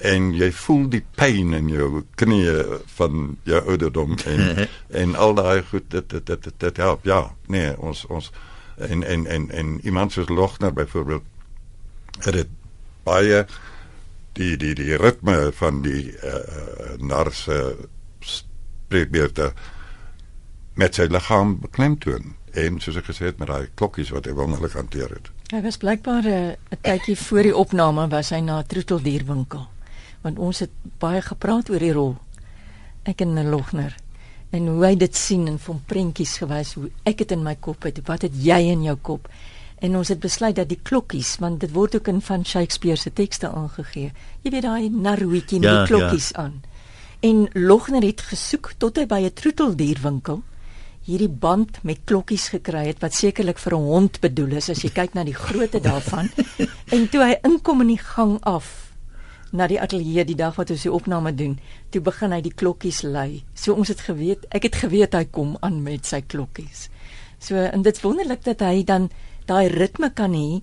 en 0.00 0.30
jy 0.34 0.48
voel 0.52 0.86
die 0.92 1.02
pyn 1.16 1.52
in 1.56 1.68
jou 1.68 2.04
knieë 2.20 2.80
van 2.96 3.34
jou 3.48 3.60
ouderdom 3.60 4.16
en 4.26 4.68
en 5.02 5.14
al 5.14 5.34
daai 5.36 5.62
goed 5.70 5.90
dit 5.92 6.08
dit 6.08 6.26
dit 6.26 6.48
dit 6.56 6.76
help 6.80 7.04
ja 7.04 7.20
nee 7.52 7.74
ons 7.78 8.06
ons 8.08 8.30
en 8.76 9.02
en 9.02 9.26
en 9.26 9.50
en 9.50 9.80
iemand 9.82 10.12
soos 10.12 10.28
Lochner 10.28 10.72
byvoorbeeld 10.72 11.22
het 12.20 12.32
dit 12.32 12.48
baie 13.02 13.46
die 14.32 14.56
die 14.56 14.74
die 14.74 14.96
ritme 14.96 15.52
van 15.54 15.82
die 15.82 16.12
uh, 16.12 16.96
narse 16.98 17.76
spreekbeelde 18.20 19.52
met 20.74 20.94
sy 20.94 21.08
liggaam 21.10 21.58
beklemtoon 21.60 22.34
en 22.60 22.80
soos 22.80 22.96
ek 22.96 23.10
gesê 23.10 23.30
het 23.30 23.38
met 23.38 23.50
daai 23.50 23.68
klokkies 23.74 24.10
wat 24.14 24.26
hy 24.26 24.34
wonderlik 24.34 24.74
hanteer 24.74 25.12
het. 25.14 25.30
Hy 25.50 25.60
was 25.62 25.78
blykbaar 25.82 26.26
eh, 26.26 26.54
'n 26.54 26.74
uh, 26.74 26.78
tydjie 26.82 27.16
voor 27.18 27.42
die 27.42 27.56
opname 27.56 28.08
was 28.08 28.30
hy 28.30 28.40
na 28.40 28.58
'n 28.58 28.66
troeteldierwinkel 28.66 29.68
want 30.22 30.38
ons 30.38 30.58
het 30.58 30.70
baie 30.98 31.22
gepraat 31.22 31.70
oor 31.70 31.78
die 31.78 31.92
rol. 31.92 32.16
Ek 33.02 33.20
en 33.20 33.48
Lochner 33.50 33.96
en 34.50 34.66
hoe 34.66 34.84
hy 34.84 34.94
dit 34.98 35.16
sien 35.16 35.46
en 35.48 35.58
van 35.58 35.80
prentjies 35.86 36.36
gewys 36.42 36.74
hoe 36.74 36.90
ek 37.04 37.22
dit 37.22 37.32
in 37.32 37.42
my 37.42 37.54
kop 37.60 37.86
het 37.86 38.00
wat 38.06 38.26
het 38.26 38.34
jy 38.34 38.58
in 38.72 38.82
jou 38.82 38.96
kop? 38.96 39.28
En 39.80 39.96
ons 39.96 40.08
het 40.08 40.20
besluit 40.20 40.56
dat 40.56 40.68
die 40.68 40.80
klokkies 40.82 41.36
want 41.40 41.60
dit 41.60 41.72
word 41.72 41.94
ook 41.96 42.08
in 42.08 42.20
van 42.20 42.44
Shakespeare 42.44 42.96
se 42.96 43.12
tekste 43.12 43.48
aangegee. 43.48 44.12
Jy 44.42 44.50
weet 44.50 44.66
daai 44.66 44.90
narroetjie 44.90 45.60
met 45.60 45.70
ja, 45.70 45.78
die 45.78 45.94
klokkies 45.94 46.30
ja. 46.34 46.44
aan. 46.44 46.60
En 47.20 47.48
Logner 47.52 48.04
het 48.04 48.20
gesoek 48.20 48.74
tot 48.78 48.96
hy 48.96 49.06
by 49.06 49.20
'n 49.24 49.32
troeteldierwinkel 49.32 50.42
hierdie 51.08 51.30
band 51.32 51.80
met 51.82 52.04
klokkies 52.04 52.50
gekry 52.52 52.84
het 52.90 53.00
wat 53.00 53.16
sekerlik 53.16 53.58
vir 53.58 53.74
'n 53.74 53.88
hond 53.88 54.20
bedoel 54.20 54.56
is 54.60 54.68
as 54.70 54.82
jy 54.82 54.90
kyk 54.90 55.14
na 55.14 55.24
die 55.24 55.34
grootte 55.34 55.80
daarvan. 55.80 56.30
En 56.94 57.08
toe 57.08 57.22
hy 57.22 57.38
inkom 57.42 57.80
in 57.80 57.94
die 57.94 58.02
gang 58.02 58.38
af 58.42 58.89
na 59.52 59.66
die 59.66 59.80
ateljee 59.80 60.24
die 60.24 60.36
dag 60.38 60.54
wat 60.56 60.70
ons 60.70 60.82
die 60.86 60.92
opname 60.92 61.32
doen, 61.34 61.58
toe 61.90 62.00
begin 62.00 62.32
hy 62.32 62.40
die 62.44 62.54
klokkies 62.54 63.02
lui. 63.02 63.42
So 63.54 63.74
ons 63.74 63.88
het 63.88 64.00
geweet, 64.06 64.46
ek 64.50 64.68
het 64.68 64.76
geweet 64.84 65.14
hy 65.14 65.24
kom 65.24 65.56
aan 65.60 65.82
met 65.82 66.06
sy 66.06 66.20
klokkies. 66.22 66.88
So 67.40 67.56
en 67.56 67.82
dit's 67.82 68.04
wonderlik 68.04 68.44
dat 68.44 68.60
hy 68.60 68.84
dan 68.84 69.10
daai 69.46 69.68
ritme 69.72 70.12
kan 70.14 70.34
hê 70.36 70.60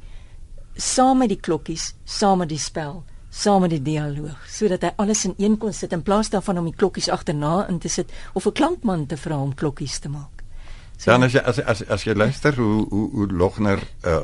saam 0.78 1.24
met 1.24 1.34
die 1.34 1.42
klokkies, 1.42 1.94
saam 2.06 2.44
met 2.44 2.50
die 2.54 2.62
spel, 2.62 3.04
saam 3.34 3.66
met 3.66 3.74
die 3.74 3.82
dialoog, 3.82 4.40
sodat 4.50 4.86
hy 4.86 4.94
alles 5.02 5.26
in 5.26 5.36
een 5.38 5.58
kon 5.58 5.74
sit 5.74 5.94
in 5.94 6.06
plaas 6.06 6.30
daarvan 6.34 6.62
om 6.62 6.70
die 6.70 6.78
klokkies 6.78 7.10
agterna 7.10 7.68
in 7.68 7.80
te 7.80 7.90
sit 7.90 8.12
of 8.34 8.46
'n 8.46 8.54
klankman 8.54 9.06
te 9.08 9.18
vra 9.18 9.38
om 9.42 9.54
klokkies 9.54 10.00
te 10.00 10.10
maak. 10.10 10.44
So, 10.98 11.12
dan 11.12 11.24
as 11.24 11.34
jy 11.34 11.42
as 11.46 11.60
as 11.60 11.84
as 11.94 12.04
jy 12.04 12.14
luister 12.14 12.56
hoe 12.56 12.88
hoe 12.90 13.10
hoe 13.12 13.28
Logner 13.28 13.80
uh, 14.04 14.22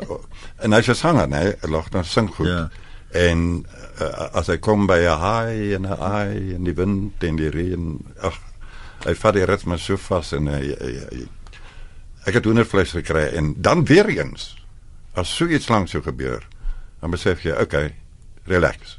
en 0.58 0.72
hy's 0.74 0.90
'n 0.90 0.96
sanger, 0.96 1.28
nee, 1.28 1.54
Logner 1.62 2.06
sing 2.06 2.30
goed. 2.30 2.48
Ja. 2.48 2.70
En 3.14 3.66
uh, 4.02 4.08
as 4.34 4.50
hy 4.50 4.58
kom 4.58 4.88
by 4.90 4.98
'n 5.06 5.20
haai 5.22 5.74
en 5.78 5.86
'n 5.86 6.02
ai 6.02 6.56
en 6.56 6.64
die 6.66 6.74
wind 6.74 7.24
en 7.24 7.36
die 7.38 7.50
reën, 7.50 8.00
ag, 8.22 8.40
hy 9.06 9.14
vat 9.14 9.34
die 9.34 9.46
ritme 9.46 9.78
so 9.78 9.98
vas 9.98 10.34
en 10.34 10.48
hy, 10.48 10.74
hy, 10.82 10.94
hy 11.12 11.28
ek 12.26 12.40
het 12.40 12.46
hoendervleis 12.46 12.96
gekry 12.96 13.28
en 13.38 13.54
dan 13.62 13.86
weer 13.86 14.10
eens 14.10 14.56
as 15.14 15.30
so 15.30 15.46
iets 15.46 15.70
lank 15.70 15.88
so 15.88 16.02
gebeur, 16.02 16.42
dan 17.02 17.12
besef 17.12 17.44
jy, 17.44 17.52
okay, 17.52 17.94
relax. 18.50 18.98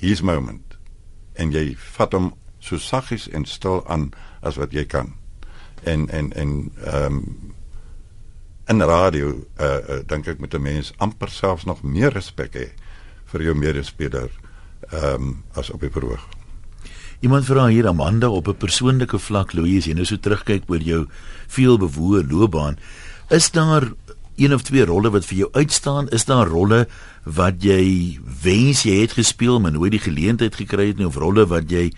His 0.00 0.22
moment. 0.22 0.78
En 1.36 1.52
jy 1.52 1.76
vat 1.76 2.12
hom 2.12 2.32
so 2.58 2.78
saggies 2.78 3.28
en 3.28 3.44
stil 3.44 3.82
aan 3.86 4.14
as 4.40 4.56
wat 4.56 4.72
jy 4.72 4.86
kan. 4.86 5.12
En 5.84 6.08
en 6.08 6.32
en 6.32 6.72
ehm 6.84 7.04
um, 7.04 7.52
in 8.68 8.82
radio 8.82 9.28
uh, 9.60 9.66
uh 9.88 10.00
dink 10.06 10.26
ek 10.26 10.40
met 10.40 10.54
'n 10.54 10.62
mens 10.62 10.92
amper 10.96 11.28
selfs 11.30 11.64
nog 11.64 11.82
meer 11.82 12.12
respek 12.12 12.54
hê 12.54 12.68
vir 13.32 13.42
jou 13.50 13.54
medespeler 13.54 14.30
ehm 14.92 15.14
um, 15.14 15.30
as 15.54 15.70
op 15.70 15.80
die 15.80 15.90
verhoog. 15.90 16.22
Iemand 17.24 17.46
vra 17.48 17.66
hier 17.66 17.88
Amanda 17.88 18.28
op 18.28 18.48
'n 18.48 18.56
persoonlike 18.56 19.18
vlak 19.18 19.52
Louise, 19.52 19.88
jy 19.88 19.94
nou 19.94 20.04
so 20.04 20.16
terugkyk 20.16 20.62
oor 20.68 20.82
jou 20.82 21.06
veelbewoë 21.48 22.28
loopbaan, 22.30 22.76
is 23.30 23.50
daar 23.50 23.92
een 24.36 24.54
of 24.54 24.62
twee 24.62 24.84
rolle 24.84 25.10
wat 25.10 25.24
vir 25.24 25.38
jou 25.38 25.48
uitstaan? 25.52 26.08
Is 26.08 26.24
daar 26.24 26.46
rolle 26.46 26.86
wat 27.24 27.62
jy 27.64 28.18
wens 28.42 28.82
jy 28.82 29.00
het 29.00 29.12
gespeel 29.12 29.60
maar 29.60 29.72
nooit 29.72 29.90
die 29.90 30.00
geleentheid 30.00 30.54
gekry 30.54 30.86
het 30.86 30.98
nie 30.98 31.06
of 31.06 31.16
rolle 31.16 31.46
wat 31.46 31.70
jy 31.70 31.92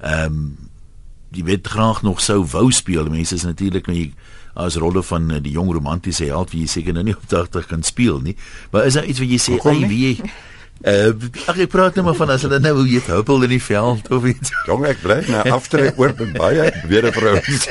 ehm 0.00 0.24
um, 0.24 0.56
jy 1.30 1.44
weet 1.44 1.66
graag 1.66 2.02
nog 2.02 2.20
sou 2.20 2.44
wou 2.44 2.70
speel? 2.72 3.10
Mense 3.10 3.34
is 3.34 3.44
natuurlik 3.44 3.86
nou 3.86 4.10
as 4.54 4.76
rolle 4.76 5.02
van 5.02 5.28
die 5.42 5.52
jong 5.52 5.70
romantiese 5.72 6.24
held 6.24 6.50
wie 6.50 6.64
jy 6.64 6.66
seker 6.66 6.92
nou 6.92 7.04
nie 7.06 7.14
op 7.14 7.26
80 7.28 7.66
kan 7.66 7.82
speel 7.82 8.20
nie. 8.20 8.36
Maar 8.72 8.86
is 8.86 8.94
daar 8.94 9.04
iets 9.04 9.18
wat 9.18 9.28
jy 9.30 9.38
sê, 9.38 9.58
"Ag, 9.58 9.88
wie 9.88 10.08
jy 10.08 10.30
Uh, 10.80 11.12
ek 11.52 11.68
praat 11.68 11.98
net 11.98 12.04
maar 12.06 12.16
van 12.16 12.30
as 12.32 12.44
hulle 12.46 12.56
nou 12.64 12.70
hoe 12.78 12.86
jy 12.88 13.02
huppel 13.04 13.42
in 13.44 13.52
die 13.52 13.60
veld 13.60 14.06
of 14.16 14.24
iets. 14.24 14.52
Jong 14.64 14.86
ek 14.88 15.02
bly 15.04 15.18
nou 15.28 15.42
aftrek 15.52 15.98
oor 16.00 16.14
met 16.16 16.32
baie 16.38 16.70
weer 16.88 17.10
vrouens. 17.12 17.66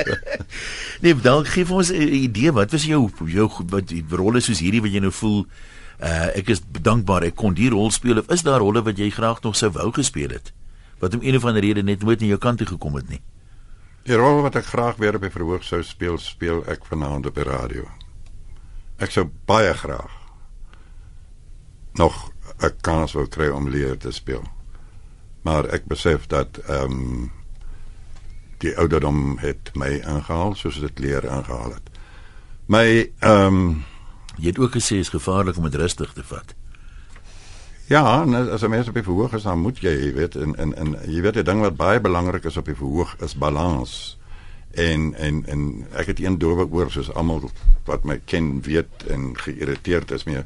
nee, 1.04 1.16
dan 1.18 1.48
gee 1.50 1.66
vir 1.66 1.80
ons 1.82 1.90
'n 1.90 2.14
idee 2.20 2.54
wat 2.54 2.76
was 2.78 2.86
jou 2.86 3.10
jou 3.26 3.50
wat 3.74 3.90
die 3.90 4.06
rolle 4.14 4.44
soos 4.46 4.62
hierdie 4.62 4.84
wat 4.86 4.94
jy 4.94 5.02
nou 5.02 5.12
voel 5.12 5.42
uh 6.06 6.30
ek 6.38 6.54
is 6.54 6.62
dankbaar 6.62 7.26
ek 7.32 7.36
kon 7.36 7.58
die 7.58 7.72
rol 7.74 7.90
speel 7.92 8.22
of 8.22 8.30
is 8.30 8.46
daar 8.46 8.62
rolle 8.62 8.86
wat 8.86 9.02
jy 9.02 9.10
graag 9.10 9.42
nog 9.42 9.58
sou 9.58 9.72
wou 9.74 9.90
gespeel 9.92 10.30
het 10.30 10.54
wat 11.02 11.18
om 11.18 11.26
een 11.26 11.36
of 11.36 11.46
ander 11.46 11.66
rede 11.66 11.82
net 11.84 12.04
nooit 12.04 12.22
in 12.22 12.28
jou 12.28 12.38
kant 12.38 12.58
toe 12.62 12.68
gekom 12.68 12.96
het 12.96 13.10
nie. 13.10 13.22
Die 14.06 14.16
rol 14.16 14.42
wat 14.46 14.56
ek 14.56 14.70
graag 14.70 14.98
weer 15.02 15.16
op 15.16 15.22
die 15.26 15.34
verhoog 15.34 15.64
sou 15.64 15.82
speel, 15.84 16.18
speel 16.18 16.62
ek 16.68 16.86
vanaand 16.86 17.26
op 17.26 17.36
die 17.36 17.48
radio. 17.48 17.90
Ek 19.00 19.12
sou 19.12 19.30
baie 19.50 19.74
graag 19.74 20.12
nog 22.00 22.30
'n 22.60 22.76
kans 22.82 23.14
wil 23.14 23.28
kry 23.28 23.50
om 23.50 23.70
leer 23.70 23.98
te 23.98 24.12
speel. 24.12 24.44
Maar 25.42 25.66
ek 25.66 25.86
besef 25.86 26.28
dat 26.28 26.58
ehm 26.68 26.92
um, 26.92 27.32
die 28.60 28.78
ouderdom 28.78 29.38
het 29.40 29.72
my 29.74 30.02
aangehaal 30.04 30.56
soos 30.56 30.80
dit 30.80 31.00
leer 31.00 31.30
aangehaal 31.30 31.74
het. 31.74 31.90
My 32.66 33.12
ehm 33.20 33.46
um, 33.46 33.86
jy 34.36 34.48
het 34.48 34.60
ook 34.60 34.76
gesê 34.76 35.00
is 35.00 35.10
gevaarlik 35.10 35.58
om 35.58 35.64
dit 35.64 35.76
rustig 35.76 36.14
te 36.14 36.24
vat. 36.24 36.56
Ja, 37.90 38.24
as 38.24 38.62
'n 38.62 38.70
mens 38.70 38.88
op 38.88 38.94
die 38.94 39.04
verhoog 39.04 39.34
is, 39.34 39.44
dan 39.44 39.60
moet 39.60 39.80
jy, 39.80 39.90
jy 39.90 40.14
weet, 40.14 40.36
en 40.36 40.56
en 40.56 40.76
en 40.76 40.96
jy 41.08 41.22
weet 41.22 41.36
'n 41.36 41.44
ding 41.44 41.60
wat 41.60 41.76
baie 41.76 42.00
belangrik 42.00 42.44
is 42.44 42.58
op 42.58 42.66
die 42.66 42.76
verhoog 42.76 43.16
is 43.20 43.36
balans. 43.36 44.18
En 44.72 45.14
en 45.16 45.46
en 45.46 45.88
ek 45.92 46.06
het 46.06 46.20
een 46.20 46.38
doewe 46.38 46.68
oor 46.72 46.92
soos 46.92 47.14
almal 47.14 47.50
wat 47.86 48.04
my 48.04 48.22
ken 48.26 48.62
weet 48.62 49.04
en 49.08 49.38
geïrriteerd 49.38 50.12
is 50.12 50.24
mee 50.24 50.44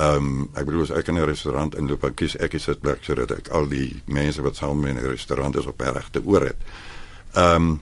Ehm 0.00 0.16
um, 0.16 0.48
ek 0.56 0.64
bedoel 0.64 0.86
as 0.86 0.94
ek 0.96 1.08
in 1.12 1.18
'n 1.18 1.28
restaurant 1.28 1.74
inloop, 1.76 2.04
ek 2.04 2.16
kies 2.16 2.36
ek 2.36 2.54
is 2.54 2.64
dit 2.64 2.80
plek 2.80 3.04
sodat 3.04 3.30
ek 3.36 3.48
al 3.52 3.66
die 3.68 4.02
mense 4.06 4.42
wat 4.42 4.56
saam 4.56 4.84
in 4.86 4.96
'n 4.96 5.10
restaurant 5.10 5.56
is 5.56 5.66
op 5.66 5.80
regte 5.80 6.22
oor 6.24 6.46
het. 6.46 6.60
Ehm 7.34 7.54
um, 7.54 7.80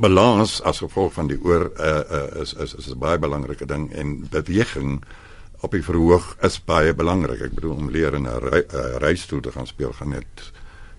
balans 0.00 0.62
as 0.62 0.78
gevolg 0.82 1.12
van 1.12 1.28
die 1.30 1.38
oor 1.38 1.70
uh, 1.78 2.02
uh, 2.10 2.40
is 2.42 2.54
is 2.54 2.74
is 2.74 2.88
'n 2.90 2.98
baie 2.98 3.18
belangrike 3.18 3.66
ding 3.66 3.92
en 3.92 4.26
beweging 4.30 5.04
op 5.60 5.70
die 5.70 5.82
verhoog 5.82 6.36
is 6.42 6.58
baie 6.64 6.94
belangrik. 6.94 7.40
Ek 7.40 7.54
bedoel 7.54 7.76
om 7.76 7.90
leer 7.90 8.14
in 8.14 8.26
'n 8.26 8.40
ry, 8.40 8.64
uh, 8.74 8.96
reistool 8.98 9.40
te 9.40 9.52
gaan 9.52 9.66
speel 9.66 9.92
gaan 9.92 10.10
net 10.10 10.52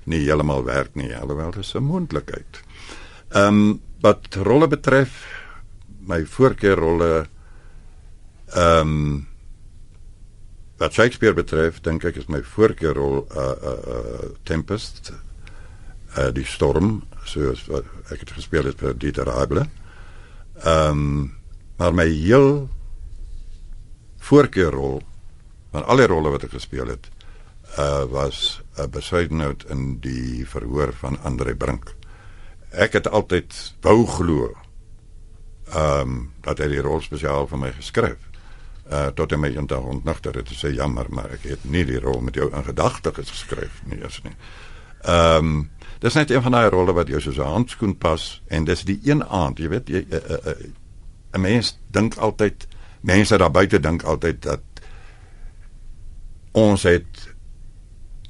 nie 0.05 0.23
heeltemal 0.25 0.63
werk 0.63 0.95
nie, 0.95 1.15
alhoewel 1.15 1.51
dit 1.51 1.75
'n 1.75 1.83
moontlikheid. 1.83 2.63
Ehm 3.29 3.47
um, 3.47 3.81
wat 4.01 4.35
rolle 4.35 4.67
betref, 4.67 5.25
my 6.07 6.25
voorkeurrolle 6.25 7.27
ehm 8.53 8.79
um, 8.79 9.27
wat 10.77 10.93
Shakespeare 10.93 11.33
betref, 11.33 11.79
dink 11.81 12.03
ek 12.03 12.19
is 12.19 12.27
my 12.31 12.41
voorkeurrol 12.43 13.23
uh 13.31 13.45
uh, 13.55 13.75
uh 13.95 14.29
Tempest 14.43 15.13
uh 16.17 16.31
die 16.35 16.45
storm 16.47 17.03
soos 17.25 17.63
wat 17.71 17.87
ek 18.11 18.25
het 18.25 18.35
gespeel 18.35 18.67
het 18.69 18.79
vir 18.79 18.95
Dieter 18.99 19.31
Abel. 19.31 19.65
Ehm 20.63 20.91
um, 20.91 21.33
maar 21.75 21.91
my 21.91 22.05
heel 22.07 22.69
voorkeurrol 24.23 25.01
van 25.75 25.83
alle 25.91 26.05
rolle 26.07 26.31
wat 26.31 26.45
ek 26.47 26.53
gespeel 26.55 26.87
het 26.87 27.09
uh 27.77 28.05
was 28.11 28.61
'n 28.77 28.89
besuidenhout 28.89 29.65
in 29.69 29.99
die 29.99 30.45
verhoor 30.47 30.93
van 30.93 31.19
Andre 31.23 31.55
Brink. 31.55 31.95
Ek 32.71 32.93
het 32.93 33.07
altyd 33.07 33.73
wou 33.81 34.05
glo 34.07 34.55
ehm 35.73 36.01
um, 36.01 36.31
dat 36.41 36.59
hy 36.59 36.67
die 36.67 36.81
rol 36.81 37.01
spesiaal 37.01 37.47
vir 37.47 37.57
my 37.57 37.71
geskryf. 37.71 38.19
Uh 38.85 39.07
tot 39.17 39.31
en 39.31 39.39
met 39.39 39.55
eendag 39.55 39.81
ontnagter 39.81 40.35
het 40.35 40.51
sê 40.53 40.69
jammer, 40.75 41.05
maar 41.09 41.31
ek 41.33 41.47
het 41.49 41.63
nie 41.63 41.85
die 41.85 41.99
rol 41.99 42.19
met 42.21 42.35
jou 42.35 42.51
in 42.53 42.63
gedagte 42.63 43.13
geskryf 43.13 43.81
nie, 43.89 44.03
as 44.05 44.21
nie. 44.23 44.35
Ehm 45.01 45.45
um, 45.45 45.69
dis 45.99 46.13
net 46.13 46.29
een 46.29 46.41
van 46.41 46.51
daai 46.51 46.69
rolle 46.69 46.93
wat 46.93 47.07
jou 47.07 47.21
soos 47.21 47.37
'n 47.37 47.49
handskoen 47.49 47.97
pas 47.97 48.41
en 48.47 48.65
dis 48.65 48.83
die 48.83 48.99
een 49.03 49.23
aand, 49.23 49.57
jy 49.57 49.69
weet, 49.69 49.89
'n 49.89 50.05
uh, 50.09 50.19
uh, 50.29 50.53
uh, 51.33 51.41
mens 51.41 51.79
dink 51.87 52.15
altyd 52.15 52.67
mense 53.01 53.37
daar 53.37 53.51
buite 53.51 53.79
dink 53.79 54.03
altyd 54.03 54.41
dat 54.41 54.61
ons 56.51 56.83
het 56.83 57.35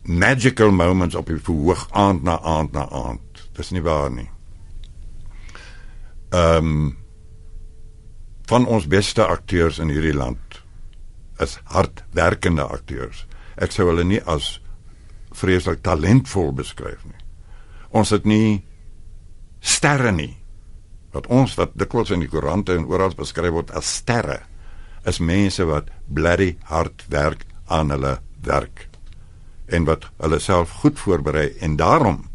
magical 0.03 0.71
moments 0.71 1.15
op 1.15 1.25
die 1.27 1.39
verhoog 1.39 1.87
aand 1.91 2.23
na 2.23 2.39
aand 2.41 2.71
na 2.71 2.89
aand. 2.89 3.49
Dis 3.53 3.69
nie 3.71 3.81
waar 3.81 4.11
nie. 4.11 4.29
Ehm 6.29 6.57
um, 6.57 6.97
van 8.45 8.65
ons 8.65 8.87
beste 8.87 9.25
akteurs 9.25 9.79
in 9.79 9.89
hierdie 9.89 10.13
land 10.13 10.37
is 11.39 11.57
hardwerkende 11.71 12.63
akteurs. 12.63 13.25
Ek 13.55 13.71
sou 13.71 13.89
hulle 13.89 14.05
nie 14.07 14.21
as 14.23 14.59
vreeslik 15.35 15.83
talentvol 15.83 16.53
beskryf 16.55 17.03
nie. 17.05 17.19
Ons 17.95 18.11
het 18.15 18.25
nie 18.27 18.63
sterre 19.63 20.11
nie. 20.15 20.35
Wat 21.15 21.27
ons 21.31 21.55
wat 21.59 21.75
dikwels 21.79 22.11
in 22.11 22.23
die 22.23 22.31
koerante 22.31 22.75
en 22.75 22.87
oral 22.91 23.15
beskryf 23.15 23.53
word 23.55 23.71
as 23.75 23.89
sterre 24.01 24.41
is 25.07 25.21
mense 25.21 25.63
wat 25.69 25.91
bloody 26.07 26.55
hard 26.71 27.05
werk 27.13 27.45
aan 27.71 27.93
hulle 27.93 28.17
werk 28.45 28.87
en 29.65 29.85
wat 29.85 30.09
hulle 30.21 30.39
self 30.41 30.81
goed 30.81 30.99
voorberei 31.01 31.47
en 31.65 31.77
daarom 31.77 32.25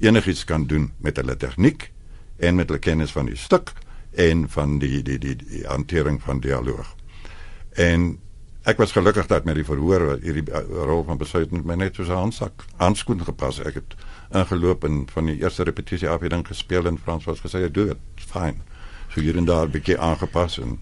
enigiets 0.00 0.44
kan 0.44 0.66
doen 0.66 0.90
met 0.98 1.18
hulle 1.18 1.36
tegniek 1.36 1.90
en 2.38 2.56
met 2.58 2.68
hulle 2.70 2.82
kennis 2.82 3.12
van 3.12 3.26
die 3.30 3.38
stuk 3.38 3.72
en 4.18 4.46
van 4.48 4.78
die 4.82 5.02
die 5.06 5.18
die, 5.18 5.36
die 5.36 5.64
hantering 5.66 6.20
van 6.22 6.40
dialoog. 6.40 6.94
En 7.78 8.18
ek 8.62 8.76
was 8.76 8.92
gelukkig 8.92 9.26
dat 9.26 9.44
met 9.44 9.54
die 9.54 9.64
verhoor 9.64 10.18
hierdie 10.22 10.44
uh, 10.50 10.60
rol 10.86 11.04
van 11.04 11.18
besluit 11.18 11.50
met 11.50 11.64
my 11.64 11.74
net 11.74 11.94
so 11.94 12.02
'n 12.02 12.22
handsak 12.28 12.64
aanskoen 12.76 13.24
gepas. 13.24 13.60
Ek 13.60 13.74
het 13.74 13.94
ingeloop 14.30 14.84
en 14.84 15.06
van 15.12 15.26
die 15.26 15.40
eerste 15.40 15.64
repetisie 15.64 16.08
af 16.08 16.20
het 16.20 16.30
dan 16.30 16.46
gespeel 16.46 16.86
en 16.86 16.98
Frans 16.98 17.24
was 17.24 17.40
gesê, 17.40 17.70
"Do 17.70 17.86
it, 17.90 17.98
fine." 18.16 18.60
So 19.14 19.20
hier 19.20 19.36
en 19.36 19.44
daar 19.44 19.66
'n 19.66 19.70
bietjie 19.70 19.98
aangepas 19.98 20.58
en 20.58 20.78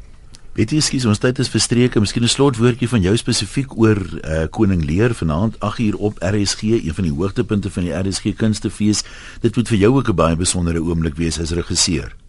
Weet 0.59 0.73
jy 0.75 0.81
skielik 0.83 1.07
ons 1.07 1.21
tyd 1.23 1.39
is 1.39 1.49
verstreke, 1.49 2.01
miskien 2.01 2.25
'n 2.27 2.29
slotwoordjie 2.29 2.89
van 2.89 3.01
jou 3.01 3.17
spesifiek 3.17 3.79
oor 3.79 3.97
uh, 3.97 4.49
Koning 4.51 4.83
Lear 4.85 5.15
vanaand 5.15 5.61
8 5.61 5.79
uur 5.79 5.97
op 5.97 6.19
RSG, 6.19 6.63
een 6.63 6.95
van 6.95 7.05
die 7.05 7.15
hoogtepunte 7.15 7.71
van 7.71 7.83
die 7.83 7.95
RSG 7.95 8.35
Kunstefees. 8.35 9.05
Dit 9.41 9.57
moet 9.57 9.69
vir 9.69 9.79
jou 9.79 9.95
ook 9.97 10.09
'n 10.09 10.15
baie 10.15 10.37
besondere 10.37 10.83
oomblik 10.83 11.15
wees 11.15 11.39
as 11.39 11.51
regisseur. 11.51 12.28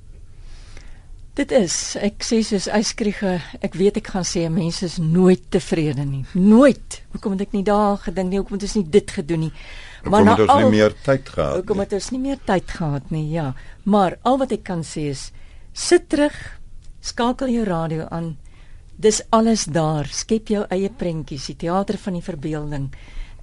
Dit 1.39 1.53
is, 1.55 1.95
ek 1.95 2.25
sê 2.27 2.41
soos 2.43 2.65
Eyskriege, 2.67 3.37
ek 3.63 3.77
weet 3.79 4.01
ek 4.01 4.09
gaan 4.11 4.25
sê 4.27 4.41
mense 4.51 4.83
is 4.83 4.97
nooit 4.99 5.45
tevrede 5.53 6.03
nie. 6.03 6.25
Nooit. 6.35 6.97
Hoekom 7.13 7.37
het 7.37 7.45
ek 7.45 7.53
nie 7.55 7.63
daar 7.63 7.95
gedink 8.03 8.33
nie? 8.33 8.41
Hoekom 8.41 8.57
het 8.57 8.65
ons 8.67 8.75
nie 8.75 8.83
dit 8.97 9.13
gedoen 9.15 9.45
nie? 9.45 9.51
Maar 10.03 10.25
nou 10.27 10.33
het 10.35 10.51
ons 10.51 10.65
nie 10.65 10.73
meer 10.73 10.97
tyd 11.05 11.31
gehad. 11.31 11.61
Hoekom 11.61 11.83
het 11.85 11.95
ons 11.95 12.09
nie 12.11 12.19
meer 12.25 12.41
tyd 12.43 12.75
gehad 12.75 13.07
nie? 13.15 13.23
Ja. 13.31 13.53
Maar 13.87 14.17
al 14.27 14.41
wat 14.43 14.51
ek 14.57 14.65
kan 14.67 14.83
sê 14.83 15.05
is 15.13 15.29
sit 15.71 16.09
terug, 16.11 16.35
Skakel 16.99 17.53
jou 17.55 17.63
radio 17.63 18.09
aan. 18.11 18.33
Dis 18.99 19.21
alles 19.31 19.63
daar. 19.71 20.11
Skep 20.11 20.51
jou 20.51 20.65
eie 20.67 20.89
prentjies, 20.91 21.47
die 21.47 21.55
teater 21.63 21.95
van 22.03 22.19
die 22.19 22.25
verbeelding 22.25 22.89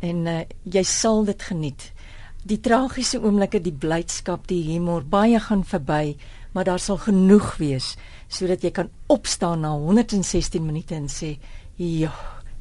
en 0.04 0.26
uh, 0.28 0.40
jy 0.68 0.82
sal 0.84 1.24
dit 1.24 1.48
geniet. 1.48 1.88
Die 2.44 2.60
tragiese 2.60 3.22
oomblikke, 3.24 3.62
die 3.64 3.72
blydskap, 3.72 4.44
die 4.52 4.60
humor, 4.68 5.00
baie 5.08 5.40
gaan 5.40 5.64
verby, 5.64 6.18
maar 6.56 6.64
daar 6.64 6.80
sal 6.80 6.96
genoeg 6.96 7.56
wees 7.60 7.94
sodat 8.32 8.62
jy 8.64 8.72
kan 8.74 8.88
opstaan 9.12 9.60
na 9.60 9.74
116 9.76 10.64
minute 10.64 10.94
en 10.94 11.06
sê, 11.12 11.36
"Ja, 11.76 12.12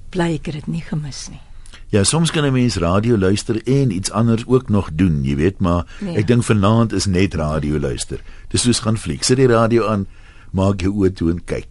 bly 0.09 0.33
ek 0.35 0.45
het 0.45 0.55
dit 0.55 0.67
nie 0.67 0.81
gemis 0.81 1.27
nie." 1.29 1.39
Ja, 1.89 2.03
soms 2.03 2.31
kan 2.31 2.45
'n 2.45 2.53
mens 2.53 2.75
radio 2.75 3.17
luister 3.17 3.67
en 3.67 3.91
iets 3.91 4.11
anders 4.11 4.43
ook 4.47 4.69
nog 4.69 4.89
doen, 4.93 5.23
jy 5.23 5.35
weet, 5.35 5.59
maar 5.59 5.85
ja. 5.99 6.13
ek 6.13 6.27
dink 6.27 6.43
vanaand 6.43 6.91
is 6.93 7.05
net 7.05 7.33
radio 7.33 7.79
luister. 7.79 8.21
Dis 8.47 8.61
soos 8.61 8.79
gaan 8.79 8.97
fliek. 8.97 9.23
Sit 9.23 9.37
die 9.37 9.47
radio 9.47 9.87
aan 9.87 10.07
maak 10.51 10.81
jou 10.81 10.93
oë 10.93 11.13
toe 11.13 11.29
en 11.31 11.43
kyk. 11.43 11.67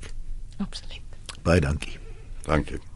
Absoluut. 0.57 1.01
Baie 1.43 1.61
dankie. 1.61 1.99
Dankie. 2.43 2.94